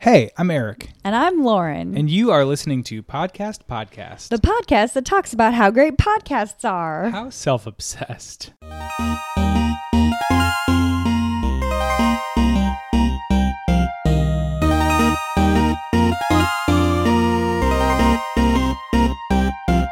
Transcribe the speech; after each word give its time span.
Hey, 0.00 0.30
I'm 0.38 0.50
Eric, 0.50 0.88
And 1.04 1.14
I'm 1.14 1.44
Lauren, 1.44 1.94
and 1.96 2.08
you 2.08 2.30
are 2.30 2.44
listening 2.46 2.82
to 2.84 3.02
Podcast 3.02 3.60
Podcast. 3.70 4.28
the 4.28 4.38
podcast 4.38 4.94
that 4.94 5.04
talks 5.04 5.34
about 5.34 5.52
how 5.52 5.70
great 5.70 5.98
podcasts 5.98 6.64
are. 6.68 7.10
How 7.10 7.28
self 7.28 7.66
obsessed. 7.66 8.52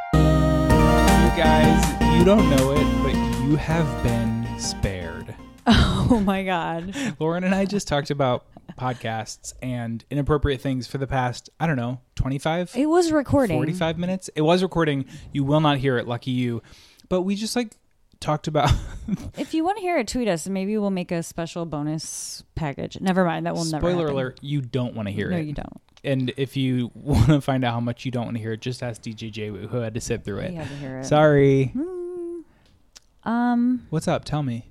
You 0.00 1.30
guys, 1.36 2.16
you 2.18 2.24
don't 2.24 2.48
know 2.50 2.72
it, 2.72 3.02
but 3.02 3.14
you 3.44 3.56
have 3.56 4.02
been 4.02 4.46
spared. 4.58 5.34
Oh 6.10 6.20
my 6.24 6.42
God. 6.42 6.94
Lauren 7.18 7.44
and 7.44 7.54
I 7.54 7.66
just 7.66 7.86
talked 7.86 8.08
about 8.10 8.46
podcasts 8.78 9.52
and 9.60 10.04
inappropriate 10.10 10.60
things 10.60 10.86
for 10.86 10.98
the 10.98 11.06
past, 11.06 11.50
I 11.60 11.66
don't 11.66 11.76
know, 11.76 12.00
25? 12.14 12.72
It 12.76 12.86
was 12.86 13.12
recording. 13.12 13.56
45 13.58 13.98
minutes. 13.98 14.30
It 14.34 14.42
was 14.42 14.62
recording. 14.62 15.04
You 15.32 15.44
will 15.44 15.60
not 15.60 15.78
hear 15.78 15.98
it, 15.98 16.06
lucky 16.08 16.30
you. 16.30 16.62
But 17.08 17.22
we 17.22 17.34
just 17.34 17.56
like 17.56 17.76
talked 18.20 18.48
about 18.48 18.70
If 19.38 19.54
you 19.54 19.64
want 19.64 19.76
to 19.78 19.80
hear 19.82 19.96
it, 19.98 20.08
tweet 20.08 20.28
us 20.28 20.46
and 20.46 20.54
maybe 20.54 20.76
we'll 20.78 20.90
make 20.90 21.12
a 21.12 21.22
special 21.22 21.64
bonus 21.66 22.42
package. 22.54 23.00
Never 23.00 23.24
mind. 23.24 23.46
That 23.46 23.54
will 23.54 23.64
never 23.64 23.80
spoiler 23.90 24.08
alert, 24.08 24.38
you 24.42 24.60
don't 24.60 24.94
want 24.94 25.08
to 25.08 25.12
hear 25.12 25.30
No, 25.30 25.36
it. 25.36 25.40
No, 25.40 25.46
you 25.46 25.52
don't. 25.52 25.80
And 26.04 26.32
if 26.36 26.56
you 26.56 26.90
want 26.94 27.26
to 27.26 27.40
find 27.40 27.64
out 27.64 27.72
how 27.74 27.80
much 27.80 28.04
you 28.04 28.10
don't 28.10 28.24
want 28.24 28.36
to 28.36 28.42
hear 28.42 28.52
it, 28.52 28.60
just 28.60 28.82
ask 28.82 29.02
DJ 29.02 29.30
J 29.30 29.48
who 29.48 29.76
had 29.78 29.94
to 29.94 30.00
sit 30.00 30.24
through 30.24 30.40
it. 30.40 30.52
You 30.52 30.58
had 30.58 30.68
to 30.68 30.76
hear 30.76 30.98
it. 31.00 31.04
Sorry. 31.06 31.72
Mm. 31.74 32.42
Um, 33.24 33.86
What's 33.90 34.08
up? 34.08 34.24
Tell 34.24 34.42
me. 34.42 34.70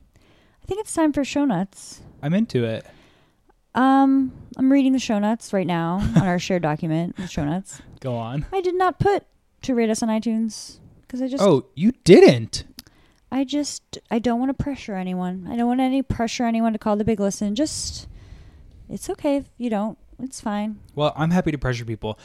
I 0.63 0.66
think 0.66 0.80
it's 0.82 0.94
time 0.94 1.13
for 1.13 1.24
show 1.24 1.46
notes. 1.46 2.02
I'm 2.21 2.34
into 2.34 2.63
it. 2.66 2.85
Um, 3.77 4.31
I'm 4.58 4.72
reading 4.72 4.94
the 4.94 4.99
show 4.99 5.20
notes 5.20 5.54
right 5.54 5.67
now 5.67 5.98
on 6.16 6.23
our 6.23 6.40
shared 6.40 6.62
document. 6.63 7.16
The 7.18 7.27
show 7.27 7.45
notes. 7.45 7.81
Go 7.99 8.16
on. 8.16 8.45
I 8.52 8.62
did 8.62 8.76
not 8.76 8.99
put 8.99 9.24
to 9.63 9.76
rate 9.76 9.90
us 9.90 10.02
on 10.02 10.10
iTunes 10.10 10.79
because 11.02 11.21
I 11.21 11.27
just 11.27 11.43
Oh, 11.43 11.68
you 11.76 11.93
didn't. 12.04 12.63
I 13.32 13.43
just 13.43 13.99
I 14.10 14.20
don't 14.20 14.40
want 14.40 14.49
to 14.49 14.63
pressure 14.63 14.96
anyone. 14.96 15.48
I 15.49 15.55
don't 15.55 15.68
want 15.68 15.79
any 15.79 16.02
pressure 16.02 16.46
anyone 16.46 16.74
to 16.74 16.79
call 16.79 16.96
the 16.96 17.04
big 17.04 17.20
listen. 17.20 17.55
Just 17.55 18.07
it's 18.90 19.10
okay 19.12 19.37
if 19.37 19.46
you 19.57 19.70
don't. 19.70 19.98
It's 20.20 20.41
fine. 20.41 20.80
Well, 20.96 21.13
I'm 21.15 21.30
happy 21.32 21.52
to 21.52 21.57
pressure 21.57 21.85
people. 21.85 22.18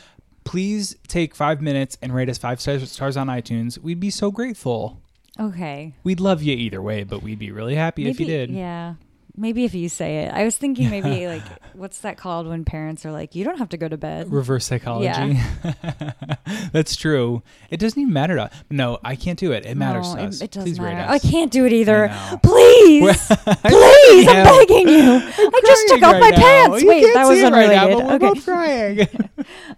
Please 0.45 0.97
take 1.07 1.35
five 1.35 1.61
minutes 1.61 1.99
and 2.01 2.15
rate 2.15 2.29
us 2.29 2.39
five 2.39 2.61
stars, 2.61 2.91
stars 2.91 3.17
on 3.17 3.27
iTunes. 3.27 3.79
We'd 3.79 4.01
be 4.01 4.11
so 4.11 4.31
grateful. 4.31 5.03
Okay. 5.39 5.95
We'd 6.03 6.21
love 6.21 6.43
you 6.43 6.55
either 6.55 6.81
way, 6.81 7.05
but 7.05 7.23
we'd 7.23 7.39
be 7.39 7.51
really 7.51 7.75
happy 7.75 8.09
if 8.09 8.19
you 8.19 8.27
did. 8.27 8.51
Yeah. 8.51 8.95
Maybe 9.35 9.65
if 9.65 9.73
you 9.75 9.89
say 9.89 10.25
it. 10.25 10.33
I 10.35 10.45
was 10.45 10.57
thinking 10.57 10.91
maybe 10.91 11.27
like 11.35 11.43
what's 11.75 12.01
that 12.01 12.19
called 12.19 12.47
when 12.47 12.65
parents 12.65 13.07
are 13.07 13.13
like, 13.13 13.35
You 13.35 13.45
don't 13.45 13.59
have 13.59 13.71
to 13.71 13.77
go 13.79 13.89
to 13.89 13.97
bed. 13.97 14.31
Reverse 14.31 14.67
psychology. 14.67 15.07
Yeah. 15.07 16.13
That's 16.73 16.97
true. 16.97 17.43
It 17.71 17.79
doesn't 17.79 17.99
even 18.01 18.13
matter 18.13 18.37
to 18.37 18.43
us. 18.45 18.55
No, 18.71 18.99
I 19.03 19.17
can't 19.17 19.39
do 19.39 19.53
it. 19.53 19.65
It 19.65 19.77
matters 19.77 20.13
No, 20.15 20.21
to 20.21 20.27
us. 20.29 20.41
It, 20.43 20.51
does 20.51 20.65
Please 20.65 20.79
matter. 20.79 21.11
I 21.11 21.19
can't 21.19 21.51
do 21.51 21.65
it 21.65 21.73
either. 21.73 22.09
Please. 22.43 23.27
Please. 23.27 24.29
I'm 24.29 24.45
begging 24.45 24.89
you. 24.89 25.13
I 25.23 25.61
just 25.65 25.89
took 25.89 26.03
off 26.03 26.11
Crying 26.11 26.21
my 26.21 26.31
now. 26.31 26.37
pants. 26.37 26.83
You 26.83 26.89
Wait, 26.89 27.15
that 27.15 27.27
was 27.27 27.39
it 27.41 27.53
right 27.53 27.69
now, 27.69 27.85
unrelated. 27.89 28.11
okay. 28.13 28.19
both 28.35 28.45
crying. 28.45 29.01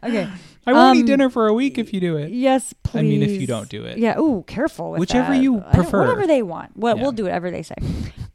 okay. 0.03 0.29
I 0.67 0.73
won't 0.73 0.97
Um, 0.97 0.97
eat 0.97 1.07
dinner 1.07 1.29
for 1.29 1.47
a 1.47 1.53
week 1.55 1.77
if 1.79 1.93
you 1.93 2.01
do 2.01 2.17
it. 2.17 2.33
Yes, 2.33 2.73
please. 2.83 2.99
I 3.01 3.03
mean, 3.03 3.23
if 3.23 3.39
you 3.41 3.47
don't 3.47 3.69
do 3.69 3.85
it. 3.85 3.99
Yeah. 3.99 4.19
Ooh, 4.19 4.45
careful. 4.47 4.93
With 4.93 5.01
Whichever 5.01 5.35
that. 5.35 5.43
you 5.43 5.61
prefer. 5.75 6.01
Whatever 6.01 6.27
they 6.27 6.43
want. 6.43 6.77
Well, 6.77 6.97
Yeah. 6.97 7.03
we'll 7.03 7.13
do 7.13 7.25
whatever 7.25 7.51
they 7.51 7.63
say. 7.63 7.75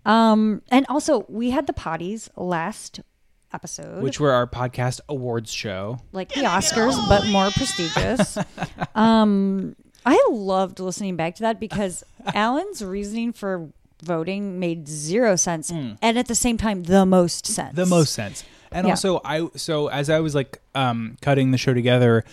Um, 0.10 0.62
and 0.70 0.86
also 0.90 1.26
we 1.30 1.52
had 1.52 1.68
the 1.68 1.74
Poddies 1.74 2.30
last 2.36 3.00
episode, 3.54 4.02
Which 4.02 4.20
were 4.20 4.32
our 4.32 4.48
podcast 4.48 5.02
awards 5.08 5.52
show. 5.52 6.00
like 6.12 6.30
the 6.30 6.42
Oscars, 6.42 6.98
but 7.08 7.28
more 7.28 7.50
prestigious. 7.52 8.38
um, 8.96 9.76
I 10.06 10.20
loved 10.32 10.80
listening 10.80 11.16
back 11.16 11.36
to 11.36 11.44
that 11.44 11.60
because 11.60 12.04
Alan's 12.34 12.84
reasoning 12.84 13.34
for 13.34 13.70
voting 14.04 14.60
made 14.60 14.88
zero 14.88 15.36
sense, 15.36 15.70
and 15.70 15.98
at 16.02 16.28
the 16.28 16.36
same 16.36 16.58
time, 16.58 16.84
the 16.84 17.06
most 17.06 17.46
sense. 17.46 17.76
The 17.76 17.86
most 17.86 18.14
sense. 18.14 18.44
And 18.72 18.88
Yeah. 18.88 18.94
also, 18.94 19.20
I 19.26 19.48
so 19.56 19.88
as 19.88 20.10
I 20.10 20.20
was 20.22 20.34
like 20.36 20.62
um, 20.74 21.18
cutting 21.22 21.52
the 21.52 21.58
show 21.58 21.74
together, 21.74 22.24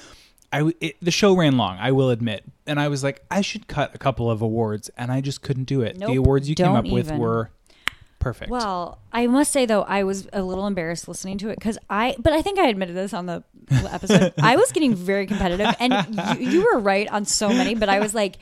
I 0.53 0.73
it, 0.81 0.97
the 1.03 1.11
show 1.11 1.35
ran 1.37 1.57
long. 1.57 1.77
I 1.79 1.93
will 1.93 2.11
admit, 2.11 2.45
and 2.67 2.79
I 2.79 2.89
was 2.89 3.03
like, 3.03 3.23
I 3.31 3.41
should 3.41 3.67
cut 3.69 3.95
a 3.95 3.99
couple 3.99 4.31
of 4.31 4.43
awards, 4.43 4.91
and 4.97 5.11
I 5.11 5.21
just 5.21 5.43
couldn't 5.43 5.65
do 5.65 5.83
it. 5.83 5.99
Nope, 5.99 6.11
the 6.11 6.17
awards 6.17 6.49
you 6.49 6.55
came 6.55 6.73
up 6.73 6.87
with 6.87 7.11
were 7.13 7.51
perfect. 8.27 8.51
Well, 8.51 8.99
I 9.13 9.29
must 9.29 9.53
say 9.53 9.67
though, 9.67 9.83
I 9.83 10.03
was 10.03 10.29
a 10.33 10.43
little 10.43 10.67
embarrassed 10.67 11.07
listening 11.07 11.39
to 11.39 11.49
it 11.51 11.59
because 11.61 11.79
I, 11.89 12.17
but 12.19 12.33
I 12.33 12.43
think 12.43 12.59
I 12.59 12.67
admitted 12.67 12.97
this 12.97 13.15
on 13.15 13.27
the 13.27 13.45
episode. 13.71 14.35
I 14.43 14.57
was 14.57 14.73
getting 14.73 14.97
very 14.97 15.27
competitive, 15.27 15.75
and 15.79 16.39
you, 16.41 16.51
you 16.51 16.65
were 16.73 16.81
right 16.81 17.09
on 17.09 17.25
so 17.25 17.49
many. 17.49 17.77
But 17.77 17.89
I 17.89 18.01
was 18.01 18.15
like, 18.15 18.39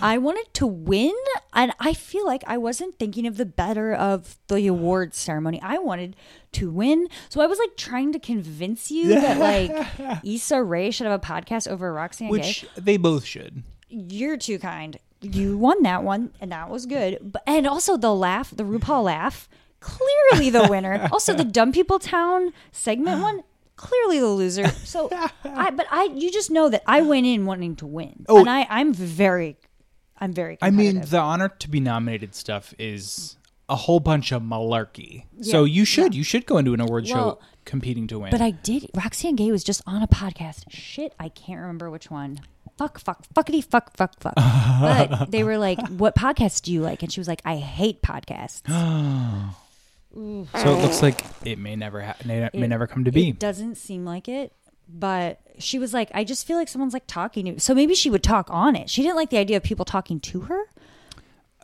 I 0.00 0.18
wanted 0.18 0.46
to 0.54 0.68
win, 0.68 1.14
and 1.52 1.72
I 1.80 1.94
feel 1.94 2.24
like 2.24 2.44
I 2.46 2.58
wasn't 2.58 2.96
thinking 2.98 3.26
of 3.26 3.36
the 3.36 3.44
better 3.44 3.92
of 3.92 4.38
the 4.46 4.68
awards 4.68 5.16
ceremony. 5.16 5.60
I 5.62 5.78
wanted 5.78 6.14
to 6.52 6.70
win, 6.70 7.08
so 7.28 7.40
I 7.40 7.48
was 7.48 7.58
like 7.58 7.76
trying 7.76 8.12
to 8.12 8.20
convince 8.20 8.92
you 8.92 9.08
that 9.08 9.38
like 10.08 10.24
Issa 10.24 10.62
Rae 10.62 10.92
should 10.92 11.08
have 11.08 11.20
a 11.20 11.26
podcast 11.26 11.66
over 11.66 11.92
Roxane 11.92 12.28
Gay 12.28 12.30
which 12.30 12.66
they 12.76 12.96
both 12.98 13.24
should. 13.24 13.64
you're 13.88 14.36
too 14.36 14.60
kind. 14.60 14.96
You 15.24 15.56
won 15.58 15.82
that 15.82 16.02
one, 16.04 16.30
and 16.40 16.52
that 16.52 16.68
was 16.70 16.86
good. 16.86 17.18
But 17.22 17.42
and 17.46 17.66
also 17.66 17.96
the 17.96 18.14
laugh, 18.14 18.50
the 18.54 18.64
RuPaul 18.64 19.04
laugh, 19.04 19.48
clearly 19.80 20.50
the 20.50 20.66
winner. 20.68 21.08
also 21.12 21.34
the 21.34 21.44
Dumb 21.44 21.72
People 21.72 21.98
Town 21.98 22.52
segment 22.72 23.22
one, 23.22 23.42
clearly 23.76 24.18
the 24.20 24.26
loser. 24.28 24.68
So 24.68 25.08
I, 25.44 25.70
but 25.70 25.86
I, 25.90 26.04
you 26.14 26.30
just 26.30 26.50
know 26.50 26.68
that 26.68 26.82
I 26.86 27.02
went 27.02 27.26
in 27.26 27.46
wanting 27.46 27.76
to 27.76 27.86
win, 27.86 28.24
Oh. 28.28 28.38
and 28.38 28.50
I, 28.50 28.66
I'm 28.68 28.92
very, 28.92 29.56
I'm 30.18 30.32
very. 30.32 30.58
I 30.60 30.70
mean, 30.70 30.86
competitive. 30.86 31.10
the 31.10 31.18
honor 31.18 31.48
to 31.48 31.68
be 31.70 31.80
nominated 31.80 32.34
stuff 32.34 32.74
is 32.78 33.36
a 33.68 33.76
whole 33.76 34.00
bunch 34.00 34.30
of 34.30 34.42
malarkey. 34.42 35.24
So 35.40 35.64
you 35.64 35.84
should 35.86 36.14
you 36.14 36.22
should 36.22 36.44
go 36.46 36.58
into 36.58 36.74
an 36.74 36.80
award 36.80 37.08
show 37.08 37.38
competing 37.64 38.06
to 38.08 38.18
win. 38.18 38.30
But 38.30 38.42
I 38.42 38.50
did. 38.50 38.90
Roxane 38.94 39.36
Gay 39.36 39.50
was 39.50 39.64
just 39.64 39.80
on 39.86 40.02
a 40.02 40.06
podcast. 40.06 40.64
Shit, 40.68 41.14
I 41.18 41.30
can't 41.30 41.60
remember 41.60 41.90
which 41.90 42.10
one. 42.10 42.40
Fuck, 42.76 42.98
fuck, 42.98 43.24
fuckity, 43.34 43.62
fuck, 43.64 43.96
fuck, 43.96 44.18
fuck. 44.20 44.34
but 44.34 45.26
they 45.30 45.44
were 45.44 45.58
like, 45.58 45.78
"What 45.88 46.14
podcast 46.16 46.62
do 46.62 46.72
you 46.72 46.80
like?" 46.82 47.02
And 47.02 47.12
she 47.12 47.20
was 47.20 47.28
like, 47.28 47.40
"I 47.44 47.56
hate 47.56 48.02
podcasts." 48.02 48.62
so 50.14 50.46
it 50.78 50.82
looks 50.82 51.02
like 51.02 51.24
it 51.44 51.58
may 51.58 51.76
never 51.76 52.02
ha- 52.02 52.16
may, 52.24 52.40
may 52.52 52.64
It- 52.64 52.68
never 52.68 52.86
come 52.86 53.04
to 53.04 53.12
be. 53.12 53.30
It 53.30 53.38
doesn't 53.38 53.76
seem 53.76 54.04
like 54.04 54.28
it, 54.28 54.52
but 54.88 55.40
she 55.58 55.78
was 55.78 55.94
like, 55.94 56.10
I 56.14 56.24
just 56.24 56.46
feel 56.46 56.56
like 56.56 56.68
someone's 56.68 56.94
like 56.94 57.06
talking 57.06 57.46
to. 57.54 57.60
So 57.60 57.74
maybe 57.74 57.94
she 57.94 58.10
would 58.10 58.22
talk 58.22 58.48
on 58.50 58.74
it. 58.76 58.90
She 58.90 59.02
didn't 59.02 59.16
like 59.16 59.30
the 59.30 59.38
idea 59.38 59.56
of 59.56 59.62
people 59.62 59.84
talking 59.84 60.18
to 60.20 60.40
her, 60.42 60.60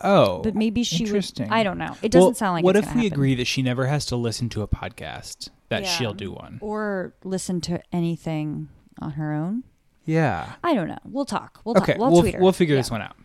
oh, 0.02 0.42
but 0.42 0.54
maybe 0.54 0.82
she 0.84 1.02
would. 1.04 1.08
interesting. 1.08 1.50
I 1.50 1.62
don't 1.62 1.78
know. 1.78 1.96
It 2.02 2.10
doesn't 2.12 2.24
Well, 2.28 2.34
sound 2.34 2.54
like. 2.54 2.64
What 2.64 2.76
it's 2.76 2.86
if 2.86 2.90
gonna 2.92 3.00
we 3.00 3.06
happen. 3.06 3.16
agree 3.18 3.34
that 3.36 3.46
she 3.46 3.62
never 3.62 3.86
has 3.86 4.06
to 4.06 4.16
listen 4.16 4.48
to 4.50 4.62
a 4.62 4.68
podcast? 4.68 5.48
That 5.70 5.82
Yeah. 5.82 5.88
she'll 5.88 6.14
do 6.14 6.32
one. 6.32 6.58
or 6.60 7.14
listen 7.24 7.60
to 7.62 7.80
anything 7.92 8.68
on 9.00 9.12
her 9.12 9.32
own? 9.32 9.62
Yeah. 10.04 10.52
I 10.64 10.74
don't 10.74 10.88
know. 10.88 10.98
We'll 11.04 11.24
talk. 11.24 11.60
We'll 11.64 11.76
Okay. 11.78 11.92
talk. 11.92 12.00
We'll, 12.00 12.10
We'll 12.12 12.20
tweet 12.22 12.34
her. 12.34 12.40
we'll 12.40 12.52
figure 12.52 12.74
Yeah. 12.74 12.80
this 12.80 12.90
one 12.90 13.02
out. 13.02 13.16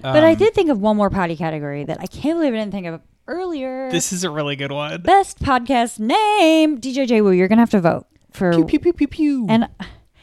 But 0.00 0.24
I 0.24 0.32
Um, 0.32 0.38
did 0.38 0.52
think 0.54 0.68
of 0.68 0.80
one 0.80 0.96
more 0.96 1.10
Poddy 1.10 1.36
category 1.36 1.84
that 1.84 1.98
I 2.00 2.06
can't 2.06 2.36
believe 2.38 2.52
I 2.54 2.56
didn't 2.56 2.72
think 2.72 2.86
of 2.86 3.00
earlier. 3.28 3.88
This 3.90 4.12
is 4.12 4.24
a 4.24 4.30
really 4.30 4.56
good 4.56 4.72
one. 4.72 5.00
best 5.02 5.38
podcast 5.38 6.00
name. 6.00 6.78
DJ 6.80 7.22
Woo, 7.22 7.30
you're 7.30 7.46
gonna 7.48 7.62
have 7.62 7.70
to 7.70 7.80
vote 7.80 8.06
for. 8.32 8.50
Pew 8.52 8.64
pew 8.64 8.78
pew 8.80 8.92
pew 8.92 9.06
pew. 9.08 9.46
And 9.48 9.68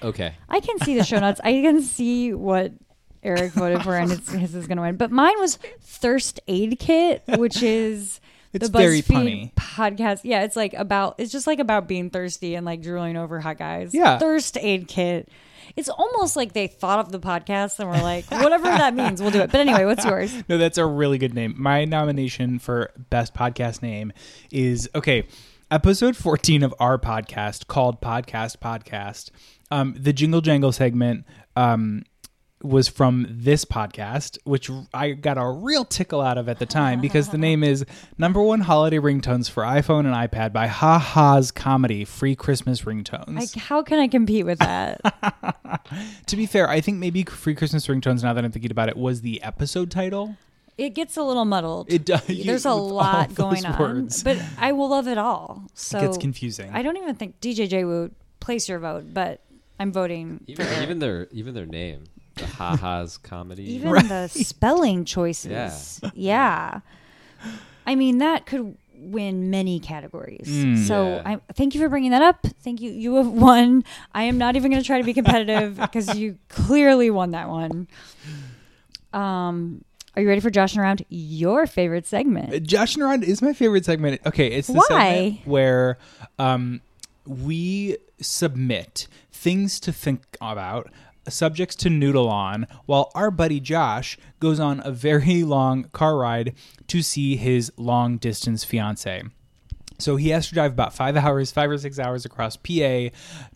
Okay. 0.03 0.34
I 0.50 0.59
can 0.59 0.79
see 0.79 0.95
the 0.97 1.03
show 1.03 1.19
notes. 1.19 1.39
I 1.44 1.53
can 1.62 1.81
see 1.81 2.34
what 2.34 2.72
Eric 3.23 3.51
voted 3.53 3.81
for, 3.84 3.95
and 3.97 4.12
it's, 4.12 4.31
his 4.34 4.56
is 4.56 4.66
going 4.68 4.78
to 4.78 4.81
win. 4.81 4.95
But 4.95 5.12
mine 5.12 5.34
was 5.39 5.57
Thirst 5.81 6.39
Aid 6.47 6.78
Kit, 6.79 7.22
which 7.38 7.62
is 7.62 8.19
It's 8.53 8.69
the 8.69 8.78
very 8.78 9.01
BuzzFeed 9.01 9.51
punny. 9.51 9.53
podcast. 9.56 10.22
Yeah, 10.23 10.44
it's 10.44 10.56
like 10.56 10.73
about 10.73 11.16
it's 11.19 11.31
just 11.31 11.47
like 11.47 11.59
about 11.59 11.88
being 11.88 12.09
thirsty 12.09 12.56
and 12.56 12.66
like 12.66 12.81
drooling 12.81 13.16
over 13.18 13.39
hot 13.42 13.57
guys. 13.57 13.94
Yeah. 13.94 14.18
Thirst 14.19 14.57
Aid 14.59 14.88
Kit. 14.88 15.30
It's 15.75 15.89
almost 15.89 16.36
like 16.36 16.54
they 16.54 16.68
thought 16.68 17.00
of 17.00 17.12
the 17.12 17.19
podcast 17.19 17.80
and 17.80 17.89
were 17.89 17.98
like, 17.98 18.30
whatever 18.31 18.66
that 18.66 18.94
means, 18.94 19.21
we'll 19.21 19.31
do 19.31 19.42
it. 19.42 19.51
But 19.51 19.62
anyway, 19.62 19.86
what's 19.86 20.06
yours? 20.06 20.33
No, 20.50 20.57
that's 20.57 20.77
a 20.77 20.86
really 20.86 21.18
good 21.18 21.33
name. 21.33 21.54
My 21.57 21.86
nomination 21.86 22.57
for 22.60 22.92
best 23.10 23.33
podcast 23.33 23.81
name 23.81 24.12
is 24.51 24.89
okay. 24.95 25.27
Episode 25.69 26.16
14 26.18 26.63
of 26.63 26.74
our 26.80 26.98
podcast 26.98 27.68
called 27.68 28.01
Podcast 28.01 28.57
Podcast. 28.57 29.30
Um, 29.69 29.95
the 29.98 30.12
Jingle 30.12 30.42
Jangle 30.42 30.71
segment 30.71 31.25
um, 31.56 32.04
was 32.61 32.88
from 32.88 33.25
this 33.29 33.63
podcast, 33.63 34.38
which 34.44 34.69
I 34.94 35.11
got 35.11 35.38
a 35.38 35.45
real 35.45 35.85
tickle 35.85 36.21
out 36.21 36.38
of 36.38 36.50
at 36.50 36.59
the 36.59 36.65
time 36.65 37.00
because 37.00 37.29
the 37.29 37.38
name 37.38 37.63
is 37.63 37.85
Number 38.17 38.41
One 38.41 38.61
Holiday 38.61 38.97
Ringtones 38.97 39.50
for 39.50 39.63
iPhone 39.63 40.00
and 40.01 40.13
iPad 40.13 40.51
by 40.51 40.67
Ha 40.67 41.00
Ha's 41.00 41.51
Comedy 41.51 42.03
Free 42.03 42.35
Christmas 42.35 42.81
Ringtones. 42.81 43.35
Like, 43.35 43.53
how 43.53 43.81
can 43.81 44.00
I 44.00 44.07
compete 44.07 44.45
with 44.45 44.59
that? 44.59 45.00
to 46.27 46.35
be 46.35 46.45
fair, 46.45 46.69
I 46.69 46.81
think 46.81 46.97
maybe 46.97 47.23
Free 47.23 47.56
Christmas 47.56 47.88
Ringtones, 47.88 48.23
now 48.23 48.33
that 48.33 48.44
I'm 48.44 48.51
thinking 48.51 48.71
about 48.71 48.89
it, 48.89 48.97
was 48.97 49.21
the 49.21 49.41
episode 49.41 49.89
title. 49.89 50.35
It 50.77 50.95
gets 50.95 51.17
a 51.17 51.23
little 51.23 51.45
muddled. 51.45 51.91
It 51.91 52.05
does. 52.05 52.25
There's 52.27 52.65
a 52.65 52.73
lot 52.73 53.29
those 53.29 53.38
going 53.38 53.65
on, 53.65 54.09
but 54.23 54.41
I 54.57 54.71
will 54.71 54.89
love 54.89 55.07
it 55.07 55.17
all. 55.17 55.63
So 55.73 55.97
it 55.97 56.01
gets 56.01 56.17
confusing. 56.17 56.71
I 56.73 56.81
don't 56.81 56.97
even 56.97 57.15
think 57.15 57.39
DJJ 57.41 57.85
would 57.85 58.15
place 58.39 58.69
your 58.69 58.79
vote, 58.79 59.13
but 59.13 59.41
I'm 59.77 59.91
voting 59.91 60.44
Even, 60.47 60.65
for 60.65 60.81
even 60.81 61.00
their 61.00 61.27
even 61.31 61.53
their 61.53 61.65
name, 61.65 62.05
the 62.39 62.45
Ha 62.47 62.75
Ha's 62.77 63.18
comedy. 63.18 63.63
even 63.74 63.91
Right. 63.91 64.07
the 64.07 64.27
spelling 64.27 65.06
choices. 65.06 66.01
Yeah. 66.13 66.80
I 67.86 67.95
mean 67.95 68.18
that 68.19 68.45
could 68.45 68.75
win 69.01 69.50
many 69.50 69.80
categories. 69.80 70.47
Mm. 70.50 70.86
so 70.86 71.07
Yeah. 71.15 71.21
I 71.25 71.53
thank 71.53 71.74
you 71.74 71.80
for 71.81 71.88
bringing 71.89 72.12
that 72.12 72.21
up. 72.21 72.45
Thank 72.63 72.81
you. 72.81 72.91
You 72.91 73.15
have 73.15 73.27
won. 73.27 73.83
I 74.13 74.24
am 74.24 74.38
not 74.38 74.56
even 74.57 74.71
going 74.71 74.81
to 74.81 74.86
try 74.86 74.97
to 74.97 75.03
be 75.06 75.13
competitive 75.13 75.77
because 75.81 76.18
you 76.18 76.38
clearly 76.50 77.09
won 77.09 77.31
that 77.31 77.47
one. 77.50 77.88
Um, 79.13 79.83
are 80.15 80.21
you 80.21 80.27
ready 80.27 80.41
for 80.41 80.50
Josh 80.50 80.74
and 80.74 80.81
around 80.81 81.06
your 81.09 81.65
favorite 81.65 82.06
segment? 82.06 82.63
Josh 82.63 82.95
and 82.95 83.03
Around 83.03 83.24
is 83.24 83.41
my 83.41 83.53
favorite 83.53 83.86
segment. 83.86 84.21
Okay, 84.25 84.47
it's 84.47 84.68
the 84.68 84.74
Why? 84.74 84.86
segment 84.88 85.47
where 85.47 85.97
um, 86.38 86.81
we 87.25 87.97
submit 88.19 89.07
things 89.31 89.80
to 89.81 89.94
think 89.94 90.21
about, 90.41 90.91
subjects 91.29 91.75
to 91.77 91.89
noodle 91.89 92.29
on, 92.29 92.67
while 92.85 93.11
our 93.15 93.31
buddy 93.31 93.59
Josh 93.59 94.17
goes 94.39 94.59
on 94.59 94.81
a 94.83 94.91
very 94.91 95.43
long 95.43 95.85
car 95.85 96.17
ride 96.17 96.53
to 96.87 97.01
see 97.01 97.35
his 97.35 97.71
long 97.77 98.17
distance 98.17 98.63
fiance. 98.63 99.23
So 99.97 100.15
he 100.15 100.29
has 100.29 100.47
to 100.47 100.53
drive 100.53 100.71
about 100.71 100.93
five 100.93 101.17
hours, 101.17 101.51
five 101.51 101.69
or 101.69 101.77
six 101.77 101.99
hours 101.99 102.25
across 102.25 102.55
PA 102.55 103.09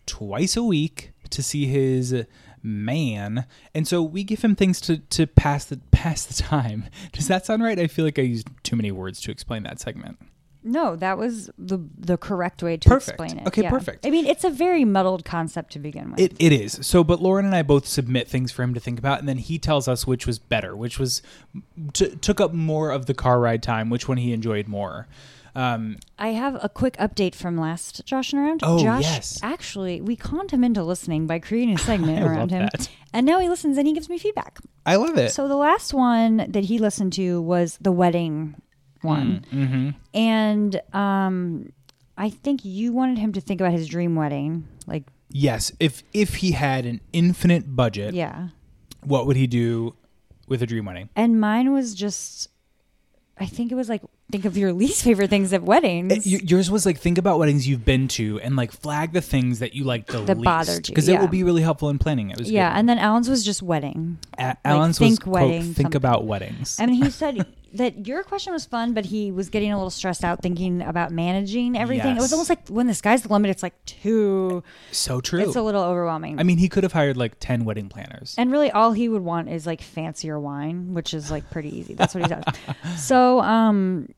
twice 0.06 0.56
a 0.56 0.62
week 0.62 1.12
to 1.30 1.42
see 1.42 1.66
his 1.66 2.24
man. 2.62 3.46
And 3.74 3.88
so 3.88 4.02
we 4.02 4.24
give 4.24 4.42
him 4.42 4.54
things 4.54 4.80
to, 4.82 4.98
to 4.98 5.26
pass 5.26 5.64
the 5.64 5.76
pass 5.90 6.24
the 6.24 6.34
time. 6.34 6.84
Does 7.12 7.28
that 7.28 7.46
sound 7.46 7.62
right? 7.62 7.78
I 7.78 7.86
feel 7.86 8.04
like 8.04 8.18
I 8.18 8.22
used 8.22 8.48
too 8.62 8.76
many 8.76 8.92
words 8.92 9.20
to 9.22 9.30
explain 9.30 9.62
that 9.64 9.80
segment. 9.80 10.18
No, 10.66 10.96
that 10.96 11.18
was 11.18 11.50
the 11.58 11.78
the 11.98 12.16
correct 12.16 12.62
way 12.62 12.78
to 12.78 12.88
Perfect. 12.88 13.20
explain 13.20 13.38
it. 13.42 13.46
Okay, 13.48 13.62
Yeah. 13.62 13.70
perfect. 13.70 14.06
I 14.06 14.10
mean, 14.10 14.24
it's 14.26 14.44
a 14.44 14.50
very 14.50 14.84
muddled 14.84 15.24
concept 15.24 15.72
to 15.74 15.78
begin 15.78 16.10
with. 16.12 16.20
It, 16.20 16.32
it 16.38 16.52
is. 16.52 16.78
So, 16.82 17.04
but 17.04 17.20
Lauren 17.20 17.44
and 17.44 17.54
I 17.54 17.62
both 17.62 17.86
submit 17.86 18.28
things 18.28 18.50
for 18.50 18.62
him 18.62 18.72
to 18.72 18.80
think 18.80 18.98
about, 18.98 19.18
and 19.20 19.28
then 19.28 19.36
he 19.38 19.58
tells 19.58 19.86
us 19.88 20.06
which 20.06 20.26
was 20.26 20.38
better, 20.38 20.74
which 20.74 20.98
was 20.98 21.20
t- 21.92 22.16
took 22.16 22.40
up 22.40 22.54
more 22.54 22.90
of 22.90 23.04
the 23.06 23.14
car 23.14 23.38
ride 23.40 23.62
time, 23.62 23.90
which 23.90 24.08
one 24.08 24.16
he 24.16 24.32
enjoyed 24.32 24.66
more. 24.66 25.06
Um, 25.56 25.98
I 26.18 26.28
have 26.28 26.58
a 26.64 26.68
quick 26.68 26.96
update 26.96 27.34
from 27.36 27.56
last 27.56 28.04
Josh 28.04 28.32
and 28.32 28.42
Around. 28.42 28.60
Oh, 28.64 28.82
Josh, 28.82 29.02
yes. 29.02 29.38
actually, 29.40 30.00
we 30.00 30.16
conned 30.16 30.50
him 30.50 30.64
into 30.64 30.82
listening 30.82 31.28
by 31.28 31.38
creating 31.38 31.76
a 31.76 31.78
segment 31.90 32.24
around 32.24 32.50
him. 32.50 32.68
that. 32.72 32.88
And 33.12 33.24
now 33.24 33.38
he 33.38 33.48
listens 33.48 33.78
and 33.78 33.86
he 33.86 33.92
gives 33.92 34.08
me 34.08 34.18
feedback. 34.18 34.58
I 34.84 34.96
love 34.96 35.16
it. 35.16 35.30
So 35.30 35.46
the 35.46 35.54
last 35.54 35.94
one 35.94 36.38
that 36.48 36.64
he 36.64 36.78
listened 36.80 37.12
to 37.12 37.40
was 37.40 37.78
the 37.80 37.92
wedding 37.92 38.56
one. 39.04 39.44
mm-hmm. 39.52 39.90
And 40.14 40.80
um, 40.94 41.72
I 42.16 42.30
think 42.30 42.64
you 42.64 42.92
wanted 42.92 43.18
him 43.18 43.32
to 43.34 43.40
think 43.40 43.60
about 43.60 43.72
his 43.72 43.86
dream 43.88 44.16
wedding. 44.16 44.66
Like, 44.86 45.04
Yes, 45.30 45.72
if 45.80 46.02
if 46.12 46.36
he 46.36 46.52
had 46.52 46.86
an 46.86 47.00
infinite 47.12 47.74
budget, 47.74 48.14
yeah. 48.14 48.48
what 49.02 49.26
would 49.26 49.36
he 49.36 49.46
do 49.48 49.96
with 50.46 50.62
a 50.62 50.66
dream 50.66 50.84
wedding? 50.84 51.08
And 51.16 51.40
mine 51.40 51.72
was 51.72 51.92
just, 51.94 52.48
I 53.38 53.46
think 53.46 53.72
it 53.72 53.74
was 53.74 53.88
like, 53.88 54.02
think 54.30 54.44
of 54.44 54.56
your 54.56 54.72
least 54.82 55.02
favorite 55.02 55.30
things 55.30 55.52
at 55.52 55.62
weddings. 55.64 56.12
Uh, 56.12 56.20
y- 56.24 56.40
Yours 56.44 56.70
was 56.70 56.86
like 56.86 56.98
think 57.00 57.18
about 57.18 57.40
weddings 57.40 57.66
you've 57.66 57.84
been 57.84 58.06
to 58.08 58.38
and 58.40 58.54
like 58.54 58.70
flag 58.70 59.12
the 59.12 59.20
things 59.22 59.58
that 59.58 59.74
you 59.74 59.82
like 59.82 60.06
the 60.06 60.18
That 60.20 60.36
least 60.38 60.44
bothered 60.44 60.88
you, 60.88 60.92
because 60.94 61.08
it 61.08 61.18
will 61.18 61.26
be 61.26 61.42
really 61.42 61.62
helpful 61.62 61.88
in 61.88 61.98
planning. 61.98 62.30
It 62.30 62.38
was 62.38 62.48
yeah. 62.48 62.70
good. 62.72 62.78
And 62.78 62.88
then 62.88 62.98
Alan's 62.98 63.28
was 63.28 63.44
just 63.44 63.60
wedding. 63.60 64.18
A- 64.38 64.56
Alan's 64.64 64.98
think 64.98 65.12
was 65.12 65.18
quote, 65.18 65.34
wedding, 65.50 65.62
think 65.62 65.76
something. 65.76 65.96
about 65.96 66.26
weddings. 66.26 66.78
I 66.78 66.86
mean, 66.86 67.02
he 67.02 67.10
said 67.10 67.44
that 67.74 68.06
your 68.06 68.22
question 68.22 68.52
was 68.52 68.64
fun, 68.64 68.94
but 68.94 69.04
he 69.04 69.30
was 69.32 69.50
getting 69.50 69.72
a 69.72 69.76
little 69.76 69.90
stressed 69.90 70.24
out 70.24 70.42
thinking 70.42 70.82
about 70.82 71.10
managing 71.10 71.76
everything. 71.76 72.16
It 72.16 72.20
was 72.20 72.32
almost 72.32 72.48
like 72.48 72.68
when 72.68 72.86
the 72.86 72.94
sky's 72.94 73.22
the 73.22 73.28
limit, 73.28 73.50
it's 73.50 73.62
like 73.62 73.84
too. 73.84 74.62
so 74.92 75.20
true. 75.20 75.40
It's 75.40 75.56
a 75.56 75.62
little 75.62 75.82
overwhelming. 75.82 76.38
I 76.38 76.42
mean, 76.42 76.58
he 76.58 76.68
could 76.68 76.82
have 76.84 76.92
hired 76.92 77.16
like 77.16 77.34
ten 77.40 77.64
wedding 77.64 77.88
planners. 77.88 78.34
and 78.38 78.50
really, 78.50 78.70
all 78.70 78.92
he 78.92 79.08
would 79.08 79.22
want 79.22 79.48
is 79.48 79.66
like 79.66 79.82
fancier 79.82 80.38
wine, 80.38 80.94
which 80.94 81.12
is 81.14 81.30
like 81.30 81.50
pretty 81.50 81.76
easy. 81.76 81.94
That's 81.94 82.14
what 82.14 82.24
he 82.24 82.28
does. 82.28 82.44
so, 82.96 83.40
um, 83.40 84.08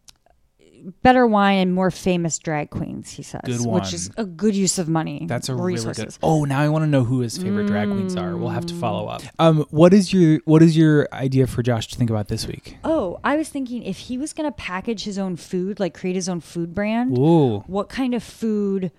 better 1.03 1.27
wine 1.27 1.59
and 1.59 1.75
more 1.75 1.91
famous 1.91 2.39
drag 2.39 2.71
queens, 2.71 3.11
he 3.11 3.23
says, 3.23 3.41
Good 3.45 3.67
which 3.67 3.93
is 3.93 4.11
a 4.17 4.25
good 4.25 4.55
use 4.55 4.79
of 4.79 4.89
money. 4.89 5.27
That's 5.29 5.49
a 5.49 5.55
resources. 5.55 5.99
really 5.99 6.07
good. 6.11 6.19
Oh, 6.23 6.45
now 6.45 6.61
I 6.61 6.69
want 6.69 6.85
to 6.85 6.87
know 6.89 7.05
who 7.05 7.21
his 7.21 7.37
favorite 7.39 7.67
drag 7.67 7.89
queens 7.89 8.17
are. 8.17 8.37
We'll 8.37 8.51
have 8.51 8.67
to 8.67 8.75
Mm. 8.75 8.81
follow 8.81 9.07
up. 9.09 9.23
Um, 9.39 9.65
what 9.71 9.93
is 9.95 10.13
your 10.13 10.41
what 10.45 10.63
is 10.63 10.77
your 10.77 11.09
idea 11.13 11.47
for 11.47 11.63
Josh 11.63 11.89
to 11.89 11.97
think 11.97 12.11
about 12.11 12.29
this 12.29 12.47
week? 12.47 12.77
Oh, 12.85 13.19
I 13.25 13.37
was 13.37 13.49
thinking 13.49 13.83
if 13.83 13.99
he 13.99 14.19
was 14.19 14.33
going 14.33 14.49
to 14.49 14.57
package 14.57 15.05
his 15.05 15.19
own 15.19 15.37
food, 15.37 15.81
like 15.81 15.95
create 15.95 16.17
his 16.17 16.29
own 16.29 16.41
food 16.41 16.75
brand, 16.75 17.17
Ooh, 17.19 17.61
what 17.67 17.89
kind 17.89 18.15
of 18.15 18.23
food 18.23 18.91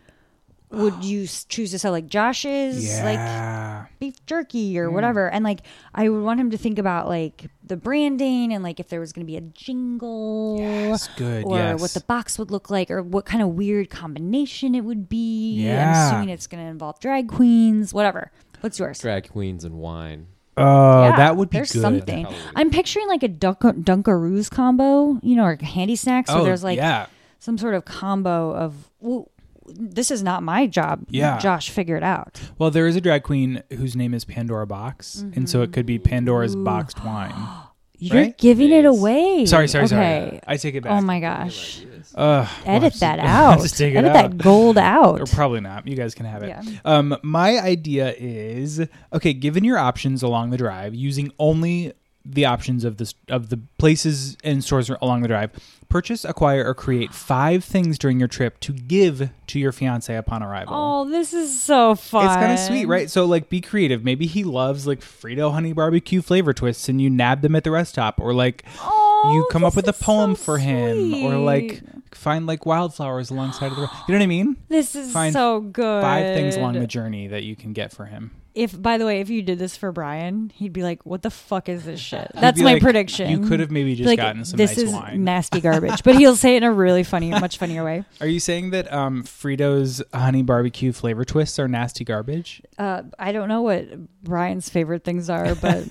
would 0.69 1.03
you 1.03 1.23
s- 1.23 1.45
choose 1.45 1.71
to 1.71 1.79
sell? 1.79 1.91
Like 1.91 2.07
Josh's, 2.07 2.99
like 3.01 3.89
beef 3.99 4.23
jerky 4.25 4.77
or 4.77 4.89
mm. 4.89 4.93
whatever. 4.93 5.29
And 5.29 5.43
like, 5.43 5.61
I 5.95 6.09
would 6.09 6.21
want 6.23 6.39
him 6.39 6.51
to 6.51 6.57
think 6.57 6.77
about 6.77 7.07
like 7.07 7.45
the 7.63 7.77
branding 7.77 8.51
and 8.53 8.63
like 8.63 8.79
if 8.79 8.89
there 8.89 8.99
was 8.99 9.13
going 9.13 9.25
to 9.25 9.31
be 9.31 9.37
a 9.37 9.41
jingle. 9.41 10.57
Yes, 10.59 11.07
good, 11.15 11.45
Or 11.45 11.57
yes. 11.57 11.81
what 11.81 11.91
the 11.91 12.01
box 12.01 12.37
would 12.37 12.51
look 12.51 12.69
like, 12.69 12.91
or 12.91 13.01
what 13.01 13.25
kind 13.25 13.41
of 13.41 13.49
weird 13.49 13.89
combination 13.89 14.75
it 14.75 14.81
would 14.83 15.07
be. 15.09 15.67
I'm 15.69 15.89
assuming 16.07 16.29
it's 16.29 16.47
going 16.47 16.63
to 16.63 16.69
involve 16.69 16.99
drag 16.99 17.27
queens, 17.29 17.93
whatever. 17.93 18.31
What's 18.61 18.79
yours? 18.79 18.99
Drag 18.99 19.29
queens 19.29 19.63
and 19.63 19.75
wine. 19.75 20.27
Oh, 20.57 21.03
Yeah, 21.03 21.15
that 21.17 21.37
would 21.37 21.49
be 21.51 21.57
there's 21.57 21.71
good. 21.71 21.81
something. 21.81 22.25
Halloween. 22.25 22.41
I'm 22.55 22.71
picturing 22.71 23.07
like 23.07 23.21
a 23.23 23.27
Dunk- 23.27 23.59
Dunkaroos 23.61 24.49
combo, 24.49 25.19
you 25.21 25.35
know, 25.35 25.43
or 25.45 25.55
handy 25.61 25.95
snacks. 25.95 26.31
So 26.31 26.39
Oh, 26.39 26.43
there's 26.43 26.63
like 26.63 26.77
yeah. 26.77 27.05
some 27.39 27.57
sort 27.57 27.75
of 27.75 27.85
combo 27.85 28.51
of. 28.55 28.89
Well, 28.99 29.29
this 29.67 30.11
is 30.11 30.23
not 30.23 30.43
my 30.43 30.67
job. 30.67 31.05
Yeah. 31.09 31.37
Josh, 31.39 31.69
figure 31.69 31.95
it 31.97 32.03
out. 32.03 32.39
Well, 32.57 32.71
there 32.71 32.87
is 32.87 32.95
a 32.95 33.01
drag 33.01 33.23
queen 33.23 33.63
whose 33.73 33.95
name 33.95 34.13
is 34.13 34.25
Pandora 34.25 34.65
Boxx, 34.67 35.21
and 35.35 35.49
so 35.49 35.61
it 35.61 35.73
could 35.73 35.85
be 35.85 35.99
Pandora's 35.99 36.55
boxed 36.55 37.03
wine. 37.03 37.33
You're 37.99 38.15
Right? 38.15 38.37
giving 38.37 38.71
it 38.71 38.83
Yes. 38.83 38.95
away. 38.95 39.45
Sorry, 39.47 39.67
sorry, 39.67 39.85
okay. 39.85 39.89
sorry. 40.29 40.39
I 40.45 40.57
take 40.57 40.75
it 40.75 40.83
back. 40.83 40.91
Oh 40.91 41.03
my 41.03 41.19
gosh. 41.19 41.81
Ugh, 42.13 42.47
we'll 42.65 42.75
Edit 42.75 42.83
have 42.83 42.93
to- 42.93 42.99
that 42.99 43.17
we'll 43.17 43.27
out. 43.27 43.61
to 43.61 43.69
take 43.69 43.93
it 43.95 43.97
Edit 43.97 44.11
out. 44.11 44.13
that 44.13 44.37
gold 44.37 44.77
out. 44.77 45.19
Or 45.19 45.25
probably 45.25 45.61
not. 45.61 45.87
You 45.87 45.95
guys 45.95 46.13
can 46.13 46.27
have 46.27 46.43
it. 46.43 46.49
Yeah. 46.49 46.61
Um, 46.85 47.17
my 47.23 47.59
idea 47.59 48.13
is 48.15 48.85
okay. 49.13 49.33
Given 49.33 49.63
your 49.63 49.79
options 49.79 50.21
along 50.21 50.51
the 50.51 50.57
drive, 50.57 50.93
using 50.93 51.31
only 51.39 51.91
the 52.23 52.45
options 52.45 52.83
of 52.83 52.97
this 52.97 53.15
of 53.29 53.49
the 53.49 53.59
places 53.79 54.37
and 54.43 54.63
stores 54.63 54.91
along 55.01 55.21
the 55.23 55.27
drive, 55.27 55.49
purchase, 55.89 56.25
acquire, 56.25 56.65
or 56.65 56.73
create 56.73 57.13
five 57.13 57.63
things 57.63 57.97
during 57.97 58.19
your 58.19 58.27
trip 58.27 58.59
to 58.61 58.73
give 58.73 59.29
to 59.47 59.59
your 59.59 59.71
fiance 59.71 60.13
upon 60.15 60.43
arrival. 60.43 60.73
Oh, 60.75 61.09
this 61.09 61.33
is 61.33 61.61
so 61.61 61.95
fun. 61.95 62.25
It's 62.25 62.35
kind 62.35 62.51
of 62.51 62.59
sweet, 62.59 62.85
right? 62.85 63.09
So, 63.09 63.25
like, 63.25 63.49
be 63.49 63.61
creative. 63.61 64.03
Maybe 64.03 64.25
he 64.27 64.43
loves 64.43 64.85
like 64.87 65.01
Frito 65.01 65.51
honey 65.51 65.73
barbecue 65.73 66.21
flavor 66.21 66.53
twists, 66.53 66.89
and 66.89 67.01
you 67.01 67.09
nab 67.09 67.41
them 67.41 67.55
at 67.55 67.63
the 67.63 67.71
rest 67.71 67.91
stop, 67.91 68.19
or 68.19 68.33
like 68.33 68.63
Oh, 68.79 69.31
you 69.33 69.47
come 69.51 69.63
up 69.63 69.75
with 69.75 69.87
a 69.87 69.93
poem 69.93 70.35
so 70.35 70.43
for 70.43 70.57
him, 70.57 71.13
or 71.23 71.35
like 71.37 71.81
find 72.13 72.45
like 72.47 72.65
wildflowers 72.65 73.29
alongside 73.29 73.67
of 73.71 73.75
the. 73.75 73.81
Road. 73.83 73.89
You 74.07 74.13
know 74.13 74.19
what 74.19 74.23
I 74.23 74.27
mean? 74.27 74.57
This 74.67 74.95
is 74.95 75.11
find 75.11 75.33
so 75.33 75.61
good. 75.61 76.01
Five 76.01 76.35
things 76.35 76.55
along 76.55 76.73
the 76.73 76.87
journey 76.87 77.27
that 77.27 77.43
you 77.43 77.55
can 77.55 77.73
get 77.73 77.91
for 77.91 78.05
him. 78.05 78.31
If, 78.57 78.81
by 78.81 78.97
the 78.97 79.05
way, 79.05 79.21
if 79.21 79.29
you 79.29 79.43
did 79.43 79.59
this 79.59 79.77
for 79.77 79.91
Brian, 79.91 80.51
he'd 80.55 80.73
be 80.73 80.81
like, 80.81 81.05
"What 81.05 81.21
the 81.21 81.29
fuck 81.29 81.69
is 81.69 81.85
this 81.85 81.99
shit?" 81.99 82.31
That's 82.33 82.59
my 82.59 82.73
like, 82.73 82.81
prediction. 82.81 83.29
You 83.29 83.47
could 83.47 83.59
have 83.59 83.69
maybe 83.69 83.93
just 83.93 84.07
like, 84.07 84.17
gotten 84.17 84.43
some 84.45 84.57
this 84.57 84.71
nice 84.71 84.85
is 84.85 84.91
wine. 84.91 85.23
nasty 85.23 85.61
garbage, 85.67 86.01
but 86.03 86.15
he'll 86.15 86.35
say 86.35 86.55
it 86.55 86.57
in 86.57 86.63
a 86.63 86.71
really 86.73 87.03
funny, 87.03 87.29
much 87.29 87.59
funnier 87.59 87.83
way. 87.83 88.03
Are 88.19 88.25
you 88.27 88.39
saying 88.39 88.71
that 88.71 88.91
um, 88.91 89.23
Frito's 89.23 90.01
honey 90.11 90.41
barbecue 90.41 90.91
flavor 90.91 91.23
twists 91.23 91.59
are 91.59 91.67
nasty 91.67 92.03
garbage? 92.03 92.63
Uh, 92.79 93.03
I 93.19 93.31
don't 93.31 93.47
know 93.47 93.61
what 93.61 93.85
Brian's 94.23 94.69
favorite 94.69 95.03
things 95.03 95.29
are, 95.29 95.53
but 95.53 95.85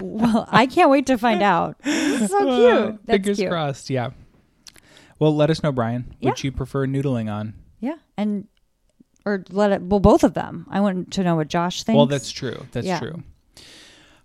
well, 0.00 0.48
I 0.50 0.66
can't 0.66 0.90
wait 0.90 1.06
to 1.08 1.18
find 1.18 1.42
out. 1.42 1.76
This 1.82 2.22
is 2.22 2.30
so 2.30 2.38
cute. 2.38 3.00
That's 3.04 3.16
Fingers 3.18 3.36
cute. 3.36 3.50
crossed. 3.50 3.90
Yeah. 3.90 4.10
Well, 5.18 5.36
let 5.36 5.50
us 5.50 5.62
know, 5.62 5.72
Brian. 5.72 6.14
Yeah. 6.20 6.30
What 6.30 6.42
you 6.42 6.52
prefer 6.52 6.86
noodling 6.86 7.30
on? 7.30 7.54
Yeah, 7.80 7.96
and 8.16 8.46
or 9.28 9.44
let 9.50 9.72
it. 9.72 9.82
Well, 9.82 10.00
both 10.00 10.24
of 10.24 10.34
them. 10.34 10.66
I 10.70 10.80
want 10.80 11.12
to 11.12 11.22
know 11.22 11.36
what 11.36 11.48
Josh 11.48 11.82
thinks. 11.82 11.96
Well, 11.96 12.06
that's 12.06 12.30
true. 12.30 12.66
That's 12.72 12.86
Yeah. 12.86 12.98
true. 12.98 13.22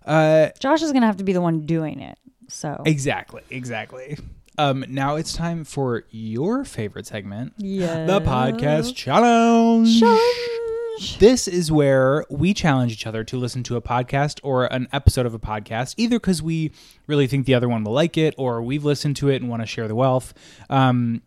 Uh, 0.04 0.48
Josh 0.58 0.82
is 0.82 0.92
gonna 0.92 1.06
have 1.06 1.16
to 1.18 1.24
be 1.24 1.32
the 1.32 1.40
one 1.40 1.66
doing 1.66 2.00
it. 2.00 2.18
So 2.48 2.82
exactly. 2.84 3.42
Exactly. 3.50 4.18
Um, 4.58 4.84
now 4.88 5.16
it's 5.16 5.32
time 5.32 5.64
for 5.64 6.04
your 6.10 6.64
favorite 6.64 7.06
segment, 7.06 7.54
yeah, 7.56 8.04
the 8.06 8.20
podcast 8.20 8.94
challenge. 8.94 9.98
challenge. 9.98 11.18
This 11.18 11.48
is 11.48 11.72
where 11.72 12.24
we 12.30 12.54
challenge 12.54 12.92
each 12.92 13.04
other 13.04 13.24
to 13.24 13.36
listen 13.36 13.64
to 13.64 13.74
a 13.74 13.82
podcast 13.82 14.38
or 14.44 14.66
an 14.66 14.86
episode 14.92 15.26
of 15.26 15.34
a 15.34 15.40
podcast, 15.40 15.94
either 15.96 16.20
because 16.20 16.40
we 16.40 16.70
really 17.08 17.26
think 17.26 17.46
the 17.46 17.54
other 17.54 17.68
one 17.68 17.82
will 17.82 17.92
like 17.94 18.16
it 18.16 18.32
or 18.38 18.62
we've 18.62 18.84
listened 18.84 19.16
to 19.16 19.28
it 19.28 19.42
and 19.42 19.50
want 19.50 19.60
to 19.62 19.66
share 19.66 19.88
the 19.88 19.96
wealth. 19.96 20.32
Um, 20.70 21.22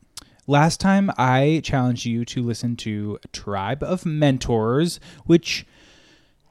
last 0.47 0.79
time 0.79 1.11
I 1.17 1.61
challenged 1.63 2.05
you 2.05 2.25
to 2.25 2.41
listen 2.41 2.75
to 2.77 3.19
Tribe 3.31 3.83
of 3.83 4.05
Mentors, 4.05 4.99
which 5.25 5.65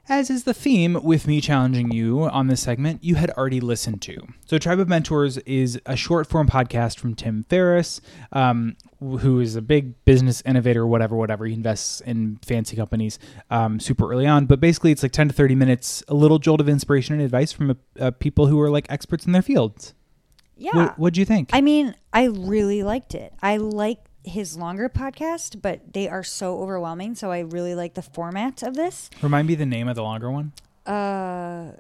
as 0.09 0.31
is 0.31 0.45
the 0.45 0.55
theme 0.55 1.03
with 1.03 1.27
me 1.27 1.41
challenging 1.41 1.91
you 1.91 2.23
on 2.23 2.47
this 2.47 2.63
segment, 2.63 3.03
you 3.03 3.17
had 3.17 3.31
already 3.31 3.59
listened 3.59 4.01
to. 4.03 4.17
So, 4.45 4.57
Tribe 4.57 4.79
of 4.79 4.89
Mentors 4.89 5.37
is 5.39 5.81
a 5.85 5.97
short 5.97 6.29
form 6.29 6.47
podcast 6.47 6.99
from 6.99 7.17
Tim 7.17 7.45
Ferriss, 7.49 8.01
um, 8.31 8.77
who 9.01 9.41
is 9.41 9.57
a 9.57 9.63
big 9.63 10.05
business 10.05 10.45
innovator, 10.47 10.87
whatever, 10.87 11.17
whatever. 11.17 11.45
He 11.45 11.55
invests 11.55 12.01
in 12.03 12.39
fancy 12.47 12.77
companies 12.77 13.19
um, 13.51 13.81
super 13.81 14.09
early 14.09 14.29
on. 14.29 14.47
But 14.47 14.61
basically, 14.61 14.93
it's 14.93 15.03
like 15.03 15.11
10 15.11 15.29
to 15.29 15.35
30 15.35 15.57
minutes, 15.57 16.05
a 16.07 16.15
little 16.15 16.39
jolt 16.39 16.61
of 16.61 16.69
inspiration 16.69 17.15
and 17.15 17.23
advice 17.23 17.51
from 17.51 17.73
a, 17.73 17.77
a 17.97 18.13
people 18.13 18.47
who 18.47 18.61
are 18.61 18.71
like 18.71 18.87
experts 18.89 19.27
in 19.27 19.33
their 19.33 19.43
fields. 19.43 19.93
Yeah. 20.57 20.75
What, 20.75 20.99
what'd 20.99 21.17
you 21.17 21.25
think? 21.25 21.51
I 21.53 21.61
mean, 21.61 21.95
I 22.13 22.25
really 22.25 22.83
liked 22.83 23.15
it. 23.15 23.33
I 23.43 23.59
like 23.59 23.99
his 24.25 24.57
longer 24.57 24.89
podcast, 24.89 25.61
but 25.63 25.93
they 25.93 26.09
are 26.09 26.25
so 26.25 26.59
overwhelming. 26.61 27.15
So 27.15 27.31
I 27.31 27.41
really 27.41 27.75
like 27.75 27.95
the 27.95 28.03
format 28.03 28.63
of 28.63 28.75
this. 28.75 29.11
Remind 29.23 29.47
me 29.49 29.55
the 29.55 29.67
name 29.67 29.87
of 29.89 29.97
the 29.97 30.03
longer 30.03 30.31
one. 30.31 30.53
Uh, 30.87 31.73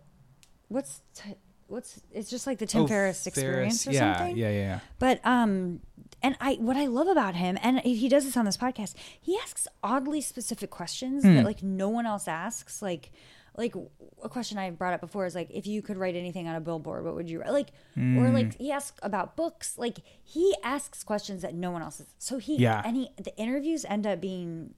what's 0.69 1.01
t- 1.15 1.37
what's 1.69 2.01
it's 2.13 2.31
just 2.31 2.47
like 2.47 2.59
the 2.59 2.67
Tim 2.67 2.83
Oh, 2.83 2.87
Ferriss 2.87 3.27
experience 3.27 3.87
or 3.87 3.93
yeah, 3.93 4.17
something. 4.17 4.37
Yeah, 4.37 4.51
yeah, 4.51 4.59
yeah. 4.59 4.81
But 4.99 5.21
um, 5.25 5.81
and 6.23 6.37
I 6.41 6.55
what 6.55 6.77
I 6.77 6.87
love 6.87 7.09
about 7.09 7.35
him, 7.35 7.59
and 7.63 7.81
he 7.81 8.09
does 8.09 8.25
this 8.25 8.37
on 8.37 8.45
this 8.45 8.57
podcast. 8.57 8.95
He 9.21 9.37
asks 9.43 9.67
oddly 9.83 10.21
specific 10.21 10.71
questions 10.71 11.25
Hmm. 11.25 11.35
that 11.37 11.45
like 11.45 11.63
no 11.63 11.89
one 11.89 12.07
else 12.07 12.29
asks. 12.29 12.83
Like, 12.83 13.11
like 13.57 13.75
a 14.23 14.29
question 14.29 14.59
I 14.59 14.71
brought 14.71 14.93
up 14.95 15.01
before 15.01 15.27
is 15.27 15.35
like, 15.35 15.51
if 15.51 15.67
you 15.67 15.83
could 15.83 15.97
write 15.97 16.15
anything 16.17 16.47
on 16.49 16.55
a 16.57 16.61
billboard, 16.61 17.05
what 17.05 17.15
would 17.15 17.31
you 17.31 17.41
write? 17.41 17.51
Like, 17.53 17.71
Hmm. 17.95 18.19
or 18.19 18.31
like 18.31 18.57
he 18.59 18.71
asks 18.73 18.99
about 19.03 19.37
books. 19.37 19.79
Like 19.79 19.99
he 20.23 20.55
asks 20.63 21.03
questions 21.05 21.43
that 21.43 21.55
no 21.55 21.71
one 21.71 21.83
else 21.83 22.01
is. 22.01 22.15
So 22.19 22.39
he 22.39 22.57
Yeah. 22.57 22.83
and 22.85 22.97
he 22.97 23.11
the 23.17 23.37
interviews 23.37 23.85
end 23.85 24.07
up 24.07 24.21
being 24.21 24.75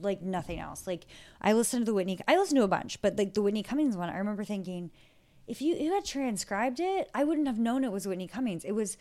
like 0.00 0.22
nothing 0.22 0.58
else. 0.60 0.86
Like 0.86 1.06
I 1.40 1.52
listened 1.52 1.86
to 1.86 1.90
the 1.90 1.94
Whitney. 1.94 2.18
I 2.28 2.36
listened 2.36 2.58
to 2.58 2.64
a 2.64 2.68
bunch, 2.68 3.02
but 3.02 3.16
like 3.18 3.34
the 3.34 3.42
Whitney 3.42 3.62
Cummings 3.62 3.96
one, 3.96 4.08
I 4.08 4.16
remember 4.18 4.44
thinking, 4.44 4.90
if 5.46 5.60
you 5.60 5.74
you 5.74 5.92
had 5.92 6.04
transcribed 6.04 6.80
it, 6.80 7.10
I 7.14 7.24
wouldn't 7.24 7.46
have 7.46 7.58
known 7.58 7.84
it 7.84 7.92
was 7.92 8.06
Whitney 8.06 8.28
Cummings. 8.28 8.64
It 8.64 8.72
was 8.72 8.96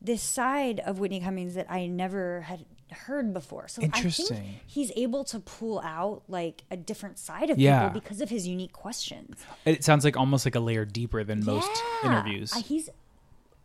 this 0.00 0.22
side 0.22 0.80
of 0.80 0.98
Whitney 0.98 1.20
Cummings 1.20 1.54
that 1.54 1.70
I 1.70 1.86
never 1.86 2.42
had 2.42 2.66
heard 2.90 3.32
before. 3.34 3.68
So 3.68 3.82
I 3.82 3.86
Interesting. 3.86 4.26
think 4.36 4.46
he's 4.66 4.92
able 4.96 5.24
to 5.24 5.40
pull 5.40 5.80
out 5.80 6.22
like 6.28 6.62
a 6.70 6.76
different 6.76 7.18
side 7.18 7.50
of 7.50 7.58
Yeah. 7.58 7.88
people 7.88 8.00
because 8.00 8.20
of 8.20 8.28
his 8.30 8.46
unique 8.46 8.72
questions. 8.72 9.36
It 9.64 9.82
sounds 9.84 10.04
like 10.04 10.16
almost 10.16 10.44
like 10.46 10.54
a 10.54 10.60
layer 10.60 10.84
deeper 10.84 11.24
than 11.24 11.44
most 11.44 11.70
Yeah. 12.02 12.10
interviews. 12.10 12.52
Uh, 12.52 12.60
he's 12.62 12.88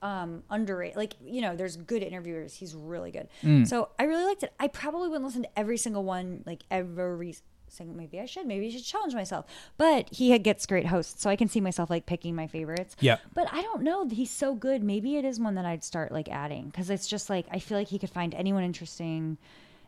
um 0.04 0.42
underrated. 0.50 0.98
Like, 0.98 1.14
you 1.24 1.42
know, 1.42 1.56
there's 1.56 1.76
good 1.78 2.02
interviewers. 2.02 2.56
He's 2.56 2.74
really 2.74 3.12
good. 3.12 3.28
Mm. 3.44 3.68
So 3.68 3.90
I 4.00 4.04
really 4.06 4.26
liked 4.26 4.42
it. 4.42 4.52
I 4.60 4.68
probably 4.68 5.08
wouldn't 5.10 5.26
listen 5.26 5.44
to 5.44 5.60
every 5.60 5.78
single 5.78 6.04
one, 6.04 6.42
like 6.48 6.64
every 6.72 7.36
single 7.72 7.96
maybe 7.96 8.20
I 8.20 8.26
should. 8.26 8.46
Maybe 8.46 8.68
I 8.68 8.70
should 8.72 8.84
challenge 8.84 9.14
myself. 9.14 9.46
But 9.78 10.08
he 10.14 10.38
gets 10.40 10.66
great 10.66 10.88
hosts, 10.88 11.22
so 11.22 11.30
I 11.30 11.36
can 11.36 11.48
see 11.48 11.62
myself 11.62 11.90
like 11.90 12.06
picking 12.06 12.36
my 12.36 12.48
favorites. 12.48 12.96
Yeah. 13.00 13.18
But 13.34 13.48
I 13.52 13.62
don't 13.62 13.82
know. 13.84 14.08
He's 14.08 14.32
so 14.32 14.54
good. 14.56 14.84
Maybe 14.84 15.18
it 15.18 15.26
is 15.26 15.40
one 15.40 15.56
that 15.56 15.66
I'd 15.66 15.84
start 15.84 16.12
like 16.12 16.30
adding 16.30 16.66
because 16.66 16.90
it's 16.90 17.08
just 17.08 17.30
like 17.30 17.46
I 17.52 17.60
feel 17.60 17.78
like 17.78 17.88
he 17.88 18.00
could 18.00 18.10
find 18.10 18.34
anyone 18.36 18.64
interesting. 18.64 19.38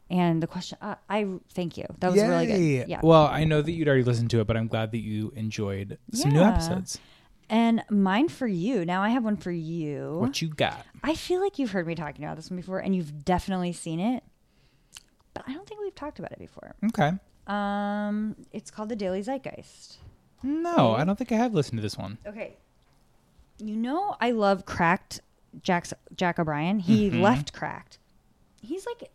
And 0.09 0.43
the 0.43 0.47
question, 0.47 0.77
uh, 0.81 0.95
I 1.09 1.27
thank 1.53 1.77
you. 1.77 1.85
That 1.99 2.11
was 2.11 2.21
really 2.21 2.45
good. 2.45 2.87
Yeah. 2.89 2.99
Well, 3.01 3.25
I 3.25 3.45
know 3.45 3.61
that 3.61 3.71
you'd 3.71 3.87
already 3.87 4.03
listened 4.03 4.29
to 4.31 4.41
it, 4.41 4.47
but 4.47 4.57
I'm 4.57 4.67
glad 4.67 4.91
that 4.91 4.99
you 4.99 5.31
enjoyed 5.35 5.97
some 6.11 6.31
new 6.31 6.41
episodes. 6.43 6.99
and 7.49 7.83
mine 7.89 8.27
for 8.27 8.45
you. 8.47 8.85
Now 8.85 9.01
I 9.01 9.09
have 9.09 9.23
one 9.23 9.37
for 9.37 9.51
you. 9.51 10.17
What 10.19 10.41
you 10.41 10.49
got? 10.49 10.85
I 11.03 11.15
feel 11.15 11.39
like 11.41 11.57
you've 11.57 11.71
heard 11.71 11.87
me 11.87 11.95
talking 11.95 12.23
about 12.25 12.35
this 12.35 12.49
one 12.49 12.57
before, 12.57 12.79
and 12.79 12.95
you've 12.95 13.23
definitely 13.25 13.71
seen 13.73 13.99
it, 13.99 14.23
but 15.33 15.43
I 15.47 15.53
don't 15.53 15.67
think 15.67 15.81
we've 15.81 15.95
talked 15.95 16.19
about 16.19 16.31
it 16.33 16.39
before. 16.39 16.75
Okay. 16.87 17.13
Um, 17.47 18.35
it's 18.51 18.71
called 18.71 18.89
the 18.89 18.95
Daily 18.95 19.21
Zeitgeist. 19.21 19.97
No, 20.43 20.93
I 20.93 21.03
don't 21.03 21.17
think 21.17 21.31
I 21.31 21.35
have 21.35 21.53
listened 21.53 21.77
to 21.77 21.81
this 21.81 21.97
one. 21.97 22.17
Okay, 22.27 22.57
you 23.59 23.75
know 23.75 24.15
I 24.21 24.31
love 24.31 24.65
Cracked. 24.65 25.21
Jack's, 25.61 25.93
Jack 26.15 26.39
O'Brien. 26.39 26.79
He 26.79 27.09
Mm-hmm. 27.09 27.21
left 27.21 27.53
Cracked. 27.53 27.99
He's 28.61 28.85
like, 28.87 29.11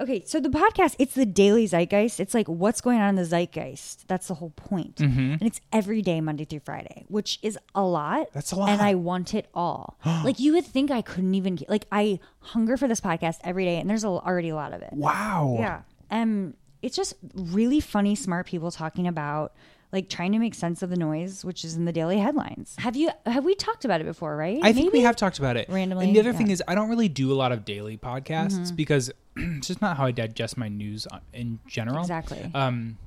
okay. 0.00 0.22
So 0.24 0.40
the 0.40 0.48
podcast, 0.48 0.96
it's 0.98 1.14
the 1.14 1.26
Daily 1.26 1.66
Zeitgeist. 1.66 2.18
It's 2.18 2.32
like 2.32 2.46
what's 2.48 2.80
going 2.80 2.98
on 3.00 3.10
in 3.10 3.14
the 3.16 3.24
zeitgeist. 3.26 4.08
That's 4.08 4.26
the 4.28 4.34
whole 4.34 4.50
point. 4.56 4.96
Mm-hmm. 4.96 5.32
And 5.32 5.42
it's 5.42 5.60
every 5.72 6.00
day, 6.02 6.20
Monday 6.22 6.46
through 6.46 6.60
Friday, 6.60 7.04
which 7.08 7.38
is 7.42 7.58
a 7.74 7.82
lot. 7.82 8.28
That's 8.32 8.52
a 8.52 8.56
lot. 8.56 8.70
And 8.70 8.80
I 8.80 8.94
want 8.94 9.34
it 9.34 9.48
all. 9.52 9.98
like 10.24 10.40
you 10.40 10.54
would 10.54 10.64
think 10.64 10.90
I 10.90 11.02
couldn't 11.02 11.34
even 11.34 11.58
like 11.68 11.84
I 11.92 12.20
hunger 12.40 12.76
for 12.78 12.88
this 12.88 13.00
podcast 13.02 13.36
every 13.44 13.64
day, 13.66 13.76
and 13.78 13.90
there's 13.90 14.04
a, 14.04 14.08
already 14.08 14.48
a 14.48 14.54
lot 14.54 14.72
of 14.72 14.80
it. 14.82 14.94
Wow. 14.94 15.56
Yeah. 15.60 15.82
Um, 16.10 16.54
it's 16.82 16.96
just 16.96 17.14
really 17.34 17.80
funny, 17.80 18.14
smart 18.14 18.46
people 18.46 18.70
talking 18.70 19.06
about 19.08 19.52
like 19.90 20.10
trying 20.10 20.32
to 20.32 20.38
make 20.38 20.54
sense 20.54 20.82
of 20.82 20.90
the 20.90 20.96
noise, 20.96 21.44
which 21.46 21.64
is 21.64 21.74
in 21.74 21.86
the 21.86 21.92
daily 21.92 22.18
headlines. 22.18 22.76
Have 22.78 22.94
you 22.94 23.10
have 23.24 23.44
we 23.44 23.54
talked 23.54 23.84
about 23.86 24.00
it 24.02 24.04
before? 24.04 24.36
Right? 24.36 24.60
I 24.62 24.72
think 24.72 24.92
we 24.92 25.00
have 25.00 25.16
talked 25.16 25.38
about 25.38 25.56
it 25.56 25.66
Randomly, 25.70 26.04
And 26.06 26.14
the 26.14 26.20
other 26.20 26.32
yeah. 26.32 26.36
thing 26.36 26.50
is, 26.50 26.62
I 26.68 26.74
don't 26.74 26.90
really 26.90 27.08
do 27.08 27.32
a 27.32 27.34
lot 27.36 27.52
of 27.52 27.64
daily 27.64 27.96
podcasts 27.96 28.58
Mm-hmm. 28.60 28.74
because 28.76 29.10
it's 29.36 29.66
just 29.68 29.80
not 29.80 29.96
how 29.96 30.04
I 30.04 30.10
digest 30.10 30.56
my 30.58 30.68
news 30.68 31.06
in 31.32 31.58
general. 31.66 32.00
exactly. 32.00 32.50
Um, 32.54 32.98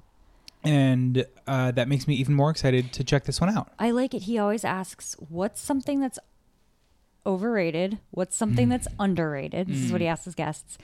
and 0.63 1.25
uh, 1.47 1.71
that 1.71 1.87
makes 1.87 2.07
me 2.07 2.15
even 2.15 2.33
more 2.35 2.49
excited 2.51 2.91
to 2.93 3.03
check 3.03 3.25
this 3.25 3.39
one 3.41 3.55
out. 3.55 3.71
I 3.79 3.91
like 3.91 4.13
it. 4.13 4.23
He 4.23 4.37
always 4.39 4.63
asks, 4.65 5.15
"What's 5.29 5.59
something 5.61 5.99
that's 5.99 6.19
overrated? 7.25 7.99
What's 8.11 8.35
something 8.35 8.65
Hmm. 8.65 8.69
that's 8.71 8.87
underrated?" 8.99 9.67
This 9.67 9.77
is 9.79 9.91
what 9.91 10.01
he 10.01 10.07
asks 10.07 10.25
his 10.25 10.35
guests. 10.35 10.77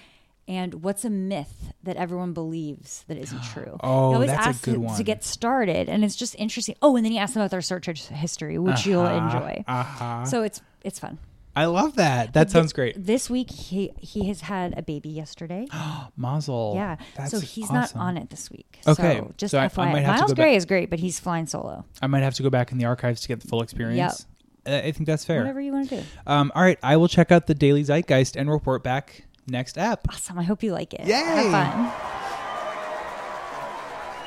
And 0.48 0.76
what's 0.84 1.04
a 1.04 1.10
myth 1.10 1.74
that 1.84 1.98
everyone 1.98 2.32
believes 2.34 3.04
that 3.08 3.18
isn't 3.18 3.44
true? 3.54 3.78
Oh, 3.82 4.10
he 4.10 4.14
always 4.16 4.30
that's 4.30 4.62
a 4.62 4.66
good 4.66 4.74
to, 4.76 4.80
one. 4.80 4.98
to 4.98 5.04
get 5.04 5.24
started, 5.24 5.90
and 5.90 6.06
it's 6.06 6.16
just 6.16 6.36
interesting. 6.40 6.76
Oh, 6.82 6.96
and 6.96 7.06
then 7.06 7.12
he 7.12 7.18
asks 7.18 7.34
them 7.34 7.42
about 7.42 7.52
their 7.52 7.62
search 7.62 7.86
history, 8.08 8.58
which 8.58 8.86
you'll 8.86 9.06
enjoy. 9.06 9.64
Uh-huh. 9.68 10.26
So 10.26 10.44
it's 10.44 10.62
it's 10.84 11.00
fun. 11.00 11.18
I 11.56 11.66
love 11.66 11.96
that. 11.96 12.34
That 12.34 12.52
sounds 12.52 12.72
great. 12.72 13.04
This 13.04 13.30
week 13.32 13.50
he 13.50 13.92
he 14.00 14.28
has 14.28 14.42
had 14.42 14.78
a 14.78 14.84
baby 14.84 15.10
yesterday. 15.10 15.66
Oh, 15.74 16.08
Mazel. 16.16 16.74
yeah, 16.76 16.98
That's 17.18 17.32
so 17.32 17.40
he's 17.40 17.66
awesome. 17.72 17.98
not 18.00 18.06
on 18.06 18.18
it 18.18 18.30
this 18.30 18.50
week. 18.52 18.80
Okay, 18.88 19.18
so 19.18 19.34
just 19.38 19.52
so 19.52 19.58
I- 19.60 19.64
I 19.76 20.02
Miles 20.04 20.34
Gray 20.34 20.52
back- 20.52 20.58
is 20.58 20.66
great, 20.66 20.90
but 20.92 21.00
he's 21.00 21.20
flying 21.20 21.48
solo. 21.48 21.84
I 22.02 22.08
might 22.08 22.22
have 22.24 22.36
to 22.36 22.44
go 22.44 22.50
back 22.52 22.72
in 22.72 22.78
the 22.78 22.86
archives 22.86 23.22
to 23.22 23.28
get 23.28 23.40
the 23.42 23.48
full 23.48 23.62
experience. 23.64 24.26
Uh, 24.68 24.82
I 24.84 24.92
think 24.92 25.08
that's 25.08 25.26
fair. 25.26 25.40
Whatever 25.40 25.62
you 25.62 25.72
want 25.72 25.90
to 25.90 25.98
do. 26.02 26.04
Um, 26.28 26.52
all 26.54 26.62
right, 26.62 26.78
I 26.84 26.98
will 26.98 27.08
check 27.08 27.32
out 27.32 27.48
the 27.48 27.56
Daily 27.56 27.84
Zeitgeist 27.84 28.36
and 28.36 28.52
report 28.52 28.84
back 28.84 29.24
next 29.48 29.78
app. 29.78 30.02
Awesome. 30.10 30.38
I 30.38 30.44
hope 30.44 30.64
you 30.64 30.72
like 30.72 30.94
it. 30.94 31.06
Yay. 31.08 31.14
Have 31.14 31.52
fun. 31.52 31.92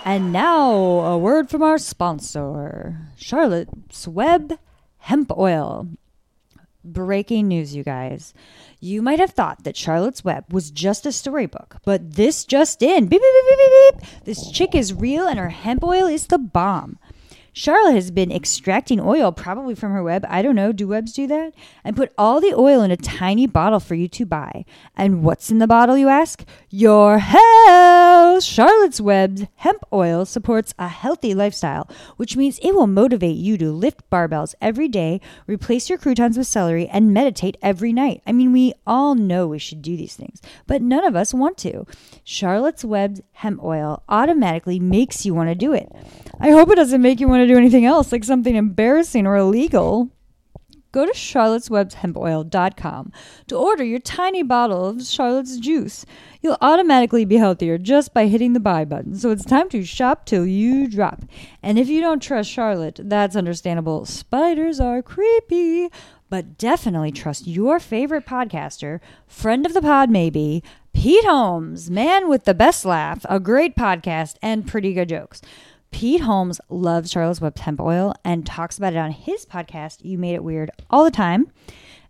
And 0.05 0.33
now 0.33 0.71
a 0.71 1.19
word 1.19 1.51
from 1.51 1.63
our 1.63 1.77
sponsor, 1.77 2.97
Charlotte's 3.17 4.09
Web 4.09 4.59
Hemp 4.99 5.31
Oil. 5.37 5.89
Breaking 6.83 7.49
news, 7.49 7.77
you 7.77 7.85
guys. 7.85 8.33
You 8.81 9.03
might 9.03 9.19
have 9.19 9.33
thought 9.33 9.65
that 9.65 9.77
Charlotte's 9.77 10.25
Web 10.25 10.51
was 10.51 10.71
just 10.71 11.05
a 11.05 11.13
storybook, 11.13 11.77
but 11.85 12.15
this 12.15 12.47
just 12.47 12.83
in. 12.83 13.07
Beep, 13.07 13.21
beep, 13.21 13.33
beep, 13.49 13.59
beep, 13.59 13.59
beep, 13.59 14.01
beep. 14.01 14.25
This 14.25 14.51
chick 14.51 14.75
is 14.75 14.95
real 14.95 15.29
and 15.29 15.39
her 15.39 15.51
hemp 15.51 15.85
oil 15.85 16.07
is 16.07 16.29
the 16.29 16.39
bomb. 16.39 16.99
Charlotte 17.53 17.95
has 17.95 18.11
been 18.11 18.31
extracting 18.31 19.01
oil, 19.01 19.33
probably 19.33 19.75
from 19.75 19.93
her 19.93 20.03
web. 20.03 20.25
I 20.29 20.43
don't 20.43 20.55
know. 20.55 20.73
Do 20.73 20.89
webs 20.89 21.13
do 21.13 21.27
that? 21.27 21.53
And 21.85 21.97
put 21.97 22.13
all 22.17 22.41
the 22.41 22.55
oil 22.55 22.83
in 22.83 22.91
a 22.91 22.97
tiny 22.97 23.47
bottle 23.47 23.81
for 23.81 23.95
you 23.95 24.09
to 24.09 24.25
buy. 24.25 24.65
And 24.97 25.23
what's 25.23 25.51
in 25.51 25.59
the 25.59 25.67
bottle, 25.67 25.97
you 25.97 26.09
ask? 26.09 26.45
Your 26.71 27.19
health! 27.19 28.45
Charlotte's 28.45 29.01
Web's 29.01 29.45
hemp 29.57 29.83
oil 29.93 30.25
supports 30.25 30.73
a 30.79 30.89
healthy 30.89 31.35
lifestyle, 31.35 31.89
which 32.17 32.37
means 32.37 32.59
it 32.63 32.75
will 32.75 32.87
motivate 32.87 33.37
you 33.37 33.59
to 33.59 33.73
lift 33.73 34.09
barbells 34.11 34.55
every 34.61 34.89
day, 34.89 35.21
replace 35.47 35.89
your 35.89 35.99
croutons 35.99 36.39
with 36.39 36.47
celery, 36.47 36.87
and 36.89 37.13
meditate 37.13 37.57
every 37.61 37.93
night. 37.93 38.23
I 38.27 38.33
mean, 38.33 38.53
we 38.53 38.73
all 38.87 39.15
know 39.15 39.47
we 39.47 39.59
should 39.59 39.83
do 39.83 39.97
these 39.97 40.15
things, 40.15 40.41
but 40.67 40.83
none 40.83 41.05
of 41.05 41.17
us 41.17 41.35
want 41.35 41.59
to. 41.59 41.87
Charlotte's 42.25 42.85
Web's 42.85 43.21
hemp 43.33 43.63
oil 43.63 44.03
automatically 44.09 44.79
makes 44.79 45.27
you 45.27 45.35
want 45.35 45.49
to 45.49 45.55
do 45.55 45.73
it. 45.73 45.91
I 46.39 46.51
hope 46.51 46.71
it 46.71 46.77
doesn't 46.77 47.03
make 47.03 47.21
you 47.21 47.29
want 47.29 47.40
to 47.47 47.53
do 47.53 47.59
anything 47.59 47.85
else, 47.85 48.13
like 48.13 48.25
something 48.25 48.57
embarrassing 48.57 49.27
or 49.27 49.37
illegal. 49.37 50.11
Go 50.93 51.07
to 51.07 51.13
charlotteswebshempoil.com 51.13 53.13
to 53.47 53.57
order 53.57 53.85
your 53.85 54.01
tiny 54.01 54.43
bottle 54.43 54.87
of 54.87 55.05
Charlotte's 55.05 55.59
juice. 55.59 56.05
You'll 56.43 56.59
automatically 56.61 57.25
be 57.25 57.37
healthier 57.37 57.79
just 57.79 58.13
by 58.13 58.27
hitting 58.27 58.55
the 58.55 58.61
buy 58.61 58.85
button. 58.85 59.15
So 59.15 59.31
it's 59.31 59.45
time 59.45 59.69
to 59.69 59.85
shop 59.85 60.27
till 60.27 60.45
you 60.47 60.89
drop. 60.89 61.23
And 61.63 61.79
if 61.79 61.89
you 61.89 62.01
don't 62.01 62.21
trust 62.21 62.51
Charlotte, 62.51 62.99
that's 63.05 63.37
understandable. 63.37 64.05
Spiders 64.05 64.81
are 64.81 65.01
creepy. 65.01 65.91
But 66.29 66.59
definitely 66.59 67.11
trust 67.11 67.49
your 67.49 67.81
favorite 67.81 68.25
podcaster, 68.25 69.01
friend 69.27 69.67
of 69.67 69.75
the 69.75 69.83
pod 69.83 70.11
maybe, 70.11 70.63
Pete 70.93 71.25
Holmes, 71.25 71.91
man 71.91 72.29
with 72.29 72.45
the 72.45 72.55
best 72.55 72.85
laugh, 72.85 73.27
a 73.29 73.41
great 73.41 73.75
podcast, 73.75 74.37
and 74.41 74.67
pretty 74.67 74.93
good 74.93 75.09
jokes. 75.09 75.43
Pete 75.91 76.23
Holmes 76.23 76.61
loves 76.69 77.11
Charlotte's 77.11 77.41
Web 77.41 77.59
hemp 77.59 77.81
oil 77.81 78.15
and 78.25 78.47
talks 78.47 78.79
about 78.79 78.93
it 78.93 78.99
on 78.99 79.11
his 79.11 79.45
podcast, 79.45 79.99
You 80.05 80.19
Made 80.19 80.35
It 80.35 80.45
Weird, 80.45 80.71
all 80.91 81.05
the 81.05 81.11
time. 81.11 81.51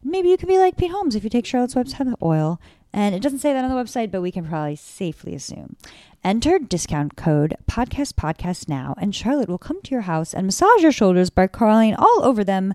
Maybe 0.03 0.29
you 0.29 0.37
could 0.37 0.49
be 0.49 0.59
like 0.59 0.77
Pete 0.77 0.91
Holmes 0.91 1.15
if 1.15 1.25
you 1.25 1.31
take 1.31 1.47
Charlotte's 1.47 1.75
Web 1.75 1.91
hemp 1.93 2.17
oil 2.23 2.61
And 2.93 3.15
it 3.15 3.23
doesn't 3.23 3.39
say 3.39 3.53
that 3.53 3.65
on 3.65 3.71
the 3.71 3.77
website, 3.77 4.11
but 4.11 4.21
we 4.23 4.33
can 4.33 4.45
probably 4.47 4.77
safely 4.77 5.35
assume. 5.35 5.77
Enter 6.25 6.59
discount 6.59 7.17
code 7.17 7.55
podcast 7.71 8.15
podcast 8.15 8.69
now, 8.69 8.95
and 8.99 9.15
Charlotte 9.15 9.49
will 9.49 9.59
come 9.59 9.81
to 9.83 9.91
your 9.93 10.03
house 10.03 10.35
and 10.35 10.47
massage 10.47 10.83
your 10.83 10.93
shoulders 10.93 11.31
by 11.31 11.47
crawling 11.47 11.95
all 11.95 12.21
over 12.23 12.43
them. 12.45 12.75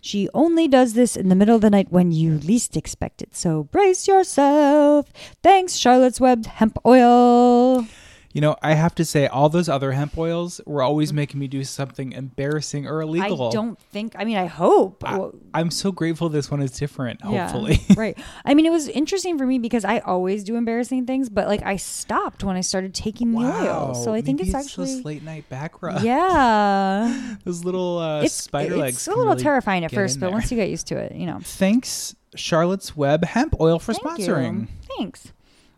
She 0.00 0.28
only 0.34 0.68
does 0.68 0.92
this 0.92 1.16
in 1.16 1.30
the 1.30 1.34
middle 1.34 1.56
of 1.56 1.62
the 1.62 1.70
night 1.70 1.90
when 1.90 2.12
you 2.12 2.38
least 2.38 2.76
expect 2.76 3.22
it. 3.22 3.34
So 3.34 3.64
brace 3.64 4.06
yourself. 4.06 5.10
Thanks, 5.42 5.76
Charlotte's 5.76 6.20
Web 6.20 6.44
Hemp 6.44 6.78
Oil. 6.84 7.86
You 8.34 8.40
know, 8.40 8.56
I 8.62 8.74
have 8.74 8.96
to 8.96 9.04
say, 9.04 9.28
all 9.28 9.48
those 9.48 9.68
other 9.68 9.92
hemp 9.92 10.18
oils 10.18 10.60
were 10.66 10.82
always 10.82 11.12
making 11.12 11.38
me 11.38 11.46
do 11.46 11.62
something 11.62 12.10
embarrassing 12.10 12.84
or 12.84 13.00
illegal. 13.00 13.48
I 13.48 13.52
don't 13.52 13.78
think. 13.78 14.16
I 14.18 14.24
mean, 14.24 14.36
I 14.36 14.46
hope. 14.46 15.04
I, 15.06 15.60
am 15.60 15.70
so 15.70 15.92
grateful 15.92 16.28
this 16.28 16.50
one 16.50 16.60
is 16.60 16.72
different. 16.72 17.20
yeah, 17.22 17.44
Hopefully, 17.44 17.78
right. 17.96 18.18
I 18.44 18.54
mean, 18.54 18.66
it 18.66 18.70
was 18.70 18.88
interesting 18.88 19.38
for 19.38 19.46
me 19.46 19.60
because 19.60 19.84
I 19.84 20.00
always 20.00 20.42
do 20.42 20.56
embarrassing 20.56 21.06
things, 21.06 21.28
but 21.28 21.46
like 21.46 21.62
I 21.62 21.76
stopped 21.76 22.42
when 22.42 22.56
I 22.56 22.60
started 22.60 22.92
taking 22.92 23.30
the 23.30 23.38
oil. 23.38 23.94
So 23.94 24.12
I 24.12 24.20
think 24.20 24.40
it's, 24.40 24.48
it's 24.48 24.56
actually 24.56 24.96
those 24.96 25.04
late 25.04 25.22
night 25.22 25.48
back 25.48 25.80
rubs. 25.80 26.02
yeah. 26.02 27.36
those 27.44 27.64
little 27.64 27.98
uh, 27.98 28.22
it's 28.22 28.34
spider 28.34 28.74
it's 28.74 28.80
legs. 28.80 28.96
It's 28.96 29.06
a 29.06 29.10
little 29.10 29.26
really 29.26 29.44
terrifying 29.44 29.84
at 29.84 29.92
first, 29.92 30.18
but 30.18 30.32
once 30.32 30.50
you 30.50 30.56
get 30.56 30.70
used 30.70 30.88
to 30.88 30.96
it, 30.96 31.14
you 31.14 31.26
know. 31.26 31.38
Thanks, 31.40 32.16
Charlotte's 32.34 32.96
Web 32.96 33.24
Hemp 33.26 33.60
Oil 33.60 33.78
for 33.78 33.94
Thank 33.94 34.18
sponsoring. 34.18 34.60
you. 34.62 34.68
Thanks. 34.98 35.32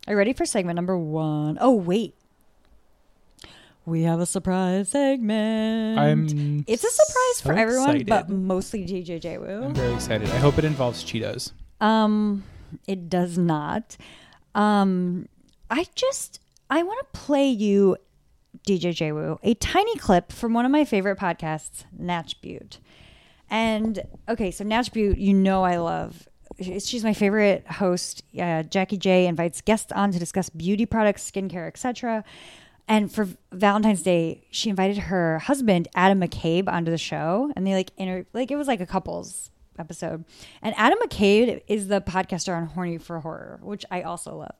Are 0.07 0.13
you 0.13 0.17
ready 0.17 0.33
for 0.33 0.47
segment 0.47 0.75
number 0.75 0.97
one? 0.97 1.59
Oh 1.61 1.73
wait, 1.75 2.15
we 3.87 4.01
have 4.03 4.19
a 4.19 4.25
surprise 4.25 4.89
segment. 4.89 5.97
I'm. 5.97 6.65
It's 6.67 6.83
a 6.83 6.91
surprise 6.91 7.37
so 7.37 7.43
for 7.45 7.53
everyone, 7.53 7.95
excited. 7.95 8.07
but 8.07 8.29
mostly 8.29 8.85
DJJ 8.85 9.63
I'm 9.63 9.73
very 9.73 9.93
excited. 9.93 10.29
I 10.29 10.37
hope 10.37 10.57
it 10.57 10.65
involves 10.65 11.05
Cheetos. 11.05 11.53
Um, 11.79 12.43
it 12.85 13.09
does 13.09 13.37
not. 13.37 13.95
Um, 14.53 15.29
I 15.69 15.85
just 15.95 16.41
I 16.69 16.83
want 16.83 16.99
to 16.99 17.19
play 17.19 17.47
you, 17.47 17.95
DJ 18.67 19.13
Woo, 19.13 19.39
a 19.41 19.53
tiny 19.53 19.95
clip 19.95 20.33
from 20.33 20.53
one 20.53 20.65
of 20.65 20.71
my 20.71 20.83
favorite 20.83 21.17
podcasts, 21.17 21.85
Natch 21.97 22.41
Beaut. 22.41 22.79
And 23.49 24.01
okay, 24.27 24.51
so 24.51 24.65
Natch 24.65 24.91
Beaut, 24.91 25.17
you 25.17 25.33
know 25.33 25.63
I 25.63 25.77
love. 25.77 26.27
She's 26.59 27.05
my 27.05 27.13
favorite 27.13 27.65
host. 27.67 28.23
Uh, 28.37 28.63
Jackie 28.63 28.97
J 28.97 29.27
invites 29.27 29.61
guests 29.61 29.93
on 29.93 30.11
to 30.11 30.19
discuss 30.19 30.49
beauty 30.49 30.85
products, 30.85 31.29
skincare, 31.31 31.67
etc. 31.67 32.25
And 32.87 33.11
for 33.11 33.27
Valentine's 33.51 34.01
Day, 34.01 34.45
she 34.49 34.69
invited 34.69 34.97
her 34.97 35.39
husband 35.39 35.89
Adam 35.93 36.21
McCabe 36.21 36.69
onto 36.69 36.89
the 36.89 36.97
show, 36.97 37.51
and 37.55 37.67
they 37.67 37.73
like 37.73 37.91
inter 37.97 38.25
like 38.33 38.49
it 38.49 38.55
was 38.55 38.67
like 38.67 38.79
a 38.79 38.85
couples 38.85 39.51
episode. 39.77 40.23
And 40.61 40.73
Adam 40.77 40.97
McCabe 41.03 41.61
is 41.67 41.89
the 41.89 42.01
podcaster 42.01 42.55
on 42.55 42.67
Horny 42.67 42.97
for 42.97 43.19
Horror, 43.19 43.59
which 43.61 43.85
I 43.91 44.01
also 44.01 44.37
love. 44.37 44.55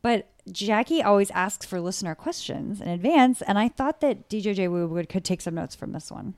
But 0.00 0.28
Jackie 0.50 1.02
always 1.02 1.30
asks 1.32 1.66
for 1.66 1.80
listener 1.80 2.14
questions 2.14 2.80
in 2.80 2.88
advance, 2.88 3.42
and 3.42 3.58
I 3.58 3.68
thought 3.68 4.00
that 4.00 4.28
DJ 4.28 4.54
J 4.54 4.68
would 4.68 5.08
could 5.08 5.24
take 5.24 5.40
some 5.40 5.54
notes 5.54 5.74
from 5.74 5.92
this 5.92 6.10
one. 6.10 6.34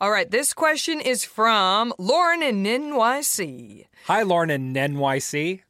All 0.00 0.10
right, 0.10 0.30
this 0.30 0.54
question 0.54 0.98
is 0.98 1.24
from 1.24 1.92
Lauren 1.98 2.42
in 2.42 2.64
NYC. 2.64 3.84
Hi, 4.06 4.22
Lauren 4.22 4.50
in 4.50 4.72
NYC. 4.72 5.60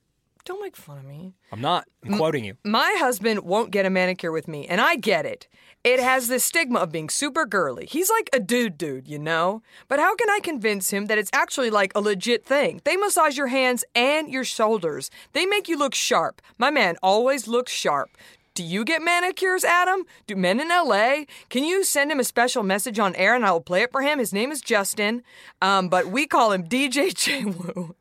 Don't 0.45 0.63
make 0.63 0.77
fun 0.77 0.99
of 0.99 1.05
me. 1.05 1.35
I'm 1.53 1.61
not. 1.61 1.87
I'm 2.05 2.17
quoting 2.17 2.45
you. 2.45 2.57
My 2.65 2.97
husband 2.99 3.41
won't 3.41 3.71
get 3.71 3.87
a 3.87 3.91
manicure 3.91 4.33
with 4.33 4.49
me, 4.49 4.67
and 4.67 4.81
I 4.81 4.97
get 4.97 5.27
it. 5.27 5.49
It 5.83 6.01
has 6.01 6.29
this 6.29 6.45
stigma 6.45 6.81
of 6.81 6.93
being 6.93 7.09
super 7.09 7.47
girly. 7.47 7.87
He's 7.87 8.11
like 8.11 8.29
a 8.33 8.41
dude 8.41 8.77
dude, 8.77 9.09
you 9.09 9.19
know? 9.19 9.63
But 9.89 9.99
how 9.99 10.15
can 10.15 10.29
I 10.29 10.41
convince 10.43 10.91
him 10.91 11.07
that 11.07 11.19
it's 11.19 11.31
actually 11.33 11.71
like 11.71 11.93
a 11.95 12.01
legit 12.01 12.45
thing? 12.45 12.83
They 12.85 12.97
massage 12.97 13.39
your 13.39 13.47
hands 13.47 13.85
and 13.95 14.29
your 14.29 14.45
shoulders. 14.45 15.11
They 15.33 15.47
make 15.47 15.69
you 15.69 15.79
look 15.79 15.95
sharp. 15.95 16.43
My 16.59 16.71
man 16.71 16.97
always 17.03 17.49
looks 17.49 17.73
sharp. 17.73 18.11
Do 18.53 18.63
you 18.63 18.85
get 18.85 19.01
manicures, 19.01 19.65
Adam? 19.65 20.05
Do 20.27 20.37
men 20.37 20.61
in 20.61 20.69
LA? 20.69 21.25
Can 21.49 21.65
you 21.65 21.83
send 21.85 22.13
him 22.13 22.21
a 22.21 22.25
special 22.25 22.63
message 22.63 22.99
on 22.99 23.15
air 23.15 23.35
and 23.35 23.47
I 23.47 23.53
will 23.53 23.61
play 23.61 23.83
it 23.83 23.93
for 23.93 24.03
him? 24.03 24.19
His 24.19 24.35
name 24.35 24.53
is 24.53 24.61
Justin, 24.61 25.23
um, 25.63 25.89
but 25.89 26.09
we 26.09 26.27
call 26.27 26.53
him 26.53 26.65
DJ 26.65 27.15
J 27.15 27.45
Woo. 27.45 27.95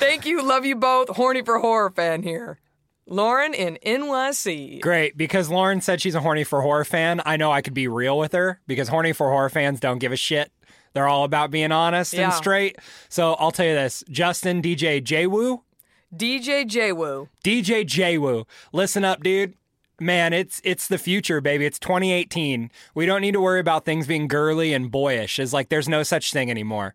Thank 0.00 0.24
you, 0.26 0.42
love 0.42 0.64
you 0.64 0.76
both. 0.76 1.10
Horny 1.10 1.42
for 1.42 1.58
horror 1.58 1.90
fan 1.90 2.22
here. 2.22 2.58
Lauren 3.06 3.52
in 3.54 3.78
NYC. 3.84 4.80
Great, 4.80 5.16
because 5.16 5.50
Lauren 5.50 5.80
said 5.80 6.00
she's 6.00 6.14
a 6.14 6.20
horny 6.20 6.44
for 6.44 6.62
horror 6.62 6.84
fan. 6.84 7.20
I 7.26 7.36
know 7.36 7.50
I 7.52 7.60
could 7.60 7.74
be 7.74 7.86
real 7.88 8.18
with 8.18 8.32
her 8.32 8.60
because 8.66 8.88
horny 8.88 9.12
for 9.12 9.28
horror 9.30 9.50
fans 9.50 9.80
don't 9.80 9.98
give 9.98 10.12
a 10.12 10.16
shit. 10.16 10.52
They're 10.92 11.08
all 11.08 11.24
about 11.24 11.50
being 11.50 11.70
honest 11.72 12.12
Yeah. 12.12 12.24
and 12.26 12.32
straight. 12.32 12.76
So 13.08 13.34
I'll 13.34 13.50
tell 13.50 13.66
you 13.66 13.74
this 13.74 14.02
Justin, 14.10 14.62
DJ 14.62 15.02
Jwoo, 15.02 15.62
DJ 16.14 16.66
J 16.66 16.92
Woo. 16.92 17.28
DJ 17.44 17.84
Jwoo, 17.84 18.46
listen 18.72 19.04
up, 19.04 19.22
dude. 19.22 19.54
Man, 20.00 20.32
it's 20.32 20.60
it's 20.64 20.88
the 20.88 20.96
future, 20.98 21.40
baby. 21.40 21.66
It's 21.66 21.78
2018. 21.78 22.70
We 22.94 23.06
don't 23.06 23.20
need 23.20 23.32
to 23.32 23.40
worry 23.40 23.60
about 23.60 23.84
things 23.84 24.06
being 24.06 24.28
girly 24.28 24.72
and 24.72 24.90
boyish. 24.90 25.38
It's 25.38 25.52
like 25.52 25.68
there's 25.68 25.88
no 25.88 26.02
such 26.02 26.32
thing 26.32 26.50
anymore. 26.50 26.94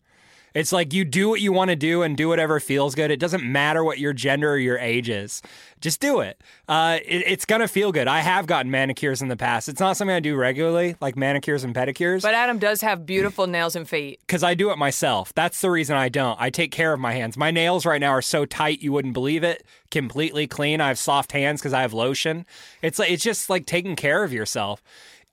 It's 0.56 0.72
like 0.72 0.94
you 0.94 1.04
do 1.06 1.28
what 1.30 1.42
you 1.42 1.52
want 1.52 1.70
to 1.70 1.76
do 1.76 2.02
and 2.02 2.16
do 2.16 2.30
whatever 2.30 2.60
feels 2.60 2.96
good. 2.96 3.12
It 3.12 3.20
doesn't 3.20 3.44
matter 3.44 3.84
what 3.84 4.00
your 4.00 4.14
gender 4.14 4.54
or 4.54 4.58
your 4.58 4.80
age 4.80 5.10
is. 5.10 5.42
Just 5.82 6.00
do 6.00 6.22
it. 6.22 6.42
Uh, 6.68 7.00
it 7.06 7.24
it's 7.28 7.46
gonna 7.46 7.68
feel 7.68 7.92
good. 7.92 8.08
I 8.08 8.22
have 8.22 8.48
gotten 8.48 8.72
manicures 8.72 9.22
in 9.22 9.28
the 9.28 9.36
past. 9.36 9.68
It's 9.68 9.82
not 9.82 9.98
something 9.98 10.16
I 10.16 10.22
do 10.22 10.36
regularly, 10.36 10.96
like 11.02 11.18
manicures 11.18 11.66
and 11.66 11.76
pedicures, 11.76 12.22
But 12.22 12.34
Adam 12.34 12.58
does 12.58 12.80
have 12.82 13.06
beautiful 13.06 13.46
nails 13.48 13.76
and 13.76 13.88
feet. 13.88 14.20
because 14.22 14.44
I 14.44 14.54
do 14.54 14.72
it 14.72 14.78
myself. 14.78 15.34
That's 15.36 15.60
the 15.60 15.70
reason 15.70 15.98
I 15.98 16.08
don't. 16.10 16.40
I 16.42 16.50
take 16.50 16.72
care 16.72 16.94
of 16.94 17.00
my 17.02 17.12
hands. 17.12 17.36
My 17.36 17.52
nails 17.52 17.86
right 17.86 18.00
now 18.00 18.12
are 18.12 18.22
so 18.22 18.46
tight 18.46 18.82
you 18.82 18.94
wouldn't 18.94 19.14
believe 19.14 19.44
it. 19.44 19.66
Completely 19.92 20.48
clean. 20.48 20.80
I 20.80 20.88
have 20.88 20.98
soft 20.98 21.34
hands 21.34 21.60
because 21.60 21.74
I 21.74 21.82
have 21.82 21.94
lotion. 21.94 22.46
It's 22.82 22.98
like 22.98 23.12
it's 23.12 23.24
just 23.24 23.50
like 23.50 23.66
taking 23.66 23.98
care 23.98 24.24
of 24.24 24.32
yourself. 24.32 24.82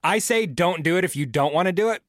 I 0.03 0.19
say 0.19 0.47
don't 0.47 0.83
do 0.83 0.97
it 0.99 1.05
if 1.05 1.15
you 1.15 1.27
don't 1.27 1.55
want 1.55 1.67
to 1.67 1.73
do 1.73 1.91
it. 1.91 2.03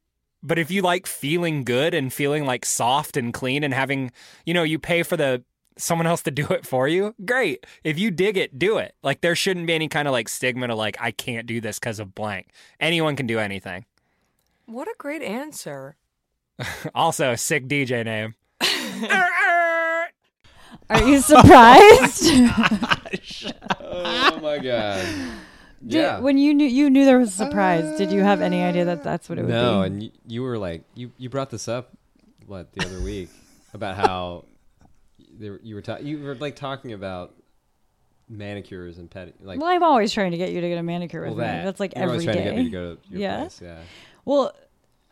But 0.43 0.59
if 0.59 0.69
you 0.69 0.81
like 0.81 1.07
feeling 1.07 1.63
good 1.63 1.93
and 1.93 2.11
feeling 2.11 2.45
like 2.45 2.65
soft 2.65 3.15
and 3.15 3.33
clean 3.33 3.63
and 3.63 3.73
having, 3.73 4.11
you 4.45 4.53
know, 4.53 4.63
you 4.63 4.77
pay 4.77 5.01
for 5.03 5.15
the 5.15 5.43
someone 5.77 6.05
else 6.05 6.21
to 6.23 6.31
do 6.31 6.45
it 6.49 6.67
for 6.67 6.87
you, 6.87 7.15
great. 7.25 7.65
If 7.83 7.97
you 7.97 8.11
dig 8.11 8.37
it, 8.37 8.59
do 8.59 8.77
it. 8.77 8.93
Like 9.01 9.21
there 9.21 9.35
shouldn't 9.35 9.67
be 9.67 9.73
any 9.73 9.87
kind 9.87 10.07
of 10.07 10.11
like 10.11 10.29
stigma 10.29 10.67
to 10.67 10.75
like 10.75 10.97
I 10.99 11.11
can't 11.11 11.47
do 11.47 11.61
this 11.61 11.79
because 11.79 11.99
of 11.99 12.13
blank. 12.13 12.49
Anyone 12.79 13.15
can 13.15 13.25
do 13.25 13.39
anything. 13.39 13.85
What 14.65 14.87
a 14.87 14.95
great 14.97 15.21
answer. 15.21 15.95
Also, 16.93 17.31
a 17.31 17.37
sick 17.37 17.67
DJ 17.67 18.05
name. 18.05 18.35
Are 20.89 21.03
you 21.03 21.19
surprised? 21.19 22.23
Oh 23.79 24.39
my 24.41 24.57
god. 24.57 25.05
Did- 25.85 25.93
Yeah. 25.93 26.19
when 26.19 26.37
you 26.37 26.53
knew 26.53 26.65
you 26.67 26.89
knew 26.89 27.05
there 27.05 27.19
was 27.19 27.29
a 27.29 27.45
surprise, 27.45 27.97
did 27.97 28.11
you 28.11 28.21
have 28.21 28.41
any 28.41 28.61
idea 28.63 28.85
that 28.85 29.03
that's 29.03 29.27
what 29.29 29.37
it 29.37 29.41
would 29.43 29.51
no, 29.51 29.61
be? 29.61 29.71
No, 29.71 29.81
and 29.81 30.03
you, 30.03 30.11
you 30.27 30.41
were 30.43 30.57
like 30.57 30.83
you 30.95 31.11
you 31.17 31.29
brought 31.29 31.49
this 31.49 31.67
up 31.67 31.91
what 32.47 32.71
the 32.73 32.85
other 32.85 33.01
week 33.01 33.29
about 33.73 33.95
how 33.97 34.45
there, 35.39 35.59
you 35.63 35.75
were 35.75 35.81
ta- 35.81 35.97
you 36.01 36.19
were 36.23 36.35
like 36.35 36.55
talking 36.55 36.93
about 36.93 37.33
manicures 38.29 38.97
and 38.97 39.09
pedi 39.09 39.33
like 39.41 39.59
well, 39.59 39.69
I'm 39.69 39.83
always 39.83 40.13
trying 40.13 40.31
to 40.31 40.37
get 40.37 40.51
you 40.51 40.61
to 40.61 40.69
get 40.69 40.77
a 40.77 40.83
manicure 40.83 41.21
with 41.23 41.33
well, 41.37 41.57
me. 41.57 41.63
That's 41.65 41.79
like 41.79 41.93
you 41.95 42.01
were 42.03 42.13
every 42.13 42.23
trying 42.25 42.37
day. 42.37 42.43
to 42.45 42.49
get 42.51 42.57
me 42.57 42.63
to 42.65 42.69
go 42.69 42.95
to 42.95 42.99
your 43.09 43.19
Yeah? 43.19 43.39
place. 43.41 43.59
Yeah. 43.61 43.79
Well, 44.25 44.53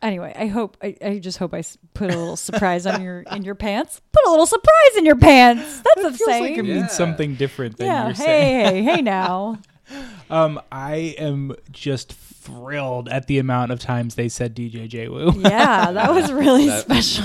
anyway, 0.00 0.32
I 0.36 0.46
hope 0.46 0.76
I, 0.82 0.96
I 1.04 1.18
just 1.18 1.38
hope 1.38 1.52
I 1.52 1.62
put 1.94 2.10
a 2.10 2.16
little 2.18 2.36
surprise 2.36 2.86
on 2.86 3.02
your 3.02 3.20
in 3.30 3.42
your 3.44 3.54
pants. 3.54 4.00
Put 4.12 4.26
a 4.26 4.30
little 4.30 4.46
surprise 4.46 4.96
in 4.96 5.04
your 5.04 5.16
pants. 5.16 5.82
That's 5.82 5.98
a 6.06 6.12
Feels 6.12 6.20
like 6.28 6.42
saying. 6.42 6.58
it 6.58 6.64
Yeah. 6.64 6.74
means 6.76 6.92
something 6.92 7.34
different 7.34 7.76
than 7.76 7.86
yeah. 7.88 8.04
you're 8.06 8.14
Hey, 8.14 8.24
saying. 8.24 8.84
hey, 8.84 8.94
hey! 8.96 9.02
Now, 9.12 9.58
Um, 10.30 10.60
I 10.72 11.14
am 11.18 11.54
just 11.72 12.12
thrilled 12.14 13.08
at 13.10 13.26
the 13.26 13.38
amount 13.38 13.70
of 13.70 13.78
times 13.80 14.14
they 14.14 14.30
said 14.30 14.56
DJ 14.56 14.88
J 14.88 15.08
Woo. 15.08 15.32
yeah, 15.42 15.92
that 15.92 16.10
was 16.14 16.32
really 16.32 16.68
That- 16.68 16.80
special. 16.84 17.24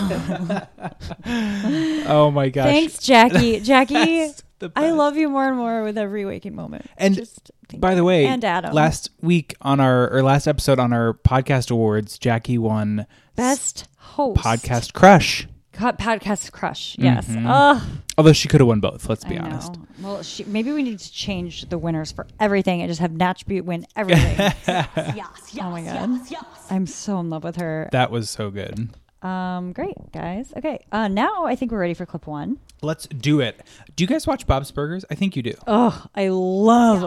Oh 2.10 2.32
my 2.32 2.50
gosh! 2.50 2.66
Thanks, 2.66 3.00
Jackie. 3.00 3.60
Jackie, 3.62 4.32
I 4.76 4.92
love 4.92 5.16
you 5.18 5.30
more 5.30 5.48
and 5.48 5.56
more 5.58 5.84
with 5.84 5.98
every 5.98 6.26
waking 6.26 6.56
moment. 6.56 6.86
And 6.98 7.16
Just 7.16 7.52
thank 7.70 7.80
By 7.82 7.92
you. 7.92 7.98
the 7.98 8.04
way, 8.04 8.26
and 8.26 8.44
Adam, 8.44 8.74
last 8.74 9.10
week 9.22 9.56
on 9.62 9.80
our 9.80 10.10
or 10.12 10.22
last 10.24 10.48
episode 10.48 10.80
on 10.80 10.92
our 10.94 11.14
podcast 11.14 11.72
awards, 11.72 12.18
Jackie 12.18 12.58
won 12.58 13.06
best 13.36 13.88
host 13.98 14.42
podcast 14.42 14.94
crush. 14.94 15.48
Co- 15.78 15.92
podcast 15.94 16.52
crush. 16.52 16.96
Yes. 17.00 17.28
Mhm. 17.28 17.46
Ugh, 17.48 17.82
Although 18.18 18.34
she 18.34 18.48
could 18.48 18.60
have 18.62 18.68
won 18.68 18.80
both. 18.80 19.08
Let's 19.08 19.24
be 19.24 19.38
I 19.38 19.44
honest. 19.44 19.74
know. 19.74 19.86
Well, 20.02 20.24
she, 20.24 20.44
maybe 20.46 20.72
we 20.72 20.82
need 20.82 20.98
to 21.00 21.12
change 21.12 21.70
the 21.70 21.78
winners 21.78 22.12
for 22.12 22.26
everything 22.40 22.82
and 22.82 22.90
just 22.90 23.00
have 23.00 23.12
Natch 23.12 23.46
Beaut 23.46 23.64
win 23.66 23.86
everything. 23.96 24.36
Yes, 24.68 25.54
yes, 25.54 25.60
Oh 25.62 25.70
my 25.70 25.82
god, 25.84 26.20
I'm 26.72 26.88
so 26.88 27.20
in 27.20 27.30
love 27.30 27.44
with 27.44 27.58
her. 27.58 27.90
That 27.92 28.10
was 28.12 28.30
so 28.30 28.50
good. 28.50 28.90
Um, 29.22 29.72
great 29.74 29.96
guys. 30.14 30.54
Okay, 30.58 30.80
uh, 30.92 31.08
now 31.08 31.46
I 31.46 31.56
think 31.56 31.72
we're 31.72 31.80
ready 31.80 31.94
for 31.96 32.06
clip 32.06 32.28
one. 32.28 32.58
Let's 32.84 33.08
do 33.08 33.40
it. 33.40 33.62
Do 33.96 34.04
you 34.04 34.08
guys 34.08 34.28
watch 34.28 34.46
Bob's 34.46 34.70
Burgers? 34.72 35.06
I 35.10 35.16
think 35.16 35.36
you 35.36 35.42
do. 35.44 35.54
Oh, 35.66 36.06
I 36.16 36.28
love. 36.30 37.04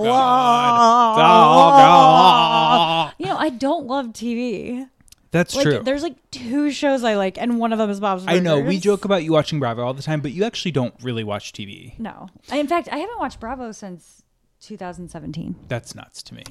Oh 0.00 1.14
God. 1.16 3.12
You 3.18 3.26
know, 3.26 3.36
I 3.36 3.48
don't 3.50 3.86
love 3.86 4.06
TV. 4.08 4.88
That's 5.34 5.56
like, 5.56 5.64
true. 5.64 5.80
There's 5.82 6.04
like 6.04 6.14
two 6.30 6.70
shows 6.70 7.02
I 7.02 7.16
like, 7.16 7.38
and 7.38 7.58
one 7.58 7.72
of 7.72 7.78
them 7.80 7.90
is 7.90 7.98
Bob's 7.98 8.24
Burgers. 8.24 8.38
I 8.38 8.40
know 8.40 8.60
we 8.60 8.78
joke 8.78 9.04
about 9.04 9.24
you 9.24 9.32
watching 9.32 9.58
Bravo 9.58 9.82
all 9.82 9.92
the 9.92 10.00
time, 10.00 10.20
but 10.20 10.30
you 10.30 10.44
actually 10.44 10.70
don't 10.70 10.94
really 11.02 11.24
watch 11.24 11.52
TV. 11.52 11.98
No, 11.98 12.28
I, 12.52 12.58
in 12.58 12.68
fact, 12.68 12.88
I 12.92 12.98
haven't 12.98 13.18
watched 13.18 13.40
Bravo 13.40 13.72
since 13.72 14.22
2017, 14.60 15.56
That's 15.66 15.96
nuts 15.96 16.22
to 16.22 16.34
me. 16.34 16.44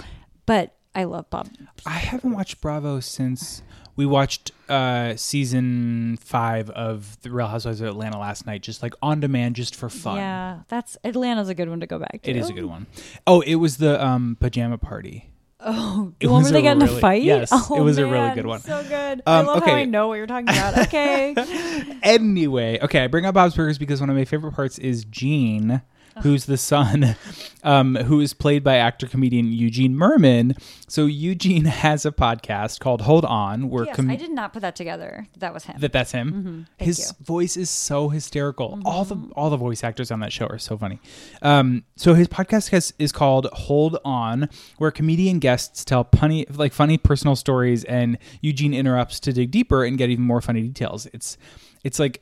but 0.45 0.75
I 0.93 1.05
love 1.05 1.29
Bob. 1.29 1.47
I 1.85 1.91
haven't 1.91 2.33
watched 2.33 2.59
Bravo 2.59 2.99
since 2.99 3.63
we 3.95 4.05
watched 4.05 4.51
uh, 4.67 5.15
season 5.15 6.17
five 6.19 6.69
of 6.71 7.21
The 7.21 7.31
Real 7.31 7.47
Housewives 7.47 7.79
of 7.79 7.87
Atlanta 7.87 8.19
last 8.19 8.45
night, 8.45 8.63
just 8.63 8.83
like 8.83 8.95
on 9.01 9.21
demand, 9.21 9.55
just 9.55 9.77
for 9.77 9.87
fun. 9.87 10.17
Yeah, 10.17 10.59
that's 10.67 10.97
Atlanta's 11.05 11.47
a 11.47 11.55
good 11.55 11.69
one 11.69 11.79
to 11.79 11.87
go 11.87 11.99
back 11.99 12.23
to. 12.23 12.29
It 12.29 12.35
is 12.35 12.49
a 12.49 12.53
good 12.53 12.65
one. 12.65 12.87
Oh, 13.25 13.39
it 13.39 13.55
was 13.55 13.77
the 13.77 14.03
um, 14.05 14.35
pajama 14.41 14.77
party. 14.77 15.29
Oh, 15.75 16.11
It 16.19 16.25
the 16.27 16.31
one 16.31 16.43
where 16.43 16.51
they 16.51 16.59
a 16.59 16.61
get 16.61 16.75
in 16.75 16.81
a 16.81 16.85
really- 16.87 16.99
fight. 16.99 17.23
yes, 17.23 17.49
oh, 17.53 17.75
it 17.77 17.81
was 17.81 17.97
a 17.97 18.05
really 18.05 18.33
good 18.35 18.45
one. 18.45 18.59
So 18.61 18.83
good. 18.83 19.19
Um, 19.19 19.23
I 19.25 19.41
love 19.41 19.59
how 19.59 19.71
okay. 19.71 19.81
I 19.81 19.85
know 19.85 20.09
what 20.09 20.15
you're 20.15 20.27
talking 20.27 20.49
about. 20.49 20.77
Okay. 20.87 21.35
Anyway, 22.03 22.79
okay, 22.81 23.03
I 23.03 23.07
bring 23.07 23.25
up 23.25 23.33
Bob's 23.33 23.55
Burgers 23.55 23.77
because 23.77 24.01
one 24.01 24.09
of 24.09 24.15
my 24.17 24.25
favorite 24.25 24.51
parts 24.51 24.77
is 24.77 25.05
Gene, 25.05 25.81
who's 26.21 26.45
the 26.45 26.57
son, 26.57 27.15
um, 27.63 27.95
who 27.95 28.19
is 28.19 28.33
played 28.33 28.63
by 28.63 28.75
actor 28.75 29.07
comedian 29.07 29.51
Eugene 29.51 29.95
Mirman. 29.95 30.57
So 30.87 31.05
Eugene 31.05 31.65
has 31.83 32.05
a 32.05 32.11
podcast 32.11 32.79
called 32.79 33.01
Hold 33.01 33.25
On, 33.25 33.69
where 33.69 33.85
yes, 33.85 33.95
com- 33.95 34.09
I 34.09 34.15
did 34.15 34.31
not 34.31 34.53
put 34.53 34.61
that 34.61 34.75
together. 34.75 35.27
That 35.37 35.53
was 35.53 35.65
him. 35.65 35.75
that 35.79 35.91
that's 35.91 36.11
him. 36.11 36.31
Mm-hmm. 36.31 36.61
His 36.83 36.99
you. 36.99 37.05
Mm-hmm. 37.05 37.23
voice 37.23 37.57
is 37.57 37.69
so 37.69 38.09
hysterical. 38.09 38.79
All 38.85 39.05
the 39.05 39.17
all 39.35 39.49
the 39.49 39.57
voice 39.57 39.83
actors 39.83 40.11
on 40.11 40.19
that 40.19 40.31
show 40.31 40.45
are 40.47 40.59
so 40.59 40.77
funny. 40.77 40.99
Um, 41.41 41.83
so 41.95 42.13
his 42.13 42.27
podcast 42.27 42.69
has, 42.69 42.93
is 42.99 43.11
called 43.11 43.47
Hold 43.53 43.97
On, 44.05 44.49
where 44.77 44.91
comedian 44.91 45.39
guests 45.39 45.83
tell 45.83 46.07
funny 46.15 46.45
like 46.49 46.73
funny 46.73 46.97
personal 46.97 47.35
stories, 47.35 47.83
and 47.85 48.17
Eugene 48.41 48.73
interrupts 48.73 49.19
to 49.21 49.33
dig 49.33 49.51
deeper 49.51 49.83
and 49.83 49.97
get 49.97 50.09
even 50.09 50.25
more 50.25 50.41
funny 50.41 50.61
details. 50.61 51.07
It's 51.13 51.37
it's 51.83 51.99
like 51.99 52.21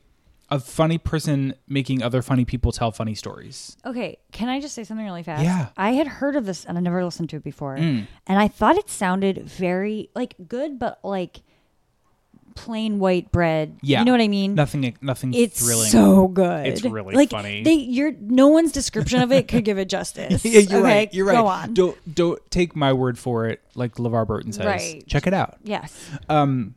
a 0.52 0.60
funny 0.60 0.98
person 0.98 1.54
making 1.68 2.04
other 2.04 2.22
funny 2.22 2.44
people 2.44 2.74
tell 2.74 2.92
funny 2.92 3.16
stories. 3.16 3.78
Okay, 3.86 4.18
can 4.34 4.50
I 4.50 4.60
just 4.60 4.76
say 4.76 4.84
something 4.84 5.06
really 5.06 5.24
fast? 5.24 5.44
Yeah. 5.44 5.60
Mm. 5.68 5.72
I 5.78 5.92
had 5.92 6.08
heard 6.08 6.36
of 6.36 6.46
this 6.46 6.66
and 6.66 6.78
I 6.78 6.82
never 6.82 7.04
listened 7.06 7.30
to 7.30 7.38
it 7.38 7.44
before. 7.44 7.76
And 7.76 8.08
I 8.28 8.50
thought 8.50 8.76
it 8.78 8.90
sounded 8.90 9.44
very 9.44 10.10
like 10.14 10.36
good 10.48 10.78
but 10.78 11.00
like 11.04 11.42
plain 12.54 13.00
white 13.00 13.32
bread. 13.32 13.78
Yeah, 13.82 14.00
You 14.00 14.06
know 14.06 14.12
what 14.12 14.20
I 14.20 14.28
mean? 14.28 14.56
Nothing 14.56 14.98
nothing 15.02 15.34
It's 15.34 15.66
thrilling. 15.66 15.90
so 15.90 16.28
good. 16.28 16.68
It's 16.68 16.84
really 16.84 17.16
like, 17.16 17.30
funny. 17.30 17.64
They 17.64 17.76
you're 17.76 18.12
no 18.12 18.50
one's 18.50 18.74
description 18.74 19.22
of 19.22 19.32
it 19.32 19.48
could 19.48 19.64
give 19.64 19.78
it 19.78 19.88
justice. 19.88 20.44
yeah, 20.46 20.60
you're 20.60 20.80
okay, 20.80 20.82
right. 20.82 21.14
You're 21.14 21.26
right. 21.26 21.36
Go 21.36 21.48
on. 21.48 21.74
Don't 21.74 22.14
don't 22.14 22.52
take 22.52 22.76
my 22.76 22.92
word 22.92 23.18
for 23.18 23.48
it. 23.48 23.62
Like 23.76 23.96
LeVar 23.96 24.28
Burton 24.28 24.52
says. 24.52 24.66
Right. 24.66 25.08
Check 25.08 25.28
it 25.28 25.34
out. 25.34 25.60
yes. 25.64 25.98
Um, 26.28 26.76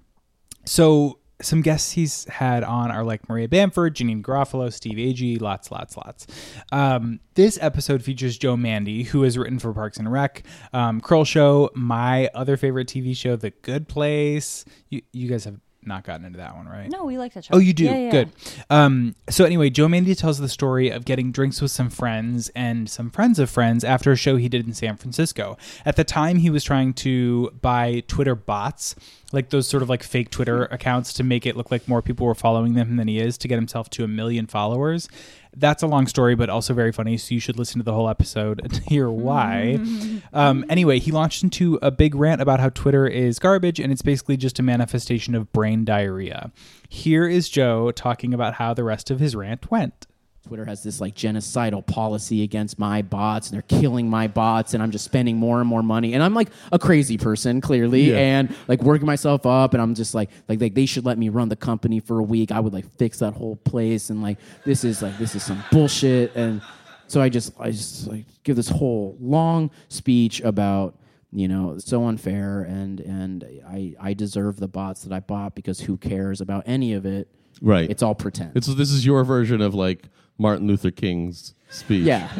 so 0.65 1.19
some 1.45 1.63
guests 1.63 1.93
he's 1.93 2.25
had 2.25 2.65
on 2.65 2.91
are 2.91 3.05
like 3.05 3.29
Maria 3.29 3.49
Bamford, 3.49 3.95
Janeane 3.95 4.23
Garofalo, 4.23 4.73
Steve 4.73 4.97
Agee, 4.97 5.41
lots, 5.41 5.71
lots, 5.71 5.97
lots. 5.97 6.27
Um, 6.73 7.21
this 7.35 7.59
episode 7.61 8.03
features 8.03 8.39
Joe 8.39 8.57
Mande, 8.57 9.07
who 9.07 9.23
has 9.23 9.37
written 9.37 9.59
for 9.59 9.73
Parks 9.73 9.99
and 9.99 10.11
Rec, 10.11 10.45
um, 10.73 11.01
Show, 11.25 11.71
my 11.75 12.29
other 12.35 12.57
favorite 12.57 12.89
TV 12.89 13.17
show, 13.17 13.37
The 13.37 13.51
Good 13.51 13.89
Place. 13.89 14.65
You, 14.91 15.03
you 15.13 15.29
guys 15.29 15.45
have 15.45 15.59
not 15.87 16.05
gotten 16.05 16.25
into 16.27 16.39
that 16.39 16.57
one, 16.57 16.67
right? 16.67 16.91
No, 16.91 17.05
we 17.05 17.19
like 17.19 17.35
that 17.35 17.45
show. 17.45 17.55
Oh, 17.55 17.59
you 17.59 17.73
do. 17.73 17.85
Yeah, 17.85 17.97
yeah. 17.97 18.11
Good. 18.11 18.33
Um, 18.71 19.15
so 19.29 19.45
anyway, 19.45 19.71
Joe 19.71 19.89
Mande 19.89 20.17
tells 20.17 20.39
the 20.39 20.49
story 20.49 20.91
of 20.91 21.05
getting 21.05 21.33
drinks 21.33 21.61
with 21.61 21.71
some 21.71 21.91
friends 21.91 22.51
and 22.55 22.89
some 22.89 23.11
friends 23.11 23.39
of 23.39 23.51
friends 23.51 23.85
after 23.85 24.13
a 24.13 24.17
show 24.17 24.37
he 24.37 24.49
did 24.49 24.67
in 24.67 24.73
San 24.75 24.97
Francisco. 24.97 25.57
At 25.85 25.97
the 25.97 26.05
time, 26.05 26.39
he 26.39 26.51
was 26.51 26.65
trying 26.65 26.95
to 26.95 27.51
buy 27.61 28.03
Twitter 28.09 28.35
bots, 28.35 28.95
like 29.33 29.51
those 29.51 29.67
sort 29.67 29.83
of 29.83 29.89
like 29.89 30.03
fake 30.03 30.31
Twitter 30.31 30.65
accounts, 30.67 31.13
to 31.15 31.25
make 31.25 31.47
it 31.47 31.57
look 31.57 31.71
like 31.71 31.89
more 31.89 32.03
people 32.03 32.27
were 32.27 32.35
following 32.35 32.75
them 32.75 32.97
than 32.97 33.09
he 33.09 33.19
is 33.19 33.37
to 33.39 33.49
get 33.49 33.57
himself 33.57 33.91
to 33.91 34.05
a 34.05 34.09
million 34.09 34.47
followers. 34.47 35.09
That's 35.57 35.83
a 35.83 35.87
long 35.87 36.07
story, 36.07 36.35
but 36.35 36.49
also 36.51 36.75
very 36.75 36.93
funny. 36.93 37.17
So 37.17 37.35
you 37.35 37.41
should 37.41 37.59
listen 37.59 37.79
to 37.79 37.85
the 37.85 37.93
whole 37.93 38.09
episode 38.09 38.73
to 38.73 38.81
hear 38.89 39.11
why. 39.11 39.79
um, 40.33 40.65
anyway, 40.69 40.99
he 40.99 41.11
launched 41.11 41.43
into 41.43 41.79
a 41.83 41.91
big 41.91 42.15
rant 42.15 42.41
about 42.41 42.61
how 42.61 42.71
Twitter 42.71 43.07
is 43.07 43.39
garbage 43.39 43.81
and 43.81 43.93
it's 43.93 44.03
basically 44.03 44.37
just 44.37 44.59
a 44.59 44.63
manifestation 44.63 45.35
of 45.35 45.53
brain 45.53 45.85
diarrhea. 45.85 46.53
Here 46.89 47.27
is 47.27 47.49
Joe 47.49 47.91
talking 47.91 48.35
about 48.35 48.55
how 48.55 48.75
the 48.75 48.85
rest 48.85 49.11
of 49.11 49.21
his 49.21 49.35
rant 49.37 49.71
went. 49.71 50.07
Twitter 50.47 50.65
has 50.67 50.83
this 50.83 51.01
like 51.01 51.15
genocidal 51.15 51.85
policy 51.87 52.43
against 52.43 52.79
my 52.79 53.01
bots, 53.03 53.49
and 53.49 53.55
they're 53.55 53.81
killing 53.81 54.09
my 54.11 54.29
bots, 54.29 54.75
and 54.75 54.83
I'm 54.83 54.91
just 54.91 55.05
spending 55.05 55.37
more 55.39 55.59
and 55.61 55.69
more 55.69 55.83
money. 55.83 56.13
And 56.15 56.23
I'm 56.23 56.35
like 56.35 56.49
a 56.71 56.79
crazy 56.79 57.17
person, 57.17 57.61
clearly, 57.61 58.11
Yeah. 58.11 58.19
and 58.19 58.55
like 58.69 58.83
working 58.83 59.07
myself 59.07 59.47
up, 59.47 59.73
and 59.73 59.83
I'm 59.83 59.95
just 59.95 60.15
like, 60.15 60.31
like, 60.49 60.61
like 60.61 60.75
they 60.75 60.87
should 60.87 61.07
let 61.07 61.17
me 61.19 61.31
run 61.31 61.49
the 61.49 61.57
company 61.57 61.99
for 61.99 62.19
a 62.19 62.23
week. 62.23 62.53
I 62.53 62.61
would 62.61 62.73
like 62.75 62.87
fix 62.99 63.21
that 63.21 63.33
whole 63.33 63.57
place, 63.57 64.11
and 64.11 64.23
like 64.23 64.39
this 64.65 64.85
is 64.85 65.01
like 65.03 65.17
this 65.19 65.35
is 65.35 65.43
some 65.43 65.65
bullshit. 65.73 66.35
And 66.37 66.61
so 67.07 67.23
I 67.23 67.29
just 67.31 67.53
I 67.59 67.71
just 67.71 68.07
like 68.07 68.27
give 68.43 68.57
this 68.57 68.69
whole 68.69 69.17
long 69.21 69.71
speech 69.89 70.41
about 70.43 70.95
you 71.33 71.49
know 71.49 71.73
it's 71.73 71.87
so 71.87 72.05
unfair, 72.05 72.63
and 72.63 73.01
and 73.01 73.45
I 73.67 73.95
I 73.99 74.13
deserve 74.15 74.61
the 74.61 74.69
bots 74.69 75.03
that 75.05 75.13
I 75.13 75.21
bought 75.21 75.55
because 75.55 75.81
who 75.81 75.97
cares 75.97 76.41
about 76.43 76.65
any 76.67 76.93
of 76.93 77.07
it? 77.07 77.29
Right. 77.65 77.91
It's 77.91 78.03
all 78.03 78.15
pretend. 78.15 78.53
It's 78.55 78.67
this 78.67 78.91
is 78.91 79.07
your 79.07 79.25
version 79.25 79.63
of 79.63 79.75
like 79.75 80.05
Martin 80.37 80.67
Luther 80.67 80.91
King's 80.91 81.55
speech. 81.71 82.05
Yeah. 82.05 82.31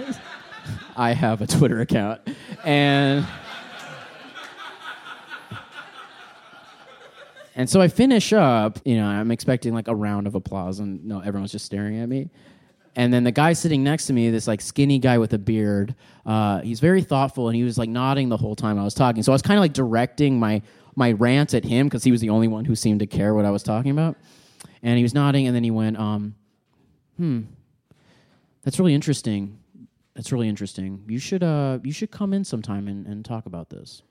I 0.97 1.13
have 1.13 1.41
a 1.41 1.47
Twitter 1.47 1.81
account. 1.81 2.21
And 2.63 3.27
And 7.57 7.71
so 7.71 7.81
I 7.81 7.89
finish 7.89 8.33
up, 8.33 8.81
you 8.85 8.97
know, 8.97 9.07
I'm 9.07 9.31
expecting 9.31 9.75
like 9.75 9.87
a 9.87 9.95
round 9.95 10.27
of 10.27 10.35
applause 10.35 10.81
and 10.81 11.05
no, 11.05 11.21
everyone's 11.21 11.53
just 11.53 11.65
staring 11.65 12.01
at 12.01 12.09
me. 12.09 12.29
And 12.97 13.13
then 13.13 13.25
the 13.25 13.33
guy 13.33 13.53
sitting 13.53 13.83
next 13.83 14.07
to 14.09 14.13
me, 14.13 14.31
this 14.31 14.47
like 14.47 14.61
skinny 14.61 14.99
guy 14.99 15.19
with 15.19 15.33
a 15.33 15.39
beard, 15.39 15.95
uh, 16.27 16.61
he's 16.61 16.81
very 16.81 17.03
thoughtful 17.03 17.49
and 17.49 17.57
he 17.57 17.63
was 17.63 17.79
like 17.79 17.89
nodding 17.89 18.29
the 18.29 18.37
whole 18.37 18.57
time 18.57 18.79
I 18.79 18.85
was 18.85 18.95
talking. 18.95 19.23
So 19.23 19.33
I 19.33 19.35
was 19.35 19.43
kind 19.43 19.57
of 19.57 19.63
like 19.63 19.73
directing 19.73 20.39
my 20.39 20.63
my 20.97 21.13
rant 21.13 21.55
at 21.55 21.65
him 21.65 21.87
because 21.87 22.05
he 22.05 22.13
was 22.13 22.21
the 22.21 22.31
only 22.31 22.47
one 22.47 22.65
who 22.65 22.77
seemed 22.77 23.01
to 23.01 23.07
care 23.07 23.35
what 23.35 23.45
I 23.45 23.51
was 23.51 23.63
talking 23.63 23.91
about. 23.91 24.17
And 24.85 24.97
he 24.97 25.03
was 25.03 25.15
nodding 25.15 25.49
and 25.49 25.57
then 25.57 25.65
he 25.65 25.73
went, 25.73 25.99
um, 25.99 26.37
hmm, 27.17 27.41
that's 28.63 28.79
really 28.79 28.95
interesting. 28.95 29.59
That's 30.15 30.31
really 30.31 30.49
interesting. 30.49 31.03
You 31.09 31.19
should 31.19 31.43
uh 31.43 31.81
you 31.83 31.91
should 31.91 32.13
come 32.13 32.33
in 32.33 32.45
sometime 32.45 32.87
and, 32.87 33.07
and 33.07 33.25
talk 33.25 33.47
about 33.47 33.71
this. 33.71 34.03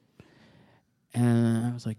And 1.14 1.66
I 1.68 1.74
was 1.74 1.86
like, 1.86 1.98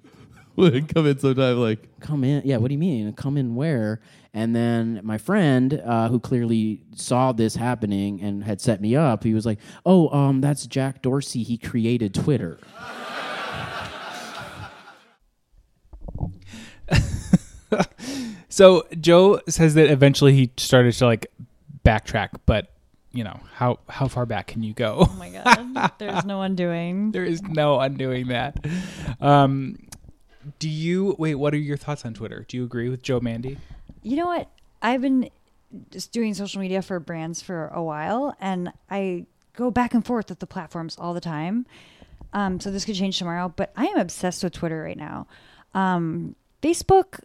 Come 0.95 1.07
in 1.09 1.19
sometime 1.19 1.57
like 1.57 1.99
come 1.99 2.23
in. 2.23 2.43
Yeah, 2.45 2.59
what 2.59 2.69
do 2.69 2.75
you 2.75 2.79
mean? 2.79 3.13
Come 3.15 3.37
in 3.37 3.57
where? 3.57 4.01
And 4.33 4.55
then 4.55 5.01
my 5.03 5.19
friend, 5.19 5.83
uh, 5.85 6.09
who 6.09 6.21
clearly 6.21 6.81
saw 6.95 7.33
this 7.33 7.57
happening 7.57 8.21
and 8.23 8.45
had 8.45 8.61
set 8.61 8.81
me 8.81 8.95
up, 8.95 9.25
he 9.25 9.35
was 9.35 9.45
like, 9.45 9.59
"Oh, 9.85 10.09
um, 10.11 10.41
that's 10.41 10.65
Jack 10.69 11.03
Dorsey. 11.03 11.43
He 11.43 11.59
created 11.59 12.15
Twitter." 12.15 12.61
So 18.55 18.87
Joe 19.01 19.41
says 19.49 19.75
that 19.75 19.91
eventually 19.91 20.33
he 20.33 20.53
started 20.59 20.93
to 20.93 21.07
like 21.07 21.27
backtrack, 21.85 22.29
but 22.47 22.71
you 23.11 23.25
know 23.25 23.41
how 23.53 23.81
how 23.89 24.07
far 24.07 24.27
back 24.27 24.47
can 24.47 24.63
you 24.63 24.73
go? 24.73 25.09
Oh 25.11 25.17
my 25.19 25.31
god. 25.31 25.91
There's 25.99 26.25
no 26.25 26.41
undoing. 26.41 27.11
there 27.11 27.25
is 27.25 27.43
no 27.43 27.81
undoing 27.81 28.29
that. 28.29 28.65
Um, 29.21 29.89
do 30.61 30.69
you 30.69 31.17
wait? 31.19 31.35
What 31.35 31.53
are 31.53 31.57
your 31.57 31.77
thoughts 31.77 32.05
on 32.05 32.15
Twitter? 32.15 32.45
Do 32.47 32.57
you 32.57 32.63
agree 32.63 32.89
with 32.89 33.03
Joe 33.03 33.19
Mande? 33.19 33.57
You 34.05 34.17
know 34.19 34.27
what? 34.27 34.49
I've 34.81 35.01
been 35.01 35.31
just 35.91 36.13
doing 36.13 36.33
social 36.33 36.61
media 36.61 36.81
for 36.81 37.01
brands 37.01 37.43
for 37.43 37.73
a 37.75 37.83
while, 37.83 38.37
and 38.39 38.73
I 38.89 39.27
go 39.57 39.73
back 39.73 39.95
and 39.95 40.07
forth 40.07 40.29
with 40.29 40.39
the 40.39 40.47
platforms 40.47 40.97
all 40.97 41.13
the 41.13 41.21
time. 41.21 41.67
Um, 42.33 42.61
so 42.61 42.71
this 42.71 42.85
could 42.85 42.95
change 42.95 43.19
tomorrow, 43.19 43.53
but 43.57 43.73
I 43.77 43.87
am 43.87 43.99
obsessed 43.99 44.45
with 44.45 44.53
Twitter 44.53 44.81
right 44.81 44.97
now. 44.97 45.27
Um, 45.75 46.37
Facebook, 46.63 47.19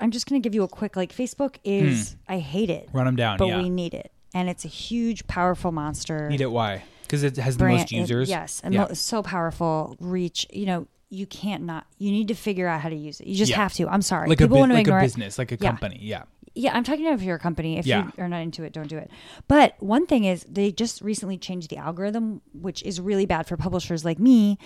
I'm 0.00 0.10
just 0.10 0.28
going 0.28 0.40
to 0.40 0.44
give 0.46 0.54
you 0.54 0.62
a 0.62 0.68
quick 0.68 0.96
like. 0.96 1.14
Facebook 1.14 1.56
is 1.64 2.12
hmm. 2.26 2.32
I 2.34 2.38
hate 2.38 2.70
it, 2.70 2.88
Run 2.92 3.06
them 3.06 3.16
down. 3.16 3.38
but 3.38 3.46
yeah. 3.46 3.62
we 3.62 3.70
need 3.70 3.94
it, 3.94 4.12
and 4.34 4.48
it's 4.48 4.64
a 4.64 4.68
huge, 4.68 5.26
powerful 5.26 5.72
monster. 5.72 6.28
need 6.28 6.40
it. 6.40 6.50
Why? 6.50 6.82
Because 7.02 7.22
it 7.22 7.36
has 7.36 7.56
the 7.56 7.64
brand- 7.64 7.78
most 7.80 7.92
users. 7.92 8.28
it- 8.28 8.32
yes, 8.32 8.60
and 8.64 8.74
yeah. 8.74 8.86
mo- 8.88 8.94
so 8.94 9.22
powerful. 9.22 9.96
Reach. 10.00 10.46
You 10.52 10.66
know, 10.66 10.86
you 11.10 11.26
can't 11.26 11.62
not. 11.64 11.86
You 11.98 12.10
need 12.10 12.28
to 12.28 12.34
figure 12.34 12.66
out 12.66 12.80
how 12.80 12.88
to 12.88 12.96
use 12.96 13.20
it. 13.20 13.26
You 13.28 13.36
just 13.36 13.50
Yeah. 13.50 13.56
have 13.58 13.72
to. 13.74 13.88
I'm 13.88 14.02
sorry. 14.02 14.28
like 14.28 14.40
a 14.40 14.44
People 14.44 14.56
bu- 14.56 14.60
want 14.60 14.70
to 14.72 14.74
like 14.76 14.86
ignore 14.86 14.98
a 14.98 15.02
it. 15.02 15.06
business, 15.06 15.38
like 15.38 15.52
a 15.52 15.56
Yeah. 15.60 15.68
company. 15.70 15.98
Yeah. 16.02 16.24
Yeah, 16.56 16.72
I'm 16.76 16.84
talking 16.84 17.04
about 17.04 17.18
if 17.18 17.22
you're 17.22 17.34
a 17.34 17.40
company. 17.40 17.78
If 17.78 17.86
Yeah. 17.86 18.04
you 18.16 18.22
are 18.22 18.28
not 18.28 18.38
into 18.40 18.62
it, 18.62 18.72
don't 18.72 18.86
do 18.88 18.96
it. 18.96 19.10
But 19.48 19.74
one 19.80 20.06
thing 20.06 20.22
is, 20.24 20.44
they 20.48 20.70
just 20.70 21.02
recently 21.02 21.36
changed 21.36 21.68
the 21.68 21.76
algorithm, 21.78 22.42
which 22.52 22.80
is 22.84 23.00
really 23.00 23.26
bad 23.26 23.46
for 23.48 23.56
publishers 23.56 24.04
like 24.04 24.20
me. 24.20 24.58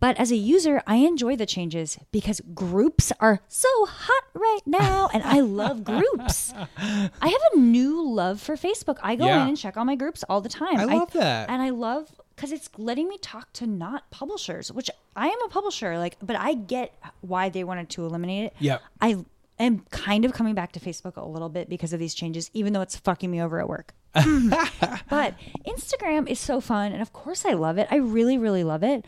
But 0.00 0.18
as 0.18 0.32
a 0.32 0.36
user, 0.36 0.82
I 0.86 0.96
enjoy 0.96 1.36
the 1.36 1.44
changes 1.46 1.98
because 2.10 2.40
groups 2.54 3.12
are 3.20 3.40
so 3.48 3.68
hot 3.86 4.24
right 4.34 4.60
now, 4.66 5.10
and 5.12 5.22
I 5.22 5.40
love 5.40 5.84
groups. 5.92 6.52
I 6.78 7.10
have 7.28 7.40
a 7.54 7.58
new 7.58 8.02
love 8.08 8.40
for 8.40 8.56
Facebook. 8.56 8.96
I 9.02 9.14
go 9.14 9.26
Yeah. 9.26 9.42
in 9.42 9.48
and 9.50 9.58
check 9.58 9.76
all 9.76 9.84
my 9.84 9.96
groups 9.96 10.24
all 10.28 10.40
the 10.40 10.48
time. 10.48 10.78
I 10.78 10.84
love 10.84 11.12
that. 11.12 11.50
and 11.50 11.60
I 11.62 11.68
love 11.70 12.20
because 12.34 12.50
it's 12.52 12.70
letting 12.78 13.06
me 13.08 13.18
talk 13.18 13.52
to 13.52 13.66
not 13.66 14.10
publishers, 14.10 14.72
which 14.72 14.88
I 15.14 15.28
am 15.28 15.42
a 15.44 15.48
publisher, 15.50 15.98
like, 15.98 16.16
but 16.22 16.36
I 16.36 16.54
get 16.54 16.94
why 17.20 17.50
they 17.50 17.62
wanted 17.64 17.90
to 17.90 18.06
eliminate 18.06 18.46
it. 18.46 18.54
Yeah. 18.58 18.78
I 19.02 19.18
am 19.58 19.80
kind 19.90 20.24
of 20.24 20.32
coming 20.32 20.54
back 20.54 20.72
to 20.72 20.80
Facebook 20.80 21.16
a 21.18 21.28
little 21.28 21.50
bit 21.50 21.68
because 21.68 21.92
of 21.92 22.00
these 22.00 22.14
changes, 22.14 22.50
even 22.54 22.72
though 22.72 22.80
it's 22.80 22.96
fucking 22.96 23.30
me 23.30 23.42
over 23.42 23.60
at 23.60 23.68
work. 23.68 23.92
but 24.14 25.34
Instagram 25.66 26.26
is 26.28 26.40
so 26.40 26.60
fun, 26.62 26.92
and 26.92 27.02
of 27.02 27.12
course 27.12 27.44
I 27.44 27.52
love 27.52 27.76
it. 27.78 27.86
I 27.90 27.96
really, 27.96 28.38
really 28.38 28.64
love 28.64 28.82
it. 28.82 29.04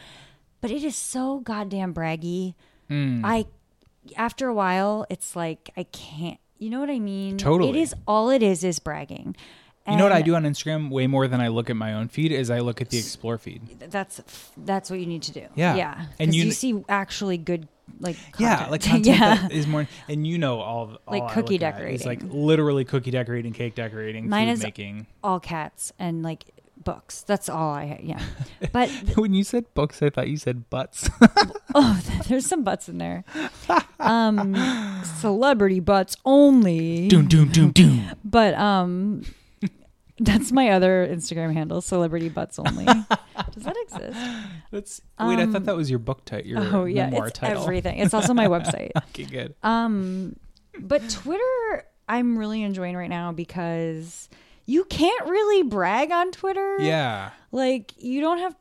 But 0.63 0.71
it 0.71 0.83
is 0.85 0.97
so 0.97 1.41
goddamn 1.41 1.93
braggy. 1.93 2.55
Hmm. 2.89 3.23
I 3.25 3.45
after 4.17 4.49
a 4.49 4.55
while, 4.55 5.05
it's 5.11 5.37
like 5.37 5.71
I 5.77 5.83
can't. 5.85 6.39
You 6.59 6.71
know 6.71 6.81
what 6.81 6.91
I 6.91 6.99
mean? 7.01 7.37
Totally. 7.37 7.71
It 7.71 7.77
is 7.77 7.95
all 8.07 8.31
it 8.31 8.43
is 8.43 8.65
is 8.65 8.79
bragging. 8.79 9.37
You 9.89 9.97
know 9.97 10.05
what 10.05 10.13
I 10.13 10.23
do 10.23 10.37
on 10.37 10.45
Instagram 10.45 10.91
way 10.91 11.09
more 11.09 11.27
than 11.27 11.41
I 11.41 11.49
look 11.49 11.69
at 11.69 11.75
my 11.75 11.93
own 11.95 12.07
feed 12.07 12.31
is 12.31 12.51
I 12.53 12.61
look 12.61 12.81
at 12.81 12.91
the 12.91 12.99
explore 12.99 13.37
feed. 13.37 13.81
That's 13.91 14.21
that's 14.57 14.89
what 14.89 15.01
you 15.01 15.07
need 15.07 15.23
to 15.25 15.33
do. 15.33 15.47
Yeah. 15.57 15.75
yeah. 15.75 16.01
And 16.21 16.29
And 16.29 16.35
you- 16.37 16.45
you, 16.45 16.51
see 16.53 16.85
actually 16.89 17.37
good 17.37 17.67
like 17.99 18.17
Yeah, 18.39 18.69
like 18.71 18.83
content 18.85 19.07
yeah. 19.07 19.35
that 19.35 19.51
is 19.51 19.67
more, 19.67 19.89
and 20.09 20.25
you 20.25 20.39
know 20.39 20.61
all, 20.61 20.99
all 21.09 21.19
Like 21.19 21.33
cookie 21.33 21.57
is 21.57 21.63
like 21.63 21.75
decorating. 22.21 22.31
literally 22.33 22.85
cookie 22.85 23.11
decorating, 23.11 23.53
cake 23.53 23.75
decorating, 23.75 24.29
Mine 24.29 24.47
food 24.47 24.53
is- 24.53 24.63
making. 24.63 25.07
all 25.25 25.41
cats 25.41 25.93
and 25.99 26.23
like 26.23 26.45
books. 26.85 27.23
That's 27.23 27.49
all 27.49 27.71
I 27.73 28.01
yeah. 28.03 28.21
But 28.73 28.91
when 29.17 29.35
you 29.35 29.45
said 29.45 29.73
books, 29.75 30.03
I 30.03 30.11
thought 30.11 30.29
you 30.29 30.37
said 30.37 30.69
butts. 30.71 31.09
oh, 31.75 32.01
there's 32.29 32.47
some 32.47 32.63
butts 32.65 32.89
in 32.89 32.99
there. 32.99 33.25
Um, 34.01 34.55
celebrity 35.19 35.81
butts 35.81 36.17
only. 36.25 37.09
doom, 37.09 37.27
doom, 37.29 37.49
doom, 37.51 37.71
doom. 37.73 38.11
But 38.25 38.55
um, 38.55 39.23
that's 40.19 40.53
my 40.53 40.71
other 40.71 41.07
Instagram 41.11 41.53
handle, 41.53 41.81
celebrity 41.81 42.29
butts 42.29 42.59
only. 42.59 42.85
Does 42.85 43.65
that 43.65 43.77
exist? 43.83 44.21
That's 44.71 45.01
wait. 45.21 45.39
I 45.39 45.47
thought 45.47 45.57
Um, 45.57 45.65
that 45.65 45.77
was 45.77 45.91
your 45.91 45.99
book 45.99 46.25
title. 46.25 46.49
Your 46.51 46.61
oh 46.77 46.85
yeah, 46.85 47.11
it's 47.13 47.33
title. 47.39 47.63
everything. 47.63 47.99
It's 47.99 48.15
also 48.15 48.35
my 48.35 48.47
website. 48.47 48.91
okay, 48.97 49.25
good. 49.25 49.55
Um, 49.63 50.37
but 50.79 51.09
Twitter, 51.11 51.85
I'm 52.09 52.39
really 52.39 52.63
enjoying 52.63 52.97
right 52.97 53.11
now 53.11 53.33
because 53.33 54.29
you 54.67 54.85
can't 54.85 55.27
really 55.29 55.63
brag 55.63 56.11
on 56.11 56.31
Twitter. 56.33 56.77
Yeah. 56.81 57.31
like 57.51 57.93
you 57.97 58.21
don't 58.21 58.39
have, 58.39 58.55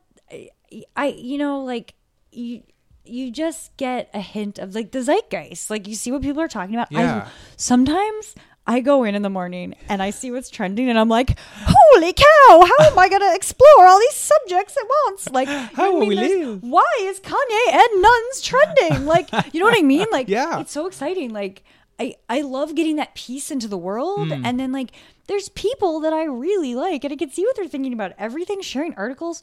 I, 0.96 1.06
you 1.16 1.38
know, 1.38 1.60
like 1.64 1.94
you. 2.30 2.62
You 3.04 3.32
just 3.32 3.76
get 3.78 4.10
a 4.14 4.20
hint 4.20 4.60
of 4.60 4.76
like 4.76 4.92
the 4.92 5.00
zeitgeist. 5.02 5.70
Like 5.70 5.88
you 5.88 5.96
see 5.96 6.12
what 6.12 6.22
people 6.22 6.40
are 6.40 6.46
talking 6.46 6.76
about. 6.76 6.92
Yeah. 6.92 7.24
I, 7.26 7.30
sometimes 7.56 8.36
I 8.64 8.78
go 8.78 9.02
in 9.02 9.16
in 9.16 9.22
the 9.22 9.28
morning 9.28 9.74
and 9.88 10.00
I 10.00 10.10
see 10.10 10.30
what's 10.30 10.48
trending 10.48 10.88
and 10.88 10.96
I'm 10.96 11.08
like, 11.08 11.36
holy 11.64 12.12
cow, 12.12 12.24
how 12.64 12.84
am 12.86 12.96
I 12.96 13.08
going 13.08 13.20
to 13.22 13.34
explore 13.34 13.86
all 13.88 13.98
these 13.98 14.14
subjects 14.14 14.76
at 14.76 14.86
once? 15.06 15.28
Like, 15.30 15.48
How 15.74 15.86
I 15.86 15.88
will 15.88 16.00
mean, 16.06 16.08
we 16.10 16.14
live? 16.14 16.62
Why 16.62 16.86
is 17.00 17.18
Kanye 17.18 17.72
and 17.72 18.02
nuns 18.02 18.40
trending? 18.40 19.04
Like, 19.06 19.28
you 19.52 19.58
know 19.58 19.66
what 19.66 19.76
I 19.76 19.82
mean? 19.82 20.06
Like, 20.12 20.28
Yeah. 20.28 20.60
it's 20.60 20.70
so 20.70 20.86
exciting. 20.86 21.32
Like, 21.32 21.64
I, 22.00 22.14
I 22.28 22.40
love 22.40 22.74
getting 22.74 22.96
that 22.96 23.14
piece 23.14 23.50
into 23.50 23.68
the 23.68 23.78
world. 23.78 24.28
Hmm. 24.28 24.44
And 24.44 24.58
then, 24.58 24.72
like, 24.72 24.92
there's 25.28 25.48
people 25.50 26.00
that 26.00 26.12
I 26.12 26.24
really 26.24 26.74
like 26.74 27.04
and 27.04 27.12
I 27.12 27.16
can 27.16 27.30
see 27.30 27.44
what 27.44 27.54
they're 27.56 27.68
thinking 27.68 27.92
about 27.92 28.12
everything, 28.18 28.60
sharing 28.60 28.94
articles. 28.94 29.42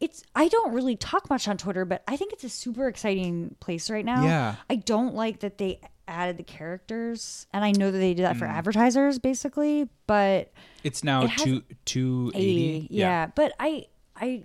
It's 0.00 0.22
I 0.34 0.48
don't 0.48 0.72
really 0.72 0.96
talk 0.96 1.28
much 1.28 1.46
on 1.46 1.58
Twitter, 1.58 1.84
but 1.84 2.02
I 2.08 2.16
think 2.16 2.32
it's 2.32 2.44
a 2.44 2.48
super 2.48 2.88
exciting 2.88 3.54
place 3.60 3.90
right 3.90 4.04
now. 4.04 4.24
Yeah. 4.24 4.54
I 4.70 4.76
don't 4.76 5.14
like 5.14 5.40
that 5.40 5.58
they 5.58 5.78
added 6.08 6.38
the 6.38 6.42
characters, 6.42 7.46
and 7.52 7.62
I 7.64 7.72
know 7.72 7.90
that 7.90 7.98
they 7.98 8.14
did 8.14 8.24
that 8.24 8.36
for 8.38 8.46
Hmm. 8.46 8.52
advertisers, 8.52 9.18
basically. 9.18 9.88
But 10.06 10.52
It's 10.82 11.04
now 11.04 11.24
It 11.24 11.32
two 11.36 11.62
two 11.84 12.32
eighty. 12.34 12.76
eighty, 12.76 12.86
yeah. 12.90 13.26
But 13.26 13.52
I, 13.60 13.86
I, 14.16 14.44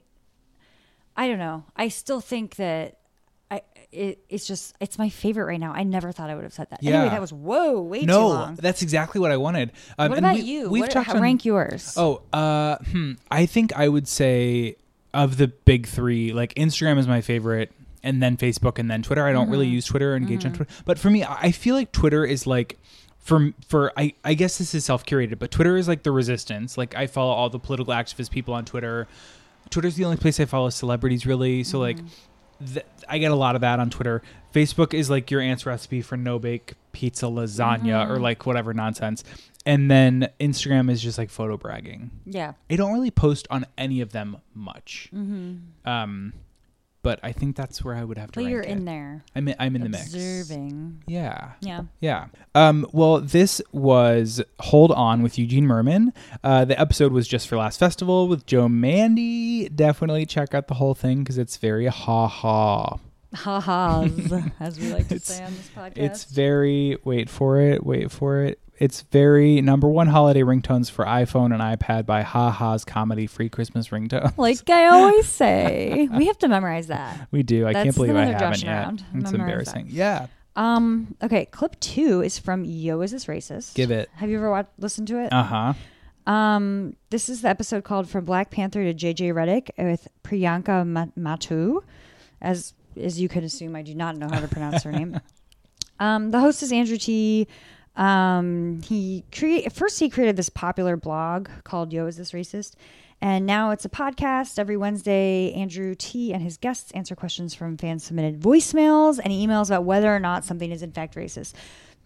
I 1.16 1.28
don't 1.30 1.40
know. 1.40 1.64
I 1.78 1.88
still 1.88 2.20
think 2.20 2.58
that 2.58 2.98
it, 3.96 4.20
it's 4.30 4.46
just 4.46 4.76
it's 4.80 4.98
my 4.98 5.10
favorite 5.10 5.46
right 5.46 5.60
now. 5.60 5.74
I 5.74 5.84
never 5.84 6.12
thought 6.12 6.30
I 6.30 6.36
would 6.36 6.44
have 6.44 6.54
said 6.54 6.70
that. 6.70 6.84
Yeah. 6.84 6.96
Anyway, 7.00 7.10
that 7.12 7.22
was 7.22 7.32
whoa, 7.34 7.82
way 7.82 8.02
too 8.02 8.06
No, 8.06 8.28
long. 8.28 8.56
that's 8.56 8.82
exactly 8.82 9.20
what 9.22 9.32
I 9.32 9.38
wanted. 9.38 9.72
Um, 9.98 10.10
What 10.10 10.20
about 10.20 10.36
we- 10.36 10.42
you? 10.42 10.70
We've 10.70 10.82
what, 10.82 10.92
talked 10.92 11.08
how- 11.08 11.16
on, 11.16 11.22
rank 11.22 11.46
yours. 11.46 11.94
Oh, 11.98 12.22
uh, 12.34 12.78
hmm. 12.92 13.14
I 13.32 13.46
think 13.46 13.74
I 13.76 13.88
would 13.88 14.08
say 14.08 14.76
of 15.14 15.38
the 15.38 15.48
big 15.48 15.88
three, 15.88 16.34
like 16.34 16.54
Instagram 16.56 16.98
is 16.98 17.08
my 17.08 17.22
favorite, 17.22 17.72
and 18.04 18.22
then 18.22 18.38
Facebook, 18.38 18.78
and 18.80 18.92
then 18.92 19.02
Twitter. 19.02 19.26
I 19.26 19.32
don't 19.32 19.50
really 19.50 19.66
Mm-hmm. 19.68 19.74
use 19.76 19.86
Twitter 19.86 20.14
or 20.14 20.16
engage 20.18 20.46
on 20.46 20.54
Twitter, 20.54 20.72
but 20.86 21.00
for 21.00 21.10
me, 21.10 21.24
I 21.24 21.52
feel 21.52 21.76
like 21.76 21.92
Twitter 21.92 22.26
is 22.26 22.46
like. 22.46 22.78
For, 23.20 23.54
for 23.68 23.92
I, 23.98 24.14
I 24.24 24.36
guess 24.36 24.60
this 24.60 24.76
is 24.76 24.86
self 24.86 25.04
curated, 25.04 25.40
but 25.40 25.50
Twitter 25.50 25.78
is 25.78 25.88
like 25.88 26.04
the 26.04 26.12
resistance. 26.12 26.78
Like 26.78 26.96
I 26.96 27.08
follow 27.08 27.32
all 27.32 27.50
the 27.50 27.58
political 27.58 27.92
activist 27.92 28.30
people 28.30 28.54
on 28.54 28.66
Twitter. 28.66 29.08
Twitter's 29.72 29.96
the 29.96 30.06
only 30.06 30.18
place 30.18 30.40
I 30.40 30.46
follow 30.46 30.70
celebrities 30.70 31.26
really. 31.26 31.64
So 31.64 31.80
like, 31.80 31.98
th- 32.74 32.86
I 33.08 33.18
get 33.18 33.32
a 33.32 33.36
lot 33.36 33.56
of 33.56 33.62
that 33.62 33.80
on 33.80 33.90
Twitter. 33.90 34.22
Facebook 34.54 34.94
is 34.94 35.10
like 35.10 35.32
your 35.32 35.42
aunt's 35.42 35.66
recipe 35.66 36.02
for 36.02 36.18
no 36.18 36.40
bake 36.40 36.74
pizza 36.92 37.26
lasagna 37.26 38.10
or 38.10 38.20
like 38.20 38.46
whatever 38.46 38.74
nonsense. 38.74 39.24
And 39.66 39.90
then 39.90 40.30
Instagram 40.40 40.92
is 40.92 41.02
just 41.02 41.18
like 41.18 41.30
photo 41.30 41.58
bragging. 41.58 42.12
yeah. 42.26 42.54
I 42.70 42.76
don't 42.76 42.94
really 42.94 43.12
post 43.12 43.48
on 43.50 43.66
any 43.78 44.00
of 44.02 44.12
them 44.12 44.38
much. 44.54 45.10
Mm-hmm. 45.14 45.90
Um, 45.90 46.34
but 47.06 47.20
I 47.22 47.34
think 47.34 47.56
that's 47.56 47.84
where 47.84 47.94
I 47.94 48.04
would 48.04 48.18
have 48.18 48.32
to. 48.32 48.40
But 48.40 48.46
rank 48.46 48.52
you're 48.52 48.62
it. 48.64 48.70
in 48.70 48.86
there, 48.86 49.24
I'm 49.36 49.48
in, 49.48 49.56
I'm 49.60 49.76
in 49.76 49.84
the 49.84 49.90
mix. 49.90 50.08
observing. 50.08 51.04
Yeah. 51.06 51.52
Yeah. 51.62 51.84
Yeah. 52.00 52.30
Um, 52.56 52.88
well, 52.94 53.22
this 53.22 53.62
was 53.72 54.42
Hold 54.60 54.92
On 54.92 55.22
with 55.22 55.38
Eugene 55.38 55.68
Mirman. 55.68 56.14
Uh, 56.44 56.66
the 56.66 56.78
episode 56.82 57.12
was 57.12 57.28
just 57.28 57.48
for 57.48 57.58
last 57.58 57.80
festival 57.80 58.28
with 58.28 58.48
Joe 58.48 58.68
Mande. 58.68 59.70
Definitely 59.76 60.26
check 60.26 60.56
out 60.56 60.68
the 60.68 60.74
whole 60.74 60.96
thing 60.96 61.20
because 61.20 61.38
it's 61.38 61.58
very 61.58 61.86
ha 61.86 62.28
ha. 62.28 62.98
Ha-has, 63.36 64.34
as 64.60 64.80
we 64.80 64.92
like 64.92 65.08
to 65.10 65.20
say 65.20 65.44
on 65.44 65.54
this 65.54 65.70
podcast. 65.76 65.98
It's 65.98 66.24
very, 66.24 66.98
wait 67.04 67.30
for 67.30 67.60
it, 67.60 67.86
wait 67.86 68.10
for 68.10 68.42
it. 68.42 68.60
It's 68.78 69.02
very 69.04 69.62
number 69.62 69.88
one 69.88 70.08
holiday 70.08 70.42
ringtones 70.42 70.92
for 70.92 71.06
iPhone 71.06 71.54
and 71.54 71.62
iPad 71.62 72.06
by 72.06 72.24
Ha 72.24 72.52
Ha's 72.52 72.84
comedy 72.84 73.26
free 73.28 73.48
Christmas 73.50 73.88
ringtone. 73.90 74.38
like 74.38 74.70
I 74.70 74.88
always 74.88 75.28
say, 75.28 76.10
we 76.16 76.26
have 76.28 76.38
to 76.40 76.48
memorize 76.48 76.88
that. 76.88 77.28
We 77.32 77.44
do. 77.44 77.66
I 77.66 77.74
can't 77.74 77.96
believe 77.96 78.16
I 78.16 78.26
haven't 78.26 78.64
yet. 78.64 78.70
around. 78.72 79.00
It's 79.14 79.32
Memorize 79.32 79.34
embarrassing. 79.34 79.88
Yeah. 79.90 80.28
Um. 80.56 81.16
Okay. 81.24 81.46
Clip 81.46 81.80
two 81.80 82.22
is 82.22 82.38
from 82.40 82.64
Yo 82.66 83.02
Is 83.02 83.12
This 83.12 83.26
Racist? 83.26 83.74
Give 83.76 83.92
it. 83.92 84.10
Have 84.16 84.30
you 84.30 84.38
ever 84.38 84.50
watched, 84.50 84.70
listened 84.78 85.08
to 85.10 85.20
it? 85.24 85.32
Uh 85.34 85.44
huh. 85.44 86.32
Um. 86.32 86.96
This 87.10 87.30
is 87.30 87.42
the 87.42 87.50
episode 87.50 87.84
called 87.84 88.10
"From 88.10 88.26
Black 88.26 88.52
Panther 88.52 88.84
to 88.84 88.94
JJ 88.94 89.34
Redick" 89.34 89.70
with 89.78 90.08
Priyanka 90.24 91.12
Mattoo. 91.16 91.84
As 92.42 92.74
as 93.02 93.20
you 93.20 93.28
can 93.28 93.44
assume, 93.44 93.76
I 93.76 93.82
do 93.82 93.94
not 93.96 94.18
know 94.18 94.28
how 94.30 94.40
to 94.40 94.48
pronounce 94.48 94.84
her 94.84 94.92
name. 94.92 95.20
Um. 95.98 96.32
The 96.32 96.42
host 96.42 96.62
is 96.62 96.74
Andrew 96.74 96.98
T. 96.98 97.48
Um. 97.96 98.82
He 98.84 99.24
create 99.32 99.72
first 99.72 100.00
he 100.00 100.10
created 100.10 100.36
this 100.36 100.50
popular 100.50 100.98
blog 100.98 101.50
called 101.64 101.94
"Yo 101.94 102.08
Is 102.08 102.18
This 102.18 102.32
Racist." 102.32 102.74
And 103.22 103.46
now 103.46 103.72
it's 103.72 103.86
a 103.86 103.90
podcast. 103.90 104.60
Every 104.60 104.78
Wednesday, 104.78 105.54
Andrew 105.54 105.96
T 105.98 106.34
and 106.34 106.44
his 106.44 106.58
guests 106.58 106.92
answer 106.92 107.16
questions 107.16 107.54
from 107.54 107.78
fan 107.78 108.00
submitted 108.00 108.40
voicemails 108.42 109.20
and 109.24 109.32
emails 109.32 109.68
about 109.68 109.86
whether 109.86 110.14
or 110.14 110.20
not 110.20 110.44
something 110.44 110.72
is 110.72 110.84
in 110.84 110.92
fact 110.92 111.16
racist. 111.16 111.54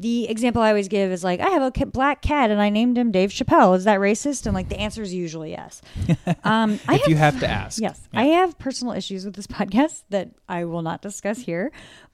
The 0.01 0.29
example 0.29 0.61
I 0.61 0.69
always 0.69 0.87
give 0.87 1.11
is 1.11 1.25
like, 1.25 1.41
I 1.41 1.49
have 1.49 1.61
a 1.61 1.85
black 1.87 2.21
cat 2.21 2.51
and 2.51 2.61
I 2.61 2.69
named 2.69 2.97
him 2.97 3.11
Dave 3.11 3.31
Chappelle. 3.31 3.75
Is 3.75 3.83
that 3.83 3.99
racist? 3.99 4.45
And 4.45 4.55
like 4.55 4.69
the 4.69 4.79
answer 4.79 5.01
is 5.01 5.13
usually 5.13 5.51
yes. 5.51 5.81
Um, 6.45 6.79
I 6.87 6.95
If 6.95 7.07
you 7.07 7.17
have 7.17 7.39
to 7.41 7.47
ask. 7.49 7.81
Yes, 7.81 8.07
Yeah. 8.13 8.21
I 8.21 8.23
have 8.25 8.57
personal 8.57 8.93
issues 8.93 9.25
with 9.25 9.35
this 9.35 9.47
podcast 9.59 10.03
that 10.09 10.29
I 10.47 10.63
will 10.63 10.81
not 10.81 11.01
discuss 11.01 11.39
here, 11.39 11.71